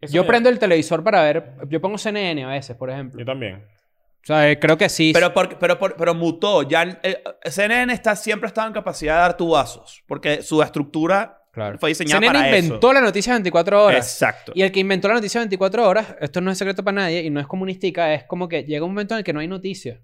Eso 0.00 0.12
Yo 0.14 0.26
prendo 0.26 0.48
el 0.48 0.58
televisor 0.58 1.02
para 1.02 1.22
ver... 1.22 1.54
Yo 1.68 1.80
pongo 1.80 1.98
CNN 1.98 2.44
a 2.44 2.48
veces, 2.48 2.76
por 2.76 2.90
ejemplo. 2.90 3.18
Yo 3.18 3.26
también. 3.26 3.56
O 3.56 4.26
sea, 4.26 4.50
eh, 4.50 4.58
creo 4.58 4.76
que 4.76 4.88
sí. 4.88 5.10
Pero, 5.14 5.32
por- 5.32 5.58
pero, 5.58 5.78
por- 5.78 5.96
pero 5.96 6.14
mutó. 6.14 6.62
Ya 6.62 6.82
el- 6.82 6.98
el- 7.02 7.18
CNN 7.50 7.92
está, 7.92 8.14
siempre 8.16 8.46
ha 8.46 8.48
estado 8.48 8.66
en 8.68 8.74
capacidad 8.74 9.14
de 9.14 9.20
dar 9.20 9.36
tubazos. 9.36 10.02
Porque 10.06 10.42
su 10.42 10.62
estructura 10.62 11.42
Claro. 11.52 11.78
Fue 11.78 11.88
diseñada 11.88 12.20
CNN 12.20 12.38
para 12.38 12.48
inventó 12.58 12.88
eso. 12.88 12.92
la 12.92 13.00
noticia 13.00 13.32
24 13.32 13.84
horas. 13.86 14.06
Exacto. 14.06 14.52
Y 14.54 14.60
el 14.62 14.70
que 14.70 14.80
inventó 14.80 15.08
la 15.08 15.14
noticia 15.14 15.40
24 15.40 15.88
horas, 15.88 16.14
esto 16.20 16.42
no 16.42 16.50
es 16.50 16.58
secreto 16.58 16.84
para 16.84 16.96
nadie 16.96 17.22
y 17.22 17.30
no 17.30 17.40
es 17.40 17.46
comunística, 17.46 18.12
es 18.12 18.24
como 18.24 18.46
que 18.46 18.62
llega 18.64 18.84
un 18.84 18.90
momento 18.90 19.14
en 19.14 19.18
el 19.18 19.24
que 19.24 19.32
no 19.32 19.40
hay 19.40 19.48
noticia. 19.48 20.02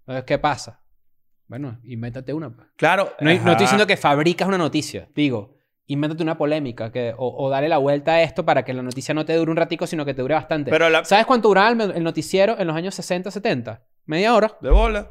Entonces, 0.00 0.24
¿qué 0.24 0.38
pasa? 0.38 0.79
Bueno, 1.50 1.80
invéntate 1.82 2.32
una. 2.32 2.52
Claro. 2.76 3.12
No, 3.18 3.24
no 3.28 3.50
estoy 3.50 3.64
diciendo 3.64 3.84
que 3.84 3.96
fabricas 3.96 4.46
una 4.46 4.56
noticia. 4.56 5.08
Digo, 5.16 5.56
invéntate 5.86 6.22
una 6.22 6.38
polémica 6.38 6.92
que, 6.92 7.12
o, 7.18 7.44
o 7.44 7.50
dale 7.50 7.68
la 7.68 7.78
vuelta 7.78 8.12
a 8.12 8.22
esto 8.22 8.44
para 8.44 8.64
que 8.64 8.72
la 8.72 8.82
noticia 8.82 9.12
no 9.14 9.24
te 9.24 9.34
dure 9.34 9.50
un 9.50 9.56
ratico, 9.56 9.84
sino 9.88 10.04
que 10.04 10.14
te 10.14 10.22
dure 10.22 10.34
bastante. 10.34 10.70
Pero 10.70 10.88
la... 10.88 11.04
¿Sabes 11.04 11.26
cuánto 11.26 11.48
duraba 11.48 11.70
el, 11.70 11.80
el 11.90 12.04
noticiero 12.04 12.54
en 12.56 12.68
los 12.68 12.76
años 12.76 12.94
60, 12.94 13.32
70? 13.32 13.82
Media 14.06 14.32
hora. 14.32 14.56
De 14.60 14.70
bola. 14.70 15.10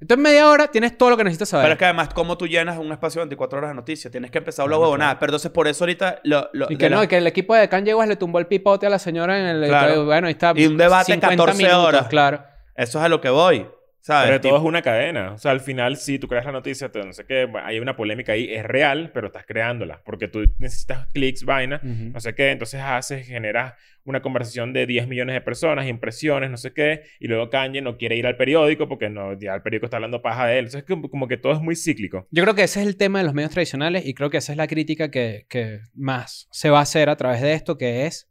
Entonces, 0.00 0.16
en 0.18 0.22
media 0.22 0.48
hora 0.48 0.68
tienes 0.68 0.96
todo 0.96 1.10
lo 1.10 1.16
que 1.16 1.24
necesitas 1.24 1.48
saber. 1.48 1.64
Pero 1.64 1.72
es 1.72 1.78
que 1.80 1.84
además, 1.86 2.08
¿cómo 2.14 2.38
tú 2.38 2.46
llenas 2.46 2.78
un 2.78 2.92
espacio 2.92 3.18
de 3.20 3.24
24 3.24 3.58
horas 3.58 3.70
de 3.70 3.74
noticias? 3.74 4.12
Tienes 4.12 4.30
que 4.30 4.38
empezar 4.38 4.62
a 4.62 4.64
hablar 4.66 4.76
Claro, 4.78 4.90
huevonada. 4.90 5.18
Pero 5.18 5.30
entonces, 5.30 5.50
por 5.50 5.66
eso 5.66 5.82
ahorita... 5.82 6.20
Lo, 6.22 6.50
lo- 6.52 6.66
y 6.70 6.76
que 6.76 6.88
la- 6.88 6.96
no, 6.98 7.02
y 7.02 7.08
que 7.08 7.16
el 7.16 7.26
equipo 7.26 7.52
de 7.56 7.68
Kanye 7.68 7.94
West 7.96 8.10
le 8.10 8.16
tumbó 8.16 8.38
el 8.38 8.46
pipote 8.46 8.86
a 8.86 8.90
la 8.90 9.00
señora 9.00 9.40
en 9.40 9.46
el... 9.46 9.66
Claro. 9.68 10.04
Bueno, 10.04 10.28
ahí 10.28 10.32
está. 10.34 10.52
Y 10.54 10.66
un 10.68 10.76
debate 10.76 11.14
50 11.14 11.28
14 11.36 11.58
minutos, 11.58 11.84
horas. 11.84 12.06
Claro. 12.06 12.44
Eso 12.76 12.98
es 13.00 13.04
a 13.04 13.08
lo 13.08 13.20
que 13.20 13.30
voy. 13.30 13.66
¿Sabes? 14.06 14.28
Pero 14.28 14.40
todo 14.42 14.58
es 14.58 14.62
una 14.64 14.82
cadena. 14.82 15.32
O 15.32 15.38
sea, 15.38 15.52
al 15.52 15.60
final, 15.60 15.96
sí, 15.96 16.18
tú 16.18 16.28
creas 16.28 16.44
la 16.44 16.52
noticia, 16.52 16.90
te- 16.92 17.02
no 17.02 17.14
sé 17.14 17.24
qué, 17.24 17.48
hay 17.64 17.78
una 17.80 17.96
polémica 17.96 18.32
ahí, 18.32 18.52
es 18.52 18.62
real, 18.62 19.10
pero 19.14 19.28
estás 19.28 19.46
creándola. 19.46 20.02
Porque 20.04 20.28
tú 20.28 20.44
necesitas 20.58 21.06
clics, 21.14 21.44
vaina, 21.44 21.80
Ujú. 21.82 22.10
no 22.12 22.20
sé 22.20 22.34
qué. 22.34 22.50
Entonces 22.50 22.82
haces, 22.82 23.26
generas 23.26 23.72
una 24.04 24.20
conversación 24.20 24.74
de 24.74 24.84
10 24.86 25.08
millones 25.08 25.32
de 25.32 25.40
personas, 25.40 25.86
impresiones, 25.88 26.50
no 26.50 26.58
sé 26.58 26.74
qué. 26.74 27.04
Y 27.18 27.28
luego 27.28 27.48
Kanye 27.48 27.80
no 27.80 27.96
quiere 27.96 28.14
ir 28.16 28.26
al 28.26 28.36
periódico 28.36 28.86
porque 28.90 29.08
no, 29.08 29.38
ya 29.38 29.54
el 29.54 29.62
periódico 29.62 29.86
está 29.86 29.96
hablando 29.96 30.20
paja 30.20 30.48
de 30.48 30.58
él. 30.58 30.66
Entonces, 30.66 30.84
como, 30.86 31.08
como 31.08 31.26
que 31.26 31.38
todo 31.38 31.54
es 31.54 31.60
muy 31.60 31.74
cíclico. 31.74 32.28
Yo 32.30 32.42
creo 32.42 32.54
que 32.54 32.64
ese 32.64 32.82
es 32.82 32.86
el 32.86 32.98
tema 32.98 33.20
de 33.20 33.24
los 33.24 33.32
medios 33.32 33.52
tradicionales 33.52 34.04
y 34.04 34.12
creo 34.12 34.28
que 34.28 34.36
esa 34.36 34.52
es 34.52 34.58
la 34.58 34.66
crítica 34.66 35.10
que, 35.10 35.46
que 35.48 35.80
más 35.94 36.46
se 36.50 36.68
va 36.68 36.80
a 36.80 36.82
hacer 36.82 37.08
a 37.08 37.16
través 37.16 37.40
de 37.40 37.54
esto, 37.54 37.78
que 37.78 38.04
es, 38.04 38.28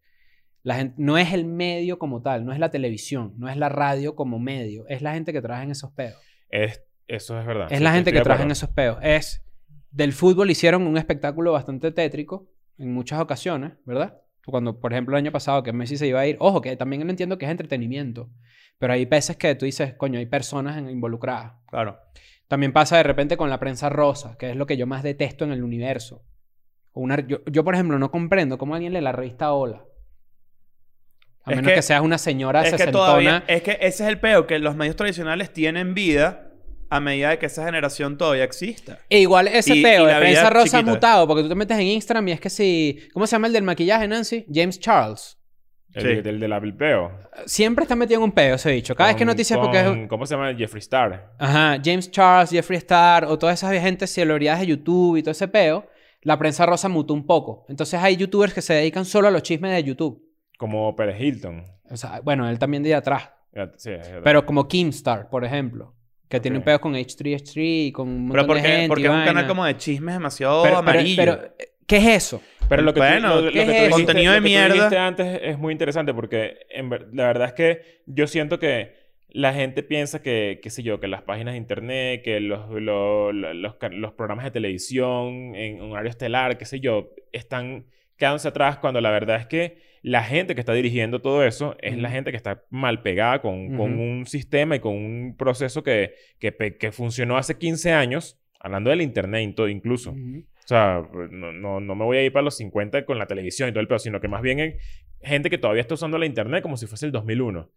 la 0.64 0.76
gente, 0.76 0.96
no 0.98 1.18
es 1.18 1.34
el 1.34 1.46
medio 1.46 2.00
como 2.00 2.22
tal, 2.22 2.46
no 2.46 2.54
es 2.54 2.60
la 2.60 2.72
televisión, 2.72 3.34
no 3.38 3.50
es 3.50 3.58
la 3.58 3.68
radio 3.70 4.16
como 4.16 4.40
medio, 4.40 4.86
es 4.88 5.02
la 5.02 5.14
gente 5.14 5.34
que 5.34 5.42
trabaja 5.42 5.64
en 5.64 5.72
esos 5.72 5.92
peos. 5.92 6.16
Es, 6.50 6.82
eso 7.08 7.38
es 7.38 7.46
verdad. 7.46 7.68
Es 7.70 7.78
Sí, 7.78 7.84
la 7.84 7.94
gente 7.94 8.14
que 8.14 8.22
trabaja 8.22 8.44
en 8.44 8.52
esos 8.52 8.70
peos. 8.70 8.98
Es, 9.02 9.44
del 9.92 10.14
fútbol 10.14 10.50
hicieron 10.50 10.88
un 10.88 10.98
espectáculo 10.98 11.52
bastante 11.52 11.92
tétrico 11.92 12.50
en 12.78 12.94
muchas 12.94 13.20
ocasiones, 13.20 13.74
¿verdad? 13.86 14.22
Cuando, 14.46 14.80
por 14.80 14.94
ejemplo, 14.94 15.16
el 15.16 15.24
año 15.24 15.32
pasado 15.32 15.64
que 15.64 15.74
Messi 15.74 15.98
se 15.98 16.08
iba 16.08 16.22
a 16.22 16.28
ir, 16.28 16.38
ojo, 16.40 16.62
que 16.62 16.76
también 16.76 17.08
entiendo 17.10 17.38
que 17.38 17.46
es 17.46 17.52
entretenimiento, 17.52 18.30
pero 18.78 18.94
hay 18.94 19.06
veces 19.06 19.36
que 19.38 19.56
tú 19.56 19.66
dices, 19.66 19.94
coño, 19.96 20.20
hay 20.20 20.26
personas 20.26 20.78
involucradas. 20.78 21.54
Claro. 21.68 22.00
También 22.48 22.74
pasa 22.74 22.98
de 22.98 23.04
repente 23.04 23.38
con 23.38 23.50
la 23.50 23.60
prensa 23.60 23.90
rosa, 23.90 24.38
que 24.38 24.52
es 24.52 24.56
lo 24.56 24.66
que 24.66 24.78
yo 24.78 24.88
más 24.88 25.04
detesto 25.04 25.44
en 25.44 25.52
el 25.52 25.64
universo. 25.64 26.24
O 26.92 27.02
Una, 27.02 27.26
yo, 27.26 27.44
yo, 27.46 27.64
por 27.64 27.74
ejemplo, 27.74 28.00
no 28.00 28.12
comprendo 28.12 28.58
cómo 28.58 28.76
alguien 28.76 28.94
lee 28.94 29.02
la 29.02 29.12
revista 29.12 29.54
Hola. 29.54 29.86
A 31.46 31.52
Es 31.52 31.56
menos 31.58 31.70
que- 31.72 31.76
que, 31.76 31.82
seas 31.82 32.02
una 32.02 32.18
señora 32.18 32.62
Es 32.64 32.72
que 32.72 32.78
sesentona. 32.78 33.06
todavía... 33.06 33.44
Es 33.48 33.62
que 33.64 33.72
ese 33.82 34.04
es 34.04 34.10
el 34.10 34.20
peo. 34.20 34.48
Que 34.48 34.60
los 34.60 34.76
medios 34.76 34.96
tradicionales 34.96 35.52
tienen 35.52 35.94
vida 35.94 36.50
a 36.90 37.00
medida 37.00 37.30
de 37.32 37.40
que 37.40 37.48
esa 37.48 37.66
generación 37.66 38.18
todavía 38.18 38.44
exista. 38.44 39.00
E 39.10 39.20
igual 39.20 39.48
ese 39.48 39.76
Y- 39.76 39.82
peo 39.84 40.04
y 40.04 40.08
de 40.08 40.14
la 40.14 40.20
prensa 40.20 40.50
rosa 40.50 40.78
ha 40.78 40.80
chiquita. 40.82 40.92
mutado, 40.92 41.28
porque 41.28 41.44
tú 41.44 41.50
te 41.50 41.56
metes 41.56 41.78
en 41.78 41.88
Instagram 41.88 42.28
y 42.28 42.32
es 42.34 42.40
que 42.40 42.50
si... 42.50 43.00
¿Cómo 43.14 43.26
se 43.28 43.36
llama 43.36 43.48
el 43.48 43.54
del 43.54 43.64
maquillaje, 43.64 44.08
Nancy? 44.08 44.46
James 44.54 44.80
Charles. 44.80 45.38
El, 45.94 46.02
Sí. 46.02 46.22
del 46.22 46.40
del 46.40 46.76
Peo. 46.76 47.12
Siempre 47.46 47.84
está 47.84 47.96
metido 47.96 48.20
en 48.20 48.24
un 48.24 48.32
peo 48.32 48.56
ese 48.56 48.72
bicho. 48.72 48.96
Cada 48.96 49.10
vez 49.10 49.16
que 49.16 49.22
Con- 49.22 49.28
noticias 49.28 49.60
porque 49.60 49.80
es... 49.80 50.08
¿Cómo 50.08 50.26
se 50.26 50.36
llama? 50.36 50.54
Jeffree 50.56 50.80
Star. 50.80 51.34
Ajá, 51.38 51.78
James 51.84 52.10
Charles, 52.10 52.50
Jeffree 52.50 52.78
Star 52.80 53.26
o 53.26 53.38
todas 53.38 53.60
esas 53.60 53.72
gente 53.80 54.08
celebridades 54.08 54.62
de 54.62 54.68
YouTube 54.68 55.18
y 55.18 55.22
todo 55.24 55.32
ese 55.32 55.48
peo, 55.48 55.88
la 56.22 56.40
prensa 56.40 56.66
rosa 56.66 56.90
mutó 56.90 57.14
un 57.14 57.28
poco. 57.28 57.66
Entonces 57.70 58.00
hay 58.02 58.16
youtubers 58.16 58.54
que 58.56 58.62
se 58.64 58.74
dedican 58.74 59.06
solo 59.06 59.28
a 59.28 59.32
los 59.32 59.44
chismes 59.44 59.72
de 59.72 59.84
YouTube. 59.84 60.24
Como 60.58 60.96
Pérez 60.96 61.20
Hilton. 61.20 61.64
O 61.90 61.98
sea, 61.98 62.22
bueno, 62.22 62.50
él 62.50 62.60
también 62.60 62.84
de 62.84 62.96
atrás. 62.96 63.30
Sí. 63.78 63.92
Pero 64.24 64.46
como 64.46 64.68
Keemstar, 64.68 65.30
por 65.30 65.44
ejemplo. 65.46 65.94
Que 66.30 66.40
tiene 66.40 66.58
un 66.58 66.64
pedo 66.64 66.82
con 66.82 66.96
H3H3 66.96 67.54
y 67.88 67.92
con 67.92 68.08
un 68.08 68.30
Pero 68.32 68.42
montón 68.42 68.56
de 68.58 68.62
porque, 68.62 68.62
gente 68.76 68.88
porque 68.88 69.04
es 69.04 69.10
un 69.10 69.16
vaina. 69.18 69.26
canal 69.34 69.48
como 69.48 69.66
de 69.66 69.78
chismes 69.78 70.16
demasiado 70.16 70.64
Pero- 70.64 70.76
pero- 70.78 70.80
amarillo. 70.80 71.16
Pero, 71.18 71.40
¿qué 71.86 71.98
es 71.98 72.08
eso? 72.08 72.42
Pero 72.68 72.82
lo 72.82 72.92
que 72.94 73.02
tú- 73.02 73.06
Bueno, 73.06 73.36
lo- 73.36 73.42
lo 73.42 73.52
¿qué 73.52 73.60
que 73.60 73.66
tú 73.66 73.72
es 73.72 73.78
dijiste- 73.78 73.92
contenido 73.92 74.34
de 74.34 74.40
lo 74.40 74.44
que 74.44 74.50
tú 74.50 74.56
mierda? 74.56 74.74
dijiste 74.74 74.98
antes 74.98 75.40
es 75.44 75.60
muy 75.60 75.72
interesante 75.74 76.14
porque 76.14 76.58
en 76.72 76.90
ver- 76.90 77.08
la 77.14 77.28
verdad 77.28 77.48
es 77.50 77.54
que 77.54 78.02
yo 78.08 78.26
siento 78.26 78.58
que 78.58 78.96
la 79.30 79.54
gente 79.54 79.84
piensa 79.84 80.24
que, 80.24 80.60
qué 80.64 80.70
sé 80.72 80.82
yo, 80.82 81.00
que 81.00 81.08
las 81.08 81.22
páginas 81.22 81.54
de 81.54 81.58
internet, 81.60 82.24
que 82.24 82.40
los, 82.40 82.68
lo- 82.72 83.32
lo- 83.32 83.54
los 83.54 84.14
programas 84.14 84.46
de 84.46 84.52
televisión 84.52 85.54
en 85.56 85.82
un 85.84 85.92
horario 85.92 86.10
estelar, 86.10 86.58
qué 86.58 86.66
sé 86.66 86.80
yo, 86.80 87.12
están 87.32 87.86
quedándose 88.18 88.48
atrás 88.48 88.78
cuando 88.78 89.02
la 89.02 89.12
verdad 89.12 89.40
es 89.40 89.46
que 89.46 89.78
la 90.04 90.22
gente 90.22 90.54
que 90.54 90.60
está 90.60 90.74
dirigiendo 90.74 91.22
todo 91.22 91.44
eso 91.46 91.78
es 91.80 91.98
la 91.98 92.12
gente 92.12 92.32
que 92.32 92.38
está 92.38 92.66
mal 92.70 93.02
pegada 93.02 93.42
con, 93.42 93.78
con 93.78 93.98
un 93.98 94.26
sistema 94.28 94.76
y 94.76 94.80
con 94.82 94.94
un 94.94 95.36
proceso 95.38 95.82
que, 95.82 96.14
que, 96.40 96.54
que 96.78 96.92
funcionó 96.92 97.38
hace 97.38 97.58
15 97.58 97.94
años, 97.94 98.38
hablando 98.60 98.90
del 98.90 99.02
internet 99.02 99.50
y 99.50 99.54
todo 99.54 99.70
incluso. 99.70 100.12
O 100.12 100.68
sea, 100.68 101.02
no, 101.32 101.54
no, 101.54 101.80
no 101.80 101.96
me 101.96 102.04
voy 102.04 102.18
a 102.18 102.24
ir 102.24 102.34
para 102.34 102.44
los 102.44 102.58
50 102.58 103.06
con 103.06 103.18
la 103.18 103.28
televisión 103.28 103.70
y 103.70 103.72
todo 103.72 103.80
el 103.80 103.88
pedo, 103.88 104.00
sino 104.00 104.20
que 104.20 104.28
más 104.28 104.42
bien 104.42 104.60
hay 104.60 104.76
gente 105.22 105.50
que 105.50 105.58
todavía 105.58 105.82
está 105.82 105.94
usando 105.94 106.18
la 106.18 106.26
internet 106.26 106.62
como 106.62 106.76
si 106.76 106.86
fuese 106.86 107.06
el 107.06 107.14
2001. 107.14 107.70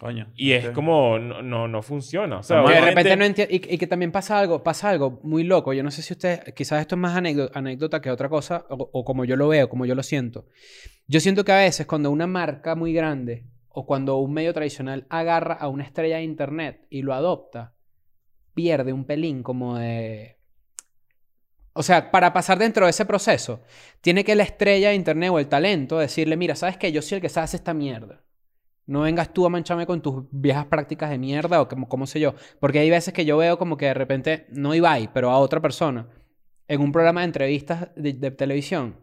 Coño. 0.00 0.32
Y 0.34 0.52
es 0.52 0.70
como, 0.70 1.18
no, 1.18 1.42
no, 1.42 1.68
no 1.68 1.82
funciona. 1.82 2.38
O 2.38 2.42
sea, 2.42 2.56
Como 2.58 2.68
que 2.68 2.74
de 2.74 2.80
obviamente- 2.80 3.10
repente 3.10 3.16
no 3.18 3.24
entiendo. 3.24 3.54
Y, 3.54 3.74
y 3.74 3.78
que 3.78 3.86
también 3.86 4.10
pasa 4.10 4.38
algo, 4.38 4.62
pasa 4.62 4.88
algo 4.90 5.20
muy 5.22 5.44
loco. 5.44 5.72
Yo 5.72 5.82
no 5.84 5.90
sé 5.92 6.02
si 6.02 6.12
usted, 6.14 6.42
quizás 6.54 6.80
esto 6.80 6.96
es 6.96 7.00
más 7.00 7.16
anécdo- 7.16 7.50
anécdota 7.54 8.00
que 8.00 8.10
otra 8.10 8.28
cosa, 8.28 8.66
o, 8.70 8.90
o 8.92 9.04
como 9.04 9.24
yo 9.24 9.36
lo 9.36 9.48
veo, 9.48 9.68
como 9.68 9.86
yo 9.86 9.94
lo 9.94 10.02
siento. 10.02 10.46
Yo 11.06 11.20
siento 11.20 11.44
que 11.44 11.52
a 11.52 11.58
veces 11.58 11.86
cuando 11.86 12.10
una 12.10 12.26
marca 12.26 12.74
muy 12.74 12.92
grande 12.92 13.46
o 13.68 13.86
cuando 13.86 14.16
un 14.16 14.32
medio 14.32 14.52
tradicional 14.52 15.06
agarra 15.08 15.54
a 15.54 15.68
una 15.68 15.84
estrella 15.84 16.16
de 16.16 16.24
internet 16.24 16.86
y 16.90 17.02
lo 17.02 17.14
adopta, 17.14 17.74
pierde 18.54 18.92
un 18.92 19.04
pelín 19.04 19.42
como 19.42 19.78
de. 19.78 20.38
O 21.74 21.82
sea, 21.82 22.10
para 22.10 22.32
pasar 22.32 22.58
dentro 22.58 22.84
de 22.86 22.90
ese 22.90 23.06
proceso, 23.06 23.62
tiene 24.00 24.24
que 24.24 24.34
la 24.34 24.42
estrella 24.42 24.88
de 24.90 24.94
internet 24.94 25.30
o 25.32 25.38
el 25.38 25.48
talento 25.48 25.98
decirle: 25.98 26.36
Mira, 26.36 26.54
¿sabes 26.56 26.76
qué? 26.76 26.92
Yo 26.92 27.00
soy 27.02 27.16
el 27.16 27.22
que 27.22 27.28
sabe 27.28 27.44
hacer 27.44 27.60
esta 27.60 27.72
mierda. 27.72 28.22
No 28.86 29.02
vengas 29.02 29.32
tú 29.32 29.46
a 29.46 29.48
mancharme 29.48 29.86
con 29.86 30.02
tus 30.02 30.24
viejas 30.30 30.66
prácticas 30.66 31.08
de 31.10 31.18
mierda 31.18 31.60
o 31.60 31.68
como, 31.68 31.88
como 31.88 32.06
sé 32.06 32.18
yo. 32.20 32.34
Porque 32.60 32.80
hay 32.80 32.90
veces 32.90 33.14
que 33.14 33.24
yo 33.24 33.36
veo 33.38 33.56
como 33.58 33.76
que 33.76 33.86
de 33.86 33.94
repente, 33.94 34.46
no 34.50 34.74
Ibai, 34.74 35.10
pero 35.14 35.30
a 35.30 35.38
otra 35.38 35.60
persona, 35.60 36.08
en 36.68 36.80
un 36.80 36.90
programa 36.92 37.20
de 37.20 37.26
entrevistas 37.26 37.88
de, 37.94 38.12
de 38.12 38.30
televisión. 38.32 38.96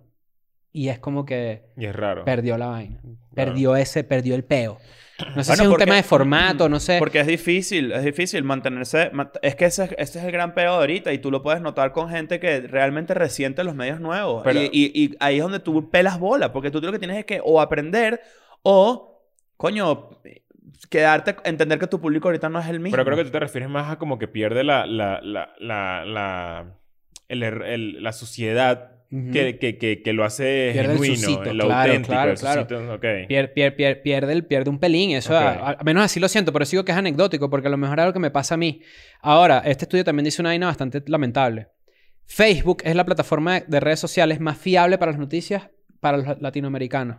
Y 0.71 0.89
es 0.89 0.99
como 0.99 1.25
que 1.25 1.71
Y 1.77 1.85
es 1.85 1.95
raro. 1.95 2.23
perdió 2.25 2.57
la 2.57 2.67
vaina. 2.67 3.01
Perdió 3.33 3.75
ese, 3.75 4.03
perdió 4.03 4.35
el 4.35 4.43
peo. 4.43 4.77
No 5.19 5.25
sé 5.25 5.33
Bueno, 5.33 5.43
si 5.43 5.51
es 5.53 5.59
un 5.61 5.69
porque- 5.71 5.85
tema 5.85 5.95
de 5.95 6.03
formato, 6.03 6.69
no 6.69 6.79
sé. 6.79 6.99
Porque 6.99 7.19
es 7.21 7.27
difícil, 7.27 7.91
es 7.91 8.03
difícil 8.03 8.43
mantenerse. 8.43 9.09
ma- 9.11 9.31
Es 9.41 9.55
que 9.55 9.65
ese, 9.65 9.85
ese 9.97 10.19
es 10.19 10.25
el 10.25 10.31
gran 10.31 10.53
peo 10.53 10.73
de 10.73 10.77
ahorita 10.77 11.11
y 11.13 11.17
tú 11.19 11.31
lo 11.31 11.41
puedes 11.41 11.61
notar 11.61 11.91
con 11.91 12.09
gente 12.09 12.39
que 12.39 12.61
realmente 12.61 13.13
resiente 13.13 13.63
los 13.63 13.73
medios 13.75 13.99
nuevos. 13.99 14.43
Pero- 14.43 14.61
y, 14.61 14.69
y- 14.71 14.91
y 15.05 15.15
ahí 15.19 15.37
es 15.37 15.41
donde 15.41 15.59
tú 15.59 15.89
pelas 15.89 16.19
bola, 16.19 16.51
porque 16.53 16.69
tú 16.69 16.79
lo 16.81 16.91
que 16.91 16.99
tienes 16.99 17.17
es 17.17 17.25
que 17.25 17.41
o 17.43 17.59
aprender 17.61 18.21
o, 18.61 19.08
coño, 19.59 20.09
quedarte, 20.89 21.35
entender 21.43 21.79
que 21.79 21.87
tu 21.87 21.99
público 21.99 22.29
ahorita 22.29 22.47
no 22.47 22.59
es 22.59 22.67
el 22.67 22.79
mismo. 22.79 22.91
Pero 22.93 23.03
creo 23.03 23.17
que 23.17 23.25
tú 23.25 23.31
te 23.31 23.39
refieres 23.41 23.67
más 23.69 23.91
a 23.91 23.97
como 23.99 24.17
que 24.17 24.29
pierde 24.29 24.63
la, 24.63 24.85
la, 24.85 25.19
la, 25.21 25.53
la, 25.59 26.05
la, 26.05 26.77
el 27.27 27.43
el- 27.43 28.01
la 28.01 28.13
suciedad 28.13 28.93
Ujú. 29.11 29.31
que, 29.33 29.59
que, 29.59 29.77
que, 29.77 30.01
que 30.01 30.13
lo 30.13 30.23
hace 30.23 30.69
Pierde 30.71 30.93
el 30.93 30.99
genuino, 31.17 31.53
lo 31.53 31.65
claro, 31.65 31.91
auténtico. 31.91 32.13
claro, 32.13 32.31
el 32.31 32.37
claro. 32.37 32.61
susito, 32.61 32.93
ok. 32.93 33.03
Pier- 33.27 33.53
pier- 33.53 33.75
pier- 33.75 34.01
pierde, 34.01 34.31
el- 34.31 34.45
pierde 34.45 34.69
un 34.69 34.79
pelín. 34.79 35.11
Eso, 35.11 35.33
Ok. 35.35 35.41
a- 35.43 35.69
al 35.71 35.85
menos 35.85 36.03
así 36.05 36.21
lo 36.21 36.29
siento, 36.29 36.53
pero 36.53 36.63
sigo 36.65 36.85
que 36.85 36.93
es 36.93 36.97
anecdótico, 36.97 37.49
porque 37.49 37.67
a 37.67 37.71
lo 37.71 37.77
mejor 37.77 37.99
es 37.99 38.03
algo 38.03 38.13
que 38.13 38.19
me 38.19 38.31
pasa 38.31 38.53
a 38.55 38.57
mí. 38.57 38.81
Ahora, 39.19 39.59
este 39.65 39.83
estudio 39.83 40.05
también 40.05 40.23
dice 40.23 40.41
una 40.41 40.51
vaina 40.51 40.67
bastante 40.67 41.03
lamentable. 41.07 41.67
Facebook 42.25 42.77
es 42.85 42.95
la 42.95 43.03
plataforma 43.03 43.55
de- 43.59 43.65
de 43.67 43.79
redes 43.81 43.99
sociales 43.99 44.39
más 44.39 44.57
fiable 44.57 44.97
para 44.97 45.11
las 45.11 45.19
noticias 45.19 45.69
para 45.99 46.17
los 46.17 46.39
latinoamericanos. 46.41 47.17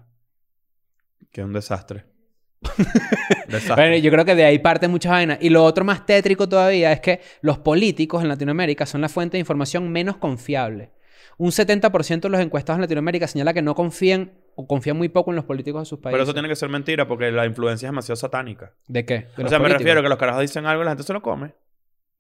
Que 1.31 1.43
es 1.43 1.47
un 1.47 1.53
desastre. 1.53 2.05
Bueno, 3.75 3.97
yo 3.97 4.11
creo 4.11 4.25
que 4.25 4.35
de 4.35 4.45
ahí 4.45 4.59
parte 4.59 4.87
muchas 4.89 5.13
vainas. 5.13 5.39
Y 5.41 5.49
lo 5.51 5.65
otro 5.65 5.85
más 5.85 6.07
tétrico 6.07 6.49
todavía 6.49 6.93
es 6.93 7.01
que 7.01 7.21
los 7.41 7.59
políticos 7.59 8.23
en 8.23 8.29
Latinoamérica 8.29 8.87
son 8.87 9.01
la 9.01 9.09
fuente 9.09 9.37
de 9.37 9.41
información 9.41 9.91
menos 9.91 10.17
confiable. 10.17 10.91
Un 11.39 11.51
70% 11.53 12.21
de 12.21 12.29
los 12.29 12.41
encuestados 12.41 12.77
en 12.77 12.83
Latinoamérica 12.83 13.27
señala 13.27 13.55
que 13.55 13.63
no 13.63 13.75
confían 13.75 14.33
o 14.57 14.67
confían 14.67 14.97
muy 14.99 15.09
poco 15.09 15.31
en 15.31 15.37
los 15.37 15.45
políticos 15.47 15.83
de 15.83 15.87
sus 15.87 15.99
países. 15.99 16.15
Pero 16.15 16.25
eso 16.25 16.35
tiene 16.35 16.49
que 16.49 16.57
ser 16.57 16.69
mentira 16.69 17.09
porque 17.09 17.31
la 17.31 17.47
influencia 17.47 17.87
es 17.87 17.91
demasiado 17.93 18.17
satánica. 18.17 18.73
¿De 18.87 19.07
qué? 19.07 19.29
De 19.37 19.45
O 19.45 19.49
sea, 19.49 19.59
me 19.59 19.69
refiero 19.71 20.03
que 20.03 20.09
los 20.09 20.19
carajos 20.19 20.43
dicen 20.43 20.67
algo 20.67 20.83
y 20.83 20.85
la 20.85 20.91
gente 20.93 21.05
se 21.05 21.13
lo 21.15 21.23
come. 21.23 21.53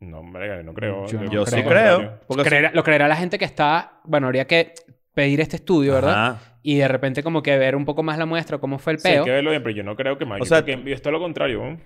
No, 0.00 0.20
hombre, 0.20 0.62
no 0.64 0.72
creo. 0.72 1.06
Yo 1.06 1.20
no 1.20 1.30
Yo 1.30 1.44
sí 1.44 1.62
creo. 1.62 1.98
creo. 1.98 2.20
Porque 2.26 2.44
Creerá- 2.44 2.70
lo 2.72 2.82
creerá 2.82 3.06
la 3.08 3.16
gente 3.16 3.38
que 3.38 3.44
está... 3.44 4.00
Bueno, 4.04 4.28
habría 4.28 4.46
que 4.46 4.72
pedir 5.12 5.42
este 5.42 5.56
estudio, 5.56 5.92
¿verdad? 5.92 6.12
Ajá. 6.30 6.49
Y 6.62 6.76
de 6.76 6.88
repente 6.88 7.22
como 7.22 7.42
que 7.42 7.56
ver 7.56 7.74
un 7.76 7.84
poco 7.84 8.02
más 8.02 8.18
la 8.18 8.26
muestra, 8.26 8.58
cómo 8.58 8.78
fue 8.78 8.94
el 8.94 8.98
Sí, 8.98 9.08
hay 9.08 9.14
peo. 9.14 9.24
que 9.24 9.30
verlo 9.30 9.50
bien, 9.50 9.62
pero 9.62 9.74
yo 9.76 9.82
no 9.82 9.96
creo 9.96 10.18
que 10.18 10.24
más. 10.26 10.36
O 10.40 10.44
yo 10.44 10.48
sea, 10.48 10.64
que 10.64 10.80
es 10.92 11.00
todo 11.02 11.12
lo 11.12 11.20
contrario. 11.20 11.62
¿no? 11.64 11.80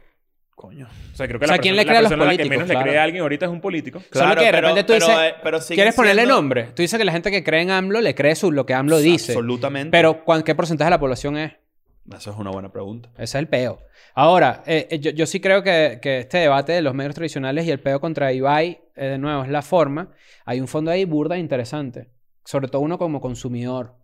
Coño. 0.57 0.87
O 1.13 1.17
sea, 1.17 1.27
creo 1.27 1.41
que 1.41 1.47
O 1.47 1.49
sea, 1.49 1.57
la 1.57 1.61
¿quién 1.63 1.75
persona, 1.75 1.83
le 1.83 1.87
cree 1.87 1.99
a 1.99 2.01
la 2.01 2.03
los 2.03 2.09
persona 2.11 2.31
a 2.31 2.33
la 2.33 2.37
que 2.43 2.49
menos 2.49 2.65
Claro. 2.67 2.81
le 2.81 2.85
cree 2.87 2.99
a 2.99 3.03
alguien 3.03 3.23
ahorita 3.23 3.47
es 3.47 3.53
un 3.53 3.61
político. 3.61 4.01
Solo 4.13 4.37
que 4.37 4.45
de 4.45 4.53
repente 4.53 4.85
tú 4.85 4.93
dices, 4.93 5.09
eh, 5.11 5.35
pero 5.43 5.59
¿Quieres 5.61 5.95
ponerle 5.95 6.23
siendo- 6.23 6.35
nombre? 6.37 6.65
Tú 6.75 6.83
dices 6.83 6.97
que 6.99 7.05
la 7.05 7.13
gente 7.13 7.31
que 7.33 7.43
cree 7.43 7.63
en 7.63 7.71
AMLO 7.71 8.01
le 8.01 8.15
cree 8.15 8.35
su, 8.37 8.53
lo 8.53 8.65
que 8.65 8.73
AMLO 8.75 8.99
dice. 8.99 9.33
Absolutamente. 9.33 9.91
Pero 9.91 10.25
¿cuán- 10.25 10.43
¿qué 10.43 10.55
porcentaje 10.55 10.87
de 10.87 10.91
la 10.91 11.01
población 11.01 11.37
es? 11.39 11.53
Eso 12.17 12.31
es 12.31 12.37
una 12.37 12.51
buena 12.51 12.71
pregunta. 12.71 13.09
Ese 13.15 13.23
es 13.25 13.35
el 13.37 13.49
peo. 13.49 13.81
Ahora, 14.15 14.63
eh, 14.67 14.87
eh, 14.91 14.99
yo, 15.01 15.11
yo 15.11 15.27
sí 15.27 15.41
creo 15.41 15.63
que, 15.65 15.99
que 16.01 16.19
este 16.19 16.39
debate 16.39 16.73
de 16.73 16.83
los 16.83 16.95
medios 16.95 17.15
tradicionales 17.15 17.67
y 17.67 17.71
el 17.73 17.81
peo 17.81 17.99
contra 18.01 18.33
Ibai, 18.33 18.79
eh, 18.95 19.07
de 19.07 19.19
nuevo, 19.19 19.43
es 19.43 19.49
la 19.51 19.63
forma. 19.63 20.11
Hay 20.45 20.61
un 20.61 20.69
fondo 20.69 20.91
ahí 20.93 21.05
burda 21.05 21.37
interesante. 21.37 22.11
Sobre 22.45 22.69
todo 22.69 22.83
uno 22.83 22.97
como 22.99 23.21
consumidor. 23.21 23.95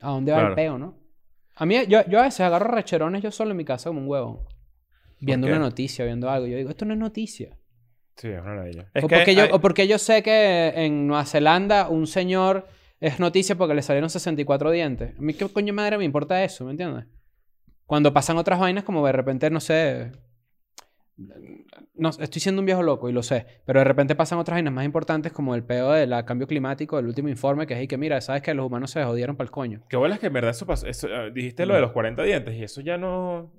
¿A 0.00 0.10
dónde 0.10 0.32
va 0.32 0.38
Claro. 0.38 0.50
el 0.50 0.54
peo, 0.56 0.78
no? 0.78 0.98
A 1.56 1.66
mí, 1.66 1.76
yo, 1.88 2.00
yo 2.08 2.18
a 2.20 2.22
veces 2.22 2.40
agarro 2.40 2.70
recherones 2.74 3.22
yo 3.22 3.30
solo 3.30 3.50
en 3.50 3.56
mi 3.58 3.64
casa 3.64 3.90
como 3.90 4.00
un 4.00 4.08
huevón. 4.08 4.40
Viendo 5.20 5.46
una 5.46 5.58
noticia, 5.58 6.04
viendo 6.06 6.30
algo. 6.30 6.46
Yo 6.46 6.56
digo, 6.56 6.70
esto 6.70 6.86
no 6.86 6.94
es 6.94 6.98
noticia. 6.98 7.58
Sí, 8.16 8.28
es 8.28 8.40
una 8.40 8.50
maravilla. 8.54 8.90
Es 8.94 9.04
o, 9.04 9.08
que 9.08 9.16
porque 9.16 9.34
yo, 9.34 9.42
hay- 9.42 9.50
o 9.52 9.60
porque 9.60 9.86
yo 9.86 9.98
sé 9.98 10.22
que 10.22 10.68
en 10.74 11.06
Nueva 11.06 11.26
Zelanda 11.26 11.88
un 11.88 12.06
señor 12.06 12.66
es 13.00 13.20
noticia 13.20 13.56
porque 13.56 13.74
le 13.74 13.82
salieron 13.82 14.08
64 14.08 14.70
dientes. 14.70 15.14
A 15.18 15.20
mí 15.20 15.34
qué 15.34 15.46
coño 15.48 15.74
madre 15.74 15.98
me 15.98 16.04
importa 16.04 16.42
eso, 16.42 16.64
¿me 16.64 16.70
entiendes? 16.70 17.04
Cuando 17.84 18.12
pasan 18.14 18.38
otras 18.38 18.58
vainas 18.60 18.84
como 18.84 19.04
de 19.04 19.12
repente, 19.12 19.50
no 19.50 19.60
sé... 19.60 20.12
No, 22.00 22.08
estoy 22.10 22.40
siendo 22.40 22.60
un 22.60 22.66
viejo 22.66 22.82
loco 22.82 23.08
y 23.08 23.12
lo 23.12 23.22
sé, 23.22 23.46
pero 23.64 23.78
de 23.80 23.84
repente 23.84 24.14
pasan 24.14 24.38
otras 24.38 24.56
vainas 24.56 24.72
más 24.72 24.84
importantes 24.84 25.32
como 25.32 25.54
el 25.54 25.62
peo 25.62 25.92
del 25.92 26.12
cambio 26.24 26.46
climático, 26.46 26.98
el 26.98 27.06
último 27.06 27.28
informe 27.28 27.66
que 27.66 27.74
es 27.74 27.82
y 27.82 27.86
que 27.86 27.96
mira, 27.98 28.20
sabes 28.20 28.42
que 28.42 28.54
los 28.54 28.66
humanos 28.66 28.90
se 28.90 29.04
jodieron 29.04 29.36
para 29.36 29.44
el 29.46 29.50
coño. 29.50 29.82
Qué 29.88 29.96
bolas 29.96 30.18
que 30.18 30.26
en 30.28 30.32
verdad 30.32 30.50
eso 30.52 30.66
pasó. 30.66 30.86
Eso, 30.86 31.08
ah, 31.14 31.28
dijiste 31.32 31.66
lo 31.66 31.74
de 31.74 31.80
los 31.80 31.92
40 31.92 32.22
dientes 32.22 32.54
y 32.56 32.64
eso 32.64 32.80
ya 32.80 32.96
no... 32.98 33.52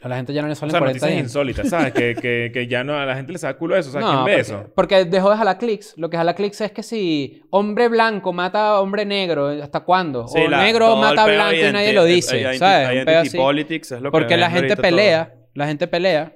A 0.00 0.08
la 0.08 0.14
gente 0.16 0.32
ya 0.32 0.42
no 0.42 0.46
le 0.46 0.52
O 0.52 0.54
salen 0.54 0.70
sea, 0.70 0.78
40 0.78 0.94
noticias 0.96 1.10
dientes. 1.10 1.30
insólitas, 1.32 1.68
¿sabes? 1.70 1.92
que, 1.92 2.14
que, 2.14 2.50
que 2.54 2.68
ya 2.68 2.84
no 2.84 2.96
a 2.96 3.04
la 3.04 3.16
gente 3.16 3.32
le 3.32 3.38
saca 3.38 3.58
culo 3.58 3.76
eso. 3.76 3.88
O 3.88 3.92
sea, 3.92 4.00
No, 4.00 4.06
¿quién 4.06 4.24
ve 4.26 4.30
porque, 4.32 4.40
eso? 4.40 4.72
porque 4.76 5.04
dejó 5.06 5.30
de 5.30 5.36
jalar 5.36 5.58
clics. 5.58 5.94
Lo 5.96 6.08
que 6.08 6.16
jala 6.16 6.34
clics 6.34 6.60
es 6.60 6.70
que 6.70 6.84
si 6.84 7.42
hombre 7.50 7.88
blanco 7.88 8.32
mata 8.32 8.68
a 8.68 8.80
hombre 8.80 9.04
negro, 9.04 9.48
¿hasta 9.48 9.80
cuándo? 9.80 10.28
Sí, 10.28 10.38
o 10.40 10.48
la- 10.48 10.62
negro 10.62 10.94
mata 10.94 11.24
a 11.24 11.26
blanco 11.26 11.56
y 11.68 11.72
nadie 11.72 11.92
lo 11.92 12.04
eh, 12.06 12.14
dice, 12.14 12.58
¿sabes? 12.58 12.86
Un 12.88 12.92
Identity 12.94 13.04
peo 13.06 13.20
así. 13.22 13.36
politics 13.36 13.90
es 13.92 14.00
lo 14.00 14.10
que 14.10 14.12
Porque 14.12 14.36
la 14.36 14.50
gente 14.50 14.74
todo. 14.76 14.82
pelea, 14.82 15.34
la 15.54 15.66
gente 15.66 15.88
pelea. 15.88 16.32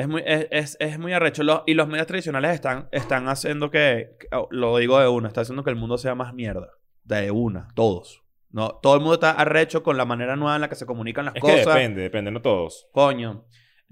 Es 0.00 0.08
muy, 0.08 0.22
es, 0.26 0.46
es, 0.50 0.76
es 0.80 0.98
muy 0.98 1.12
arrecho. 1.12 1.42
Los- 1.42 1.62
y 1.66 1.74
los 1.74 1.88
medios 1.88 2.06
tradicionales 2.06 2.52
están, 2.52 2.88
están 2.92 3.28
haciendo 3.28 3.70
que, 3.70 4.16
que- 4.18 4.28
oh, 4.36 4.48
lo 4.50 4.76
digo 4.78 4.98
de 4.98 5.08
una, 5.08 5.28
está 5.28 5.42
haciendo 5.42 5.62
que 5.64 5.70
el 5.70 5.76
mundo 5.76 5.98
sea 5.98 6.14
más 6.14 6.32
mierda. 6.34 6.68
De 7.04 7.30
una, 7.30 7.68
todos. 7.74 8.22
No, 8.50 8.78
todo 8.82 8.94
el 8.94 9.00
mundo 9.00 9.14
está 9.14 9.30
arrecho 9.32 9.82
con 9.82 9.96
la 9.96 10.04
manera 10.04 10.36
nueva 10.36 10.54
en 10.56 10.60
la 10.62 10.68
que 10.68 10.74
se 10.74 10.86
comunican 10.86 11.24
las 11.26 11.34
Es 11.36 11.42
que 11.42 11.48
cosas. 11.50 11.66
depende, 11.66 12.02
depende, 12.02 12.30
no 12.30 12.42
todos. 12.42 12.88
Coño. 12.92 13.44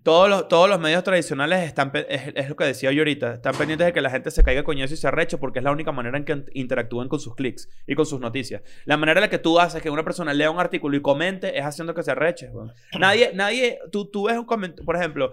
Todos 0.05 0.31
los, 0.31 0.47
todos 0.47 0.69
los 0.71 0.79
medios 0.79 1.03
tradicionales 1.03 1.65
están, 1.67 1.91
es, 2.09 2.33
es 2.35 2.49
lo 2.49 2.55
que 2.55 2.65
decía 2.65 2.93
yo 2.93 3.01
ahorita, 3.01 3.35
están 3.35 3.53
pendientes 3.57 3.85
de 3.85 3.93
que 3.93 4.01
la 4.01 4.11
gente 4.11 4.31
se 4.31 4.45
caiga 4.45 4.63
coñazo 4.63 4.95
y 4.95 4.97
se 4.97 5.09
arreche 5.09 5.39
porque 5.39 5.59
es 5.59 5.65
la 5.65 5.73
única 5.73 5.91
manera 5.91 6.17
en 6.17 6.25
que 6.25 6.45
interactúen 6.55 7.09
con 7.09 7.19
sus 7.19 7.35
clics 7.35 7.69
y 7.85 7.97
con 7.97 8.07
sus 8.07 8.21
noticias. 8.21 8.63
La 8.85 8.97
manera 8.97 9.19
en 9.19 9.23
la 9.23 9.29
que 9.29 9.39
tú 9.39 9.59
haces 9.59 9.83
que 9.83 9.91
una 9.91 10.05
persona 10.05 10.33
lea 10.33 10.53
un 10.53 10.61
artículo 10.61 10.97
y 10.97 11.03
comente 11.03 11.59
es 11.59 11.65
haciendo 11.65 11.95
que 11.95 12.05
se 12.05 12.13
arreche. 12.13 12.49
Nadie, 12.99 13.33
nadie, 13.35 13.81
tú, 13.91 14.09
tú 14.09 14.27
ves 14.29 14.39
un 14.39 14.45
comentario, 14.47 14.85
por 14.87 14.95
ejemplo, 14.95 15.33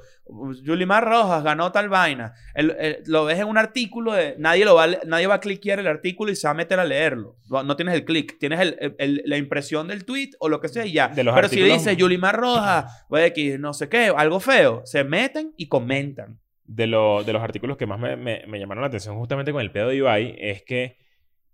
Yulimar 0.63 1.05
Rojas 1.05 1.43
ganó 1.43 1.71
tal 1.71 1.87
vaina, 1.87 2.33
El- 2.55 2.75
el- 2.79 2.97
lo 3.05 3.25
ves 3.25 3.39
en 3.39 3.47
un 3.47 3.57
artículo, 3.59 4.13
de, 4.13 4.35
nadie, 4.39 4.65
lo 4.65 4.73
va, 4.75 4.87
nadie 5.05 5.27
va 5.27 5.35
a 5.35 5.39
cliquear 5.39 5.79
el 5.79 5.87
artículo 5.87 6.31
y 6.31 6.35
se 6.35 6.47
va 6.47 6.51
a 6.51 6.55
meter 6.55 6.79
a 6.79 6.85
leerlo. 6.85 7.35
No, 7.49 7.75
tienes 7.75 7.93
el 7.93 8.05
clic, 8.05 8.39
tienes 8.39 8.59
el- 8.97 9.21
la 9.25 9.37
impresión 9.37 9.87
del 9.87 10.03
tweet 10.03 10.31
o 10.39 10.49
lo 10.49 10.59
que 10.61 10.67
sea 10.67 10.85
y 10.85 10.93
ya. 10.93 11.09
De 11.09 11.23
los 11.23 11.35
Pero 11.35 11.47
si 11.47 11.55
artículos- 11.59 11.77
dice 11.83 11.95
Yulimar 11.95 12.35
Rojas, 12.35 13.05
X, 13.11 13.59
no 13.59 13.73
sé 13.73 13.87
qué, 13.87 14.11
algo 14.15 14.39
feo, 14.39 14.81
se 14.85 15.03
meten 15.03 15.53
y 15.57 15.67
comentan. 15.67 16.39
de, 16.67 16.87
lo- 16.87 17.23
de 17.23 17.31
los 17.31 17.43
artículos 17.43 17.77
que 17.77 17.85
más 17.85 17.99
me, 17.99 18.15
me- 18.15 18.43
me 18.47 18.57
llamaron 18.57 18.81
la 18.81 18.87
atención 18.87 19.15
justamente 19.19 19.51
con 19.51 19.61
el 19.61 19.69
pedo 19.71 19.89
de 19.89 19.97
Ibai 19.97 20.35
es 20.39 20.63
que 20.63 20.97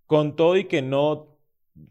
con 0.06 0.38
todo 0.38 0.56
y 0.56 0.64
que 0.70 0.82
no 0.82 1.31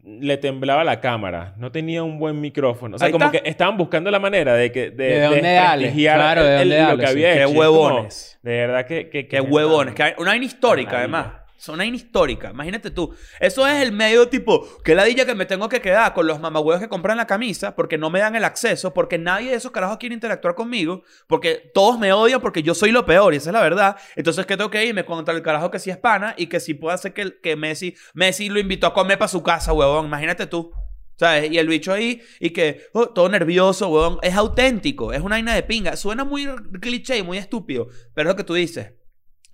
le 0.03 0.37
temblaba 0.37 0.83
la 0.83 0.99
cámara, 1.01 1.53
no 1.57 1.71
tenía 1.71 2.03
un 2.03 2.19
buen 2.19 2.39
micrófono. 2.39 2.95
O 2.95 2.99
sea, 2.99 3.07
Ahí 3.07 3.11
como 3.11 3.25
está. 3.25 3.41
que 3.41 3.49
estaban 3.49 3.77
buscando 3.77 4.11
la 4.11 4.19
manera 4.19 4.53
de 4.53 4.71
que 4.71 4.91
de, 4.91 5.05
¿De 5.05 5.21
dónde 5.21 5.53
dale? 5.53 5.91
Claro, 5.91 6.43
¿de 6.43 6.61
el- 6.61 6.69
dónde 6.69 6.75
el- 6.77 6.81
lo 6.83 6.87
dale? 6.87 6.99
que 7.01 7.07
Sí. 7.07 7.11
había 7.13 7.33
Qué 7.33 7.39
hecho. 7.39 7.47
Como, 7.47 7.59
huevones. 7.59 8.39
de 8.43 8.51
verdad 8.51 8.85
que... 8.85 9.09
que, 9.09 9.27
Qué 9.27 9.41
huevones. 9.41 9.95
Que 9.95 10.03
hay 10.03 10.13
una 10.17 10.31
vaina 10.31 10.45
histórica, 10.45 10.99
además. 10.99 11.27
Vaina 11.67 11.95
histórica. 11.95 12.49
Imagínate 12.49 12.91
tú. 12.91 13.15
Eso 13.39 13.67
es 13.67 13.81
el 13.81 13.91
medio 13.91 14.27
tipo, 14.29 14.67
que 14.83 14.95
ladilla 14.95 15.25
que 15.25 15.35
me 15.35 15.45
tengo 15.45 15.69
que 15.69 15.81
quedar 15.81 16.13
con 16.13 16.25
los 16.25 16.39
mamagüeos 16.39 16.81
que 16.81 16.89
compran 16.89 17.17
la 17.17 17.27
camisa 17.27 17.75
porque 17.75 17.97
no 17.97 18.09
me 18.09 18.19
dan 18.19 18.35
el 18.35 18.43
acceso, 18.43 18.93
porque 18.93 19.17
nadie 19.17 19.51
de 19.51 19.57
esos 19.57 19.71
carajos 19.71 19.97
quiere 19.97 20.15
interactuar 20.15 20.55
conmigo, 20.55 21.03
porque 21.27 21.71
todos 21.73 21.99
me 21.99 22.11
odian 22.13 22.41
porque 22.41 22.63
yo 22.63 22.73
soy 22.73 22.91
lo 22.91 23.05
peor 23.05 23.33
y 23.33 23.37
esa 23.37 23.51
es 23.51 23.53
la 23.53 23.61
verdad. 23.61 23.97
Entonces, 24.15 24.45
¿qué 24.45 24.57
tengo 24.57 24.69
que 24.71 24.85
irme 24.85 25.05
contra 25.05 25.35
el 25.35 25.41
carajo 25.41 25.69
que 25.69 25.79
sí 25.79 25.89
es 25.89 25.97
pana 25.97 26.33
y 26.37 26.47
que 26.47 26.59
sí 26.59 26.73
puede 26.73 26.95
hacer 26.95 27.13
que, 27.13 27.39
que 27.41 27.55
Messi, 27.55 27.95
Messi 28.13 28.49
lo 28.49 28.59
invitó 28.59 28.87
a 28.87 28.93
comer 28.93 29.17
para 29.19 29.29
su 29.29 29.43
casa, 29.43 29.73
huevón? 29.73 30.07
Imagínate 30.07 30.47
tú. 30.47 30.71
¿Sabes? 31.17 31.51
Y 31.51 31.59
el 31.59 31.67
bicho 31.67 31.93
ahí, 31.93 32.19
y 32.39 32.49
que 32.49 32.87
oh, 32.93 33.09
todo 33.09 33.29
nervioso, 33.29 33.89
huevón. 33.89 34.17
Es 34.23 34.33
auténtico, 34.33 35.13
es 35.13 35.21
una 35.21 35.35
vaina 35.35 35.53
de 35.53 35.61
pinga. 35.61 35.95
Suena 35.95 36.23
muy 36.23 36.47
cliché 36.81 37.19
y 37.19 37.23
muy 37.23 37.37
estúpido, 37.37 37.89
pero 38.15 38.29
es 38.29 38.33
lo 38.33 38.35
que 38.35 38.43
tú 38.43 38.55
dices. 38.55 38.93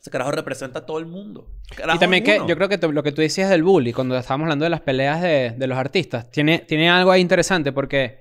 Ese 0.08 0.12
carajo 0.14 0.32
representa 0.32 0.80
a 0.80 0.86
todo 0.86 1.00
el 1.00 1.06
mundo. 1.06 1.52
Carajo 1.76 1.98
y 1.98 2.00
también 2.00 2.24
que 2.24 2.38
yo 2.48 2.56
creo 2.56 2.70
que 2.70 2.78
lo 2.88 3.04
que 3.04 3.12
tú 3.12 3.22
decías 3.22 3.50
del 3.50 3.62
bully, 3.62 3.92
cuando 3.92 4.18
estábamos 4.18 4.46
hablando 4.46 4.64
de 4.64 4.70
las 4.70 4.80
peleas 4.80 5.22
de, 5.22 5.52
de 5.58 5.68
los 5.68 5.78
artistas, 5.78 6.32
tiene, 6.32 6.60
tiene 6.60 6.90
algo 6.90 7.12
ahí 7.12 7.20
interesante 7.20 7.74
porque 7.74 8.20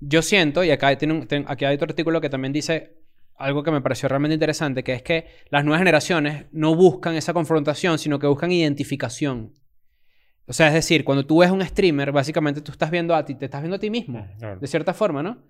yo 0.00 0.22
siento, 0.22 0.64
y 0.64 0.70
acá, 0.70 0.96
tiene 0.96 1.12
un- 1.12 1.26
ten- 1.26 1.44
aquí 1.48 1.66
hay 1.66 1.74
otro 1.74 1.84
artículo 1.90 2.18
que 2.22 2.30
también 2.30 2.50
dice 2.54 2.96
algo 3.36 3.62
que 3.62 3.70
me 3.70 3.82
pareció 3.82 4.08
realmente 4.08 4.32
interesante, 4.32 4.82
que 4.82 4.94
es 4.94 5.02
que 5.02 5.26
las 5.50 5.64
nuevas 5.66 5.80
generaciones 5.80 6.46
no 6.50 6.74
buscan 6.74 7.14
esa 7.14 7.34
confrontación, 7.34 7.98
sino 7.98 8.18
que 8.18 8.26
buscan 8.26 8.50
identificación. 8.50 9.52
O 10.46 10.54
sea, 10.54 10.68
es 10.68 10.74
decir, 10.74 11.04
cuando 11.04 11.26
tú 11.26 11.40
ves 11.40 11.50
un 11.50 11.62
streamer, 11.62 12.10
básicamente 12.10 12.62
tú 12.62 12.72
estás 12.72 12.90
viendo 12.90 13.14
a 13.14 13.22
ti, 13.26 13.34
te 13.34 13.44
estás 13.44 13.60
viendo 13.60 13.76
a 13.76 13.78
ti 13.78 13.90
mismo, 13.90 14.26
Claro. 14.38 14.58
de 14.58 14.66
cierta 14.66 14.94
forma, 14.94 15.22
¿no? 15.22 15.42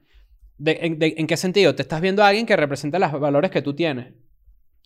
De- 0.59 0.79
en, 0.83 0.99
de- 0.99 1.15
¿En 1.19 1.29
qué 1.29 1.37
sentido? 1.37 1.73
Te 1.77 1.83
estás 1.83 2.01
viendo 2.01 2.25
a 2.25 2.29
alguien 2.29 2.47
que 2.47 2.57
representa 2.57 2.99
los 2.99 3.13
valores 3.21 3.51
que 3.53 3.63
tú 3.63 3.75
tienes. 3.75 4.13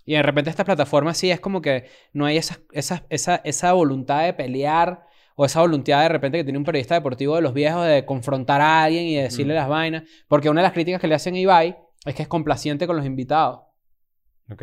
Y 0.07 0.15
de 0.15 0.23
repente 0.23 0.49
estas 0.49 0.65
plataformas 0.65 1.19
sí 1.19 1.31
es 1.31 1.41
como 1.41 1.61
que 1.61 1.85
no 2.13 2.25
hay 2.25 2.37
esa, 2.39 2.59
esa, 2.73 3.05
esa, 3.11 3.37
esa 3.45 3.73
voluntad 3.73 4.25
de 4.25 4.33
pelear 4.33 5.05
o 5.35 5.45
esa 5.45 5.61
voluntad 5.61 6.01
de 6.01 6.09
repente 6.09 6.39
que 6.39 6.45
tiene 6.45 6.59
un 6.59 6.65
periodista 6.65 6.95
deportivo 6.95 7.35
de 7.37 7.43
los 7.43 7.53
viejos 7.53 7.85
de 7.85 8.07
confrontar 8.07 8.61
a 8.63 8.85
alguien 8.85 9.05
y 9.05 9.17
de 9.17 9.23
decirle 9.25 9.53
Mm. 9.53 9.57
las 9.57 9.69
vainas. 9.69 10.03
Porque 10.29 10.49
una 10.49 10.63
de 10.63 10.67
las 10.69 10.73
críticas 10.73 11.01
que 11.01 11.09
le 11.09 11.15
hacen 11.15 11.35
a 11.35 11.39
Ibai 11.39 11.77
es 12.07 12.15
que 12.15 12.23
es 12.23 12.29
complaciente 12.29 12.87
con 12.87 12.97
los 12.97 13.05
invitados. 13.05 13.61
Ok. 14.51 14.63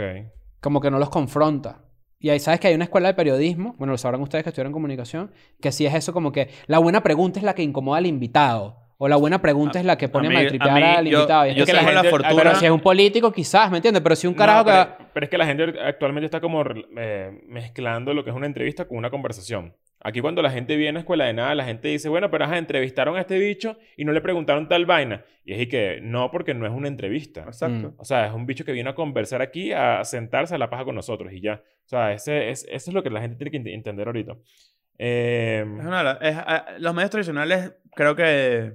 Como 0.61 0.79
que 0.81 0.89
no 0.89 0.97
los 0.97 1.09
confronta. 1.09 1.81
Y 2.19 2.29
ahí 2.29 2.39
sabes 2.39 2.61
que 2.61 2.69
hay 2.69 2.75
una 2.75 2.85
escuela 2.85 3.09
de 3.09 3.15
periodismo, 3.15 3.75
bueno, 3.77 3.91
lo 3.91 3.97
sabrán 3.97 4.21
ustedes 4.21 4.45
que 4.45 4.49
estudiaron 4.49 4.71
comunicación, 4.71 5.33
que 5.59 5.73
sí 5.73 5.85
es 5.85 5.93
eso 5.93 6.13
como 6.13 6.31
que 6.31 6.49
la 6.67 6.79
buena 6.79 7.03
pregunta 7.03 7.37
es 7.37 7.43
la 7.43 7.53
que 7.53 7.63
incomoda 7.63 7.97
al 7.97 8.05
invitado. 8.05 8.77
O 9.03 9.07
la 9.09 9.17
buena 9.17 9.41
pregunta 9.41 9.79
es 9.79 9.85
la 9.85 9.97
que 9.97 10.07
pone 10.07 10.27
a, 10.27 10.29
mí- 10.29 10.35
maltripear 10.37 10.73
mí, 10.75 10.81
al 10.83 11.05
yo- 11.05 11.17
invitado. 11.19 11.45
Y 11.47 11.49
es 11.49 11.55
yo 11.57 11.65
que 11.65 11.71
tengo 11.73 11.85
la 11.91 11.93
gente- 11.95 12.09
fortuna- 12.09 12.35
Pero 12.43 12.55
si 12.55 12.65
es 12.65 12.71
un 12.71 12.79
político, 12.79 13.31
quizás, 13.33 13.69
¿me 13.69 13.77
entiendes? 13.77 14.01
Pero 14.01 14.15
si 14.15 14.27
un 14.27 14.33
carajo 14.33 14.59
No, 14.59 14.65
pero, 14.65 14.97
que... 14.97 15.03
pero 15.13 15.23
es 15.25 15.29
que 15.29 15.37
la 15.37 15.45
gente 15.45 15.63
actualmente 15.83 16.25
está 16.25 16.39
como 16.39 16.63
eh, 16.97 17.41
mezclando 17.47 18.13
lo 18.13 18.23
que 18.23 18.29
es 18.29 18.35
una 18.35 18.45
entrevista 18.45 18.85
con 18.87 18.97
una 18.97 19.09
conversación. 19.09 19.75
Aquí 20.05 20.19
cuando 20.21 20.41
la 20.41 20.51
gente 20.51 20.75
viene 20.77 20.99
a 20.99 21.01
escuela 21.01 21.25
de 21.25 21.33
nada, 21.33 21.53
la 21.55 21.63
gente 21.65 21.87
dice, 21.89 22.07
bueno, 22.09 22.29
pero 22.31 22.45
ajá, 22.45 22.57
entrevistaron 22.57 23.15
a 23.17 23.21
este 23.21 23.37
bicho 23.39 23.77
y 23.97 24.05
no 24.05 24.11
le 24.13 24.21
preguntaron 24.21 24.67
tal 24.69 24.85
vaina. 24.85 25.23
Y 25.45 25.53
es 25.53 25.61
y 25.61 25.67
que 25.67 25.99
no, 26.01 26.29
porque 26.31 26.53
no 26.53 26.65
es 26.65 26.71
una 26.71 26.87
entrevista. 26.87 27.41
Exacto. 27.41 27.89
Mm. 27.89 27.95
O 27.97 28.05
sea, 28.05 28.27
es 28.27 28.33
un 28.33 28.45
bicho 28.45 28.63
que 28.65 28.71
vino 28.73 28.89
a 28.89 28.95
conversar 28.95 29.41
aquí, 29.41 29.71
a 29.73 30.03
sentarse 30.05 30.55
a 30.55 30.57
la 30.57 30.69
paja 30.69 30.85
con 30.85 30.95
nosotros 30.95 31.31
y 31.33 31.41
ya. 31.41 31.55
O 31.85 31.87
sea, 31.89 32.13
ese, 32.13 32.49
es, 32.49 32.65
eso 32.69 32.91
es 32.91 32.93
lo 32.93 33.03
que 33.03 33.09
la 33.09 33.19
gente 33.21 33.35
tiene 33.35 33.51
que 33.51 33.59
ent- 33.59 33.73
entender 33.75 34.07
ahorita. 34.07 34.35
Eh, 34.97 35.65
Es 35.79 35.85
una 35.85 35.97
de 35.99 36.03
las- 36.03 36.17
es- 36.21 36.37
a- 36.37 36.65
los 36.79 36.93
medios 36.93 37.09
tradicionales 37.09 37.73
creo 37.95 38.15
que 38.15 38.73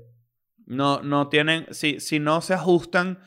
no, 0.69 1.03
no 1.03 1.29
tienen, 1.29 1.67
si, 1.71 1.99
si 1.99 2.19
no 2.21 2.41
se 2.43 2.55
ajustan 2.55 3.19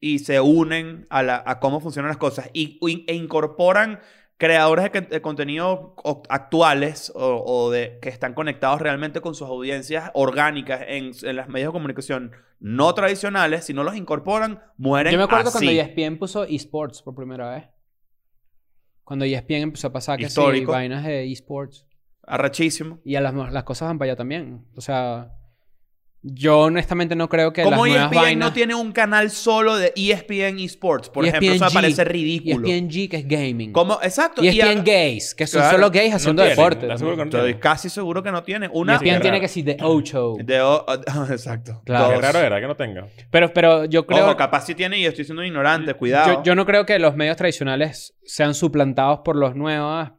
y 0.00 0.18
se 0.18 0.40
unen 0.40 1.06
a, 1.08 1.22
la, 1.22 1.42
a 1.46 1.60
cómo 1.60 1.80
funcionan 1.80 2.08
las 2.08 2.18
cosas 2.18 2.50
y, 2.52 2.78
e 3.06 3.14
incorporan 3.14 4.00
creadores 4.36 4.90
de, 4.92 5.00
de 5.02 5.22
contenido 5.22 5.94
actuales 6.28 7.12
o, 7.14 7.42
o 7.46 7.70
de, 7.70 7.98
que 8.02 8.08
están 8.08 8.34
conectados 8.34 8.80
realmente 8.82 9.20
con 9.20 9.36
sus 9.36 9.48
audiencias 9.48 10.10
orgánicas 10.14 10.82
en, 10.88 11.12
en 11.22 11.36
las 11.36 11.48
medios 11.48 11.68
de 11.68 11.72
comunicación 11.72 12.32
no 12.58 12.92
tradicionales, 12.92 13.64
si 13.64 13.72
no 13.72 13.84
los 13.84 13.94
incorporan, 13.94 14.60
mueren 14.76 15.12
Yo 15.12 15.18
me 15.18 15.24
acuerdo 15.24 15.50
así. 15.50 15.58
cuando 15.58 15.70
E 15.70 15.80
ESPN 15.80 16.18
puso 16.18 16.44
esports 16.44 17.02
por 17.02 17.14
primera 17.14 17.50
vez. 17.54 17.64
Cuando 19.04 19.24
ESPN 19.24 19.62
empezó 19.62 19.88
a 19.88 19.92
pasar 19.92 20.18
que 20.18 20.28
sí, 20.28 20.64
vainas 20.64 21.04
de 21.04 21.30
esports. 21.30 21.86
Arrachísimo. 22.22 23.00
Y 23.04 23.14
a 23.16 23.20
las, 23.20 23.34
las 23.34 23.64
cosas 23.64 23.88
van 23.88 23.98
para 23.98 24.12
allá 24.12 24.16
también. 24.16 24.64
O 24.74 24.80
sea, 24.80 25.34
Yo 26.26 26.60
honestamente 26.60 27.14
no 27.14 27.28
creo 27.28 27.52
que 27.52 27.62
Como 27.62 27.84
las 27.84 27.90
nuevas 27.96 28.04
ESPN 28.12 28.16
vainas... 28.22 28.48
no 28.48 28.54
tiene 28.54 28.74
un 28.74 28.92
canal 28.92 29.30
solo 29.30 29.76
de 29.76 29.92
E 29.94 30.10
ESPN 30.10 30.58
Esports, 30.58 31.10
por 31.10 31.26
ejemplo, 31.26 31.50
eso 31.52 31.60
me 31.60 31.66
ESPN 31.66 31.74
parece 31.74 32.04
ridículo. 32.04 32.66
ESPN 32.66 32.88
G, 32.88 33.08
que 33.10 33.16
es 33.18 33.28
gaming. 33.28 33.72
Como, 33.72 33.98
exacto. 34.02 34.42
Y 34.42 34.48
y 34.48 34.58
ESPN 34.58 34.78
a- 34.78 34.82
Gays, 34.84 35.34
que 35.34 35.46
son 35.46 35.60
Claro, 35.60 35.76
solo 35.76 35.90
gays 35.90 36.14
haciendo 36.14 36.42
tienen, 36.42 36.56
deporte. 36.56 36.86
¿estás 36.86 36.98
seguro 37.00 37.16
que 37.16 37.22
no 37.24 37.28
Estoy 37.28 37.40
tienen? 37.42 37.60
casi 37.60 37.90
seguro 37.90 38.22
que 38.22 38.32
no 38.32 38.42
tiene. 38.42 38.70
Una. 38.72 38.94
ESPN 38.94 39.04
tiene 39.20 39.28
raro. 39.32 39.40
que 39.42 39.48
ser 39.48 39.64
The 39.64 39.76
Ocho. 39.82 40.34
de 40.42 40.60
o- 40.62 40.86
exacto. 41.30 41.82
Claro. 41.84 42.08
Qué 42.08 42.14
Dos. 42.14 42.22
raro, 42.22 42.38
¿verdad? 42.38 42.60
Que 42.60 42.66
no 42.68 42.76
tenga. 42.76 43.06
Pero, 43.30 43.52
pero 43.52 43.84
yo 43.84 44.06
creo... 44.06 44.24
Ojo, 44.24 44.36
capaz 44.38 44.64
sí 44.64 44.74
tiene 44.74 44.98
y 44.98 45.04
estoy 45.04 45.26
siendo 45.26 45.44
ignorante. 45.44 45.92
Cuidado. 45.92 46.36
Yo, 46.36 46.42
yo 46.42 46.54
no 46.54 46.64
creo 46.64 46.86
que 46.86 46.98
los 46.98 47.16
medios 47.16 47.36
tradicionales 47.36 48.16
sean 48.24 48.54
suplantados 48.54 49.20
por 49.26 49.36
las 49.36 49.54
nuevas 49.54 50.12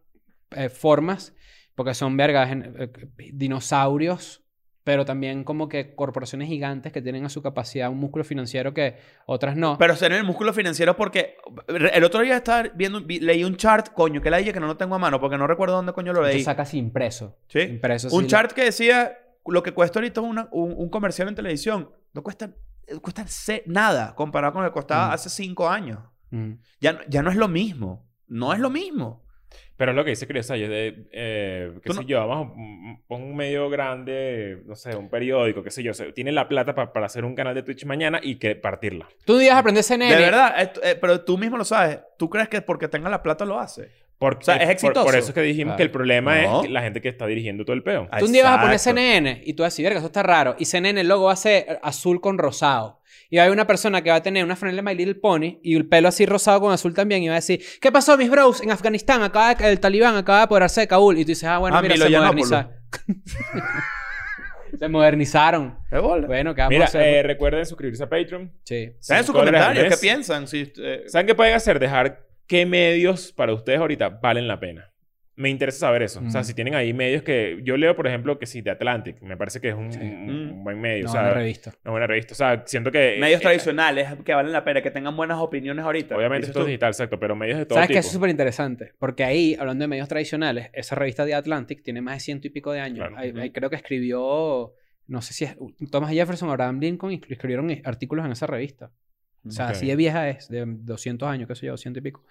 eh, 0.51 0.69
formas, 0.69 1.33
porque 1.73 1.95
son 1.95 2.15
vergas, 2.15 2.49
eh, 2.53 2.89
dinosaurios, 3.33 4.43
pero 4.85 5.03
también 5.03 5.43
como 5.43 5.67
que 5.67 5.95
corporaciones 5.95 6.47
gigantes 6.47 6.93
que 6.93 7.01
tienen 7.01 7.25
a 7.25 7.29
su 7.29 7.41
capacidad 7.41 7.89
un 7.89 7.97
músculo 7.97 8.23
financiero 8.23 8.73
que 8.73 8.95
otras 9.25 9.57
no. 9.57 9.77
Pero 9.79 9.95
ser 9.95 10.13
el 10.13 10.23
músculo 10.23 10.53
financiero 10.53 10.95
porque 10.95 11.35
el 11.67 12.03
otro 12.03 12.21
día 12.21 12.37
estaba 12.37 12.69
viendo, 12.75 13.01
vi- 13.01 13.19
leí 13.19 13.43
un 13.43 13.57
chart, 13.57 13.89
coño, 13.93 14.21
que 14.21 14.29
la 14.29 14.37
dije 14.37 14.53
que 14.53 14.59
no 14.59 14.67
lo 14.67 14.77
tengo 14.77 14.93
a 14.95 14.99
mano 14.99 15.19
porque 15.19 15.37
no 15.39 15.47
recuerdo 15.47 15.75
dónde 15.75 15.91
coño 15.91 16.13
lo 16.13 16.21
leí. 16.21 16.43
sacas 16.43 16.73
impreso. 16.75 17.35
¿Sí? 17.47 17.61
Impreso, 17.61 18.15
Un 18.15 18.23
sí. 18.25 18.27
chart 18.29 18.51
que 18.51 18.63
decía 18.65 19.17
lo 19.47 19.63
que 19.63 19.73
cuesta 19.73 19.97
ahorita 19.99 20.21
una- 20.21 20.47
un, 20.51 20.71
un 20.77 20.89
comercial 20.89 21.27
en 21.29 21.35
televisión. 21.35 21.89
No 22.13 22.21
cuesta, 22.21 22.51
cuesta 23.01 23.25
ce- 23.27 23.63
nada 23.65 24.13
comparado 24.15 24.53
con 24.53 24.63
lo 24.63 24.69
que 24.69 24.73
costaba 24.73 25.07
Mm. 25.07 25.11
hace 25.13 25.29
cinco 25.31 25.67
años. 25.67 25.97
Mm. 26.29 26.51
Ya, 26.79 26.99
ya 27.09 27.23
no 27.23 27.31
es 27.31 27.35
lo 27.37 27.47
mismo. 27.47 28.07
No 28.27 28.53
es 28.53 28.59
lo 28.59 28.69
mismo. 28.69 29.24
Pero 29.77 29.91
es 29.91 29.95
lo 29.97 30.03
que 30.05 30.11
dice 30.11 30.25
Chris 30.25 30.45
Sayers 30.45 30.69
de, 30.69 31.07
eh, 31.11 31.71
qué 31.83 31.91
sé 31.91 31.99
no- 32.01 32.07
yo, 32.07 32.25
vamos, 32.27 32.53
mm, 32.55 32.95
pon 33.07 33.23
un 33.23 33.35
medio 33.35 33.69
grande, 33.69 34.61
no 34.65 34.75
sé, 34.75 34.95
un 34.95 35.09
periódico, 35.09 35.63
qué 35.63 35.71
sé 35.71 35.83
yo, 35.83 35.91
o 35.91 35.93
sea, 35.93 36.13
tiene 36.13 36.31
la 36.31 36.47
plata 36.47 36.73
pa- 36.73 36.93
para 36.93 37.07
hacer 37.07 37.25
un 37.25 37.35
canal 37.35 37.53
de 37.55 37.63
Twitch 37.63 37.85
mañana 37.85 38.19
y 38.23 38.35
que 38.35 38.55
partirla. 38.55 39.07
Tú 39.25 39.33
un 39.33 39.39
día 39.39 39.49
vas 39.49 39.57
a 39.57 39.59
aprender 39.59 39.83
CNN. 39.83 40.15
De 40.15 40.21
verdad, 40.21 40.53
esto- 40.61 40.81
eh, 40.83 40.95
pero 40.99 41.21
tú 41.25 41.37
mismo 41.37 41.57
lo 41.57 41.65
sabes. 41.65 41.99
¿Tú 42.17 42.29
crees 42.29 42.47
que 42.47 42.61
porque 42.61 42.87
tenga 42.87 43.09
la 43.09 43.21
plata 43.21 43.43
lo 43.43 43.59
hace? 43.59 43.89
Porque, 44.17 44.43
O 44.43 44.45
sea, 44.45 44.55
es 44.55 44.61
por- 44.63 44.71
exitoso. 44.71 45.05
Por, 45.05 45.15
eso 45.17 45.27
es 45.27 45.33
que 45.33 45.41
dijimos 45.41 45.71
Claro. 45.73 45.77
que 45.77 45.83
el 45.83 45.91
problema 45.91 46.41
No. 46.41 46.63
es 46.63 46.69
la 46.71 46.81
gente 46.81 47.01
que 47.01 47.09
está 47.09 47.27
dirigiendo 47.27 47.65
todo 47.65 47.75
el 47.75 47.83
peo. 47.83 48.07
Tú 48.17 48.25
un 48.27 48.31
día 48.31 48.45
vas 48.45 48.59
a 48.59 48.61
poner. 48.61 48.79
CNN 48.79 49.41
y 49.45 49.53
tú 49.55 49.63
vas 49.63 49.67
a 49.67 49.71
decir, 49.73 49.83
verga, 49.83 49.97
eso 49.99 50.07
está 50.07 50.23
raro. 50.23 50.55
Y 50.57 50.63
CNN 50.65 51.01
el 51.01 51.09
logo 51.09 51.25
va 51.25 51.33
a 51.33 51.35
ser 51.35 51.79
azul 51.83 52.21
con 52.21 52.37
rosado. 52.37 53.01
Y 53.29 53.37
hay 53.39 53.49
una 53.49 53.65
persona 53.67 54.01
que 54.01 54.09
va 54.09 54.17
a 54.17 54.21
tener 54.23 54.43
una 54.45 54.55
franela 54.55 54.81
de 54.81 54.81
My 54.83 54.95
Little 54.95 55.15
Pony 55.15 55.59
y 55.63 55.75
el 55.75 55.87
pelo 55.87 56.07
así 56.07 56.25
rosado 56.25 56.61
con 56.61 56.71
azul 56.71 56.93
también 56.93 57.23
y 57.23 57.27
va 57.27 57.33
a 57.33 57.37
decir, 57.37 57.61
¿qué 57.81 57.91
pasó 57.91 58.17
mis 58.17 58.29
bros? 58.29 58.61
En 58.61 58.71
Afganistán 58.71 59.21
acaba 59.23 59.53
de- 59.55 59.69
el 59.71 59.79
talibán 59.79 60.15
acaba 60.15 60.39
de 60.39 60.43
apoderarse 60.45 60.81
de 60.81 60.87
Kabul. 60.87 61.17
Y 61.17 61.23
tú 61.25 61.29
dices, 61.29 61.45
ah, 61.45 61.57
bueno, 61.57 61.77
Ah, 61.77 61.81
mira, 61.81 61.95
Milo 61.95 62.05
se 62.05 62.11
modernizaron. 62.17 62.71
se 64.79 64.87
modernizaron. 64.89 65.79
Bola. 65.91 66.27
Bueno, 66.27 66.53
¿qué 66.53 66.61
vamos 66.61 66.71
Mira, 66.71 66.85
a 66.85 66.87
hacer? 66.87 67.01
eh, 67.01 67.23
recuerden 67.23 67.65
suscribirse 67.65 68.03
a 68.03 68.09
Patreon. 68.09 68.51
sí. 68.63 68.91
Dejen 69.07 69.23
sus 69.23 69.35
comentarios. 69.35 69.85
¿Qué 69.95 69.97
piensan? 70.01 70.47
Si, 70.47 70.71
eh, 70.77 71.03
¿Saben 71.07 71.27
qué 71.27 71.35
pueden 71.35 71.55
hacer? 71.55 71.79
Dejar 71.79 72.25
qué 72.47 72.65
medios 72.65 73.31
para 73.31 73.53
ustedes 73.53 73.79
ahorita 73.79 74.09
valen 74.21 74.47
la 74.47 74.59
pena. 74.59 74.91
Me 75.37 75.49
interesa 75.49 75.79
saber 75.79 76.01
eso. 76.03 76.21
O 76.25 76.29
sea, 76.29 76.41
Mm. 76.41 76.43
si 76.45 76.53
tienen 76.53 76.75
ahí 76.75 76.93
medios 76.93 77.21
que... 77.21 77.59
Yo 77.63 77.75
leo, 77.75 77.93
por 77.95 78.07
ejemplo, 78.07 78.39
que 78.39 78.45
sí, 78.45 78.61
The 78.63 78.69
Atlantic. 78.71 79.21
Me 79.21 79.35
parece 79.35 79.59
que 79.59 79.67
es 79.69 79.75
un, 79.75 79.91
Sí. 79.91 79.99
un- 79.99 80.25
Mm. 80.47 80.51
un 80.53 80.63
buen 80.63 80.79
medio. 80.79 81.03
No, 81.03 81.09
o 81.09 81.11
sea, 81.13 81.21
una 81.23 81.33
revista. 81.33 81.73
Una 81.83 81.91
buena 81.91 82.07
revista. 82.07 82.33
O 82.33 82.35
sea, 82.37 82.63
siento 82.65 82.89
que... 82.91 83.17
medios 83.19 83.41
eh, 83.41 83.43
tradicionales 83.43 84.07
que 84.23 84.33
valen 84.33 84.53
la 84.53 84.63
pena, 84.63 84.81
que 84.81 84.91
tengan 84.91 85.15
buenas 85.17 85.37
opiniones 85.39 85.83
ahorita. 85.83 86.15
Obviamente 86.15 86.47
esto 86.47 86.61
es 86.61 86.67
digital, 86.67 86.91
exacto. 86.91 87.19
Pero 87.19 87.35
medios 87.35 87.57
de 87.59 87.65
todo 87.65 87.75
¿Sabes 87.75 87.87
tipo. 87.89 87.95
que 87.95 87.99
Eso 87.99 88.07
es 88.07 88.13
súper 88.13 88.29
interesante. 88.29 88.93
Porque 88.97 89.25
ahí, 89.25 89.55
hablando 89.59 89.83
de 89.83 89.87
medios 89.89 90.07
tradicionales, 90.07 90.69
esa 90.71 90.95
revista 90.95 91.25
de 91.25 91.33
Atlantic 91.33 91.83
tiene 91.83 92.01
más 92.01 92.15
de 92.15 92.19
ciento 92.21 92.47
y 92.47 92.51
pico 92.51 92.71
de 92.71 92.79
años. 92.79 92.99
Claro. 92.99 93.17
Ahí- 93.17 93.31
Ujú. 93.31 93.39
ahí 93.41 93.51
creo 93.51 93.69
que 93.69 93.75
escribió, 93.75 94.71
no 95.07 95.21
sé 95.21 95.33
si 95.33 95.43
es 95.43 95.57
Thomas 95.91 96.11
Jefferson 96.11 96.47
o 96.47 96.51
Abraham 96.53 96.79
Lincoln, 96.79 97.11
escribieron 97.27 97.69
artículos 97.83 98.25
en 98.25 98.31
esa 98.31 98.47
revista. 98.47 98.91
O 99.47 99.51
sea, 99.51 99.65
Ok. 99.65 99.71
así 99.71 99.85
de 99.87 99.95
vieja 99.95 100.27
es, 100.29 100.47
de 100.49 100.63
200 100.65 101.27
años, 101.29 101.47
qué 101.47 101.55
sé 101.55 101.65
yo, 101.67 101.73
200 101.73 101.99
y 102.01 102.03
pico. 102.03 102.23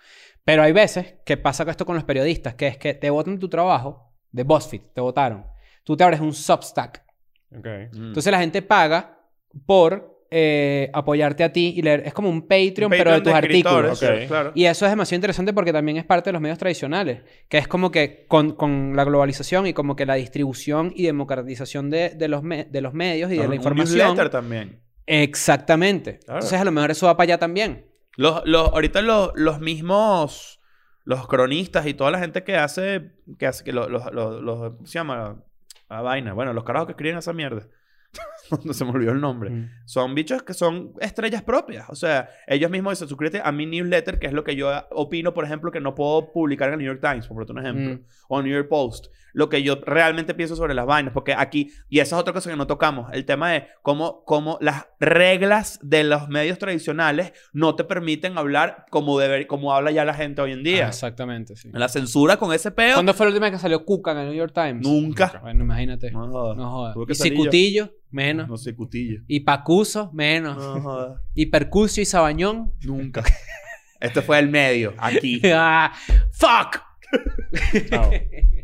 Pero 0.44 0.62
hay 0.62 0.72
veces 0.72 1.14
que 1.24 1.36
pasa 1.36 1.64
esto 1.70 1.86
con 1.86 1.94
los 1.94 2.04
periodistas, 2.04 2.54
que 2.54 2.66
es 2.66 2.76
que 2.76 2.94
te 2.94 3.10
votan 3.10 3.38
tu 3.38 3.48
trabajo, 3.48 4.12
de 4.32 4.42
BuzzFeed, 4.42 4.80
te 4.94 5.00
votaron. 5.00 5.44
Tú 5.84 5.96
te 5.96 6.02
abres 6.04 6.20
un 6.20 6.32
Substack. 6.34 7.02
Ok. 7.56 7.66
Mm. 7.92 8.06
Entonces 8.08 8.30
la 8.32 8.40
gente 8.40 8.62
paga 8.62 9.18
por 9.66 10.12
eh, 10.36 10.90
apoyarte 10.92 11.44
a 11.44 11.52
ti 11.52 11.74
y 11.76 11.82
leer. 11.82 12.02
Es 12.04 12.12
como 12.12 12.28
un 12.28 12.42
Patreon, 12.48 12.90
pero 12.90 13.12
de 13.12 13.18
Patreon 13.18 13.22
tus 13.22 13.32
artículos. 13.34 14.02
Ok. 14.02 14.26
Claro. 14.26 14.52
Y 14.56 14.64
eso 14.64 14.84
es 14.84 14.90
demasiado 14.90 15.18
interesante 15.18 15.52
porque 15.52 15.72
también 15.72 15.96
es 15.98 16.04
parte 16.04 16.30
de 16.30 16.32
los 16.32 16.42
medios 16.42 16.58
tradicionales, 16.58 17.22
que 17.48 17.58
es 17.58 17.68
como 17.68 17.92
que 17.92 18.26
con, 18.26 18.56
con 18.56 18.96
la 18.96 19.04
globalización 19.04 19.68
y 19.68 19.72
como 19.72 19.94
que 19.94 20.04
la 20.06 20.14
distribución 20.14 20.92
y 20.96 21.04
democratización 21.04 21.88
de, 21.90 22.10
de 22.10 22.26
los, 22.26 22.42
me- 22.42 22.64
de 22.64 22.80
los 22.80 22.92
medios 22.94 23.30
y 23.30 23.34
de 23.34 23.40
Un- 23.42 23.44
la 23.46 23.48
un 23.50 23.54
información. 23.54 23.98
newsletter 23.98 24.30
también. 24.30 24.80
Exactamente. 25.06 26.18
Claro. 26.20 26.38
Entonces 26.38 26.60
a 26.60 26.64
lo 26.64 26.72
mejor 26.72 26.90
eso 26.90 27.06
va 27.06 27.16
para 27.16 27.24
allá 27.24 27.38
también. 27.38 27.86
Los, 28.16 28.42
los, 28.44 28.68
ahorita 28.68 29.02
los, 29.02 29.32
los 29.34 29.60
mismos, 29.60 30.60
los 31.04 31.26
cronistas 31.26 31.86
y 31.86 31.94
toda 31.94 32.10
la 32.10 32.18
gente 32.18 32.44
que 32.44 32.56
hace, 32.56 33.12
que 33.38 33.46
hace, 33.46 33.64
que 33.64 33.72
los, 33.72 33.90
los, 33.90 34.12
los, 34.12 34.40
los- 34.42 34.74
¿cómo 34.74 34.86
se 34.86 34.92
llama? 34.94 35.42
La 35.90 36.00
vaina. 36.00 36.32
Bueno, 36.32 36.52
los 36.52 36.64
carajos 36.64 36.86
que 36.86 36.92
escriben 36.92 37.18
esa 37.18 37.32
mierda. 37.32 37.66
no 38.64 38.72
se 38.72 38.84
me 38.84 38.92
olvidó 38.92 39.12
el 39.12 39.20
nombre. 39.20 39.50
Mm. 39.50 39.70
Son 39.86 40.14
bichos 40.14 40.42
que 40.44 40.54
son 40.54 40.92
estrellas 41.00 41.42
propias. 41.42 41.90
O 41.90 41.96
sea, 41.96 42.28
ellos 42.46 42.70
mismos 42.70 42.92
dicen, 42.92 43.08
suscríbete 43.08 43.40
a 43.44 43.50
mi 43.52 43.66
newsletter, 43.66 44.18
que 44.18 44.28
es 44.28 44.32
lo 44.32 44.44
que 44.44 44.54
yo 44.56 44.70
opino, 44.90 45.34
por 45.34 45.44
ejemplo, 45.44 45.70
que 45.72 45.80
no 45.80 45.94
puedo 45.94 46.32
publicar 46.32 46.68
en 46.68 46.74
el 46.74 46.78
New 46.80 46.86
York 46.86 47.00
Times, 47.02 47.26
por 47.26 47.42
otro 47.42 47.58
ejemplo. 47.60 47.94
Mm. 47.96 48.04
O 48.28 48.38
en 48.38 48.46
New 48.46 48.54
York 48.54 48.68
Post. 48.68 49.06
Lo 49.34 49.50
que 49.50 49.62
yo 49.62 49.76
realmente 49.84 50.32
pienso 50.32 50.56
sobre 50.56 50.72
las 50.74 50.86
vainas. 50.86 51.12
Porque 51.12 51.34
aquí, 51.34 51.70
y 51.90 51.98
esa 51.98 52.16
es 52.16 52.20
otra 52.20 52.32
cosa 52.32 52.48
que 52.50 52.56
no 52.56 52.66
tocamos, 52.66 53.10
el 53.12 53.26
tema 53.26 53.50
de 53.50 53.66
cómo, 53.82 54.24
cómo 54.24 54.56
las 54.62 54.86
reglas 55.00 55.78
de 55.82 56.04
los 56.04 56.28
medios 56.28 56.58
tradicionales 56.58 57.32
no 57.52 57.74
te 57.76 57.84
permiten 57.84 58.38
hablar 58.38 58.86
como, 58.90 59.18
deber, 59.18 59.46
como 59.46 59.74
habla 59.74 59.90
ya 59.90 60.04
la 60.06 60.14
gente 60.14 60.40
hoy 60.40 60.52
en 60.52 60.60
Ah, 60.60 60.62
día. 60.62 60.88
exactamente, 60.88 61.56
sí. 61.56 61.68
la 61.72 61.88
censura 61.88 62.36
con 62.38 62.52
ese 62.54 62.70
peo, 62.70 62.94
¿Cuándo 62.94 63.12
fue 63.12 63.26
la 63.26 63.30
última 63.32 63.46
vez 63.46 63.56
que 63.56 63.60
salió 63.62 63.84
Cuca 63.84 64.12
en 64.12 64.18
el 64.18 64.26
New 64.28 64.34
York 64.36 64.52
Times? 64.54 64.82
nunca. 64.86 65.38
Bueno, 65.42 65.64
imagínate. 65.64 66.10
No 66.10 66.28
jodas. 66.30 66.56
No 66.56 66.70
jodas. 66.70 66.96
Y. 67.08 67.14
Cicutillo, 67.14 67.90
menos. 68.10 68.48
No 68.48 68.56
sé, 68.56 68.74
cutillo. 68.74 69.20
Y 69.26 69.40
Pacuso, 69.40 70.10
menos. 70.12 70.56
No 70.56 70.80
jodas. 70.80 71.20
Y 71.34 71.46
Percusio 71.46 72.02
y 72.02 72.06
Sabañón. 72.06 72.72
Nunca. 72.82 73.24
Este 74.00 74.22
fue 74.22 74.38
el 74.38 74.48
medio, 74.48 74.94
aquí. 74.98 75.40
ah, 75.52 75.92
¡Fuck! 76.32 76.80
Chao. 77.90 78.10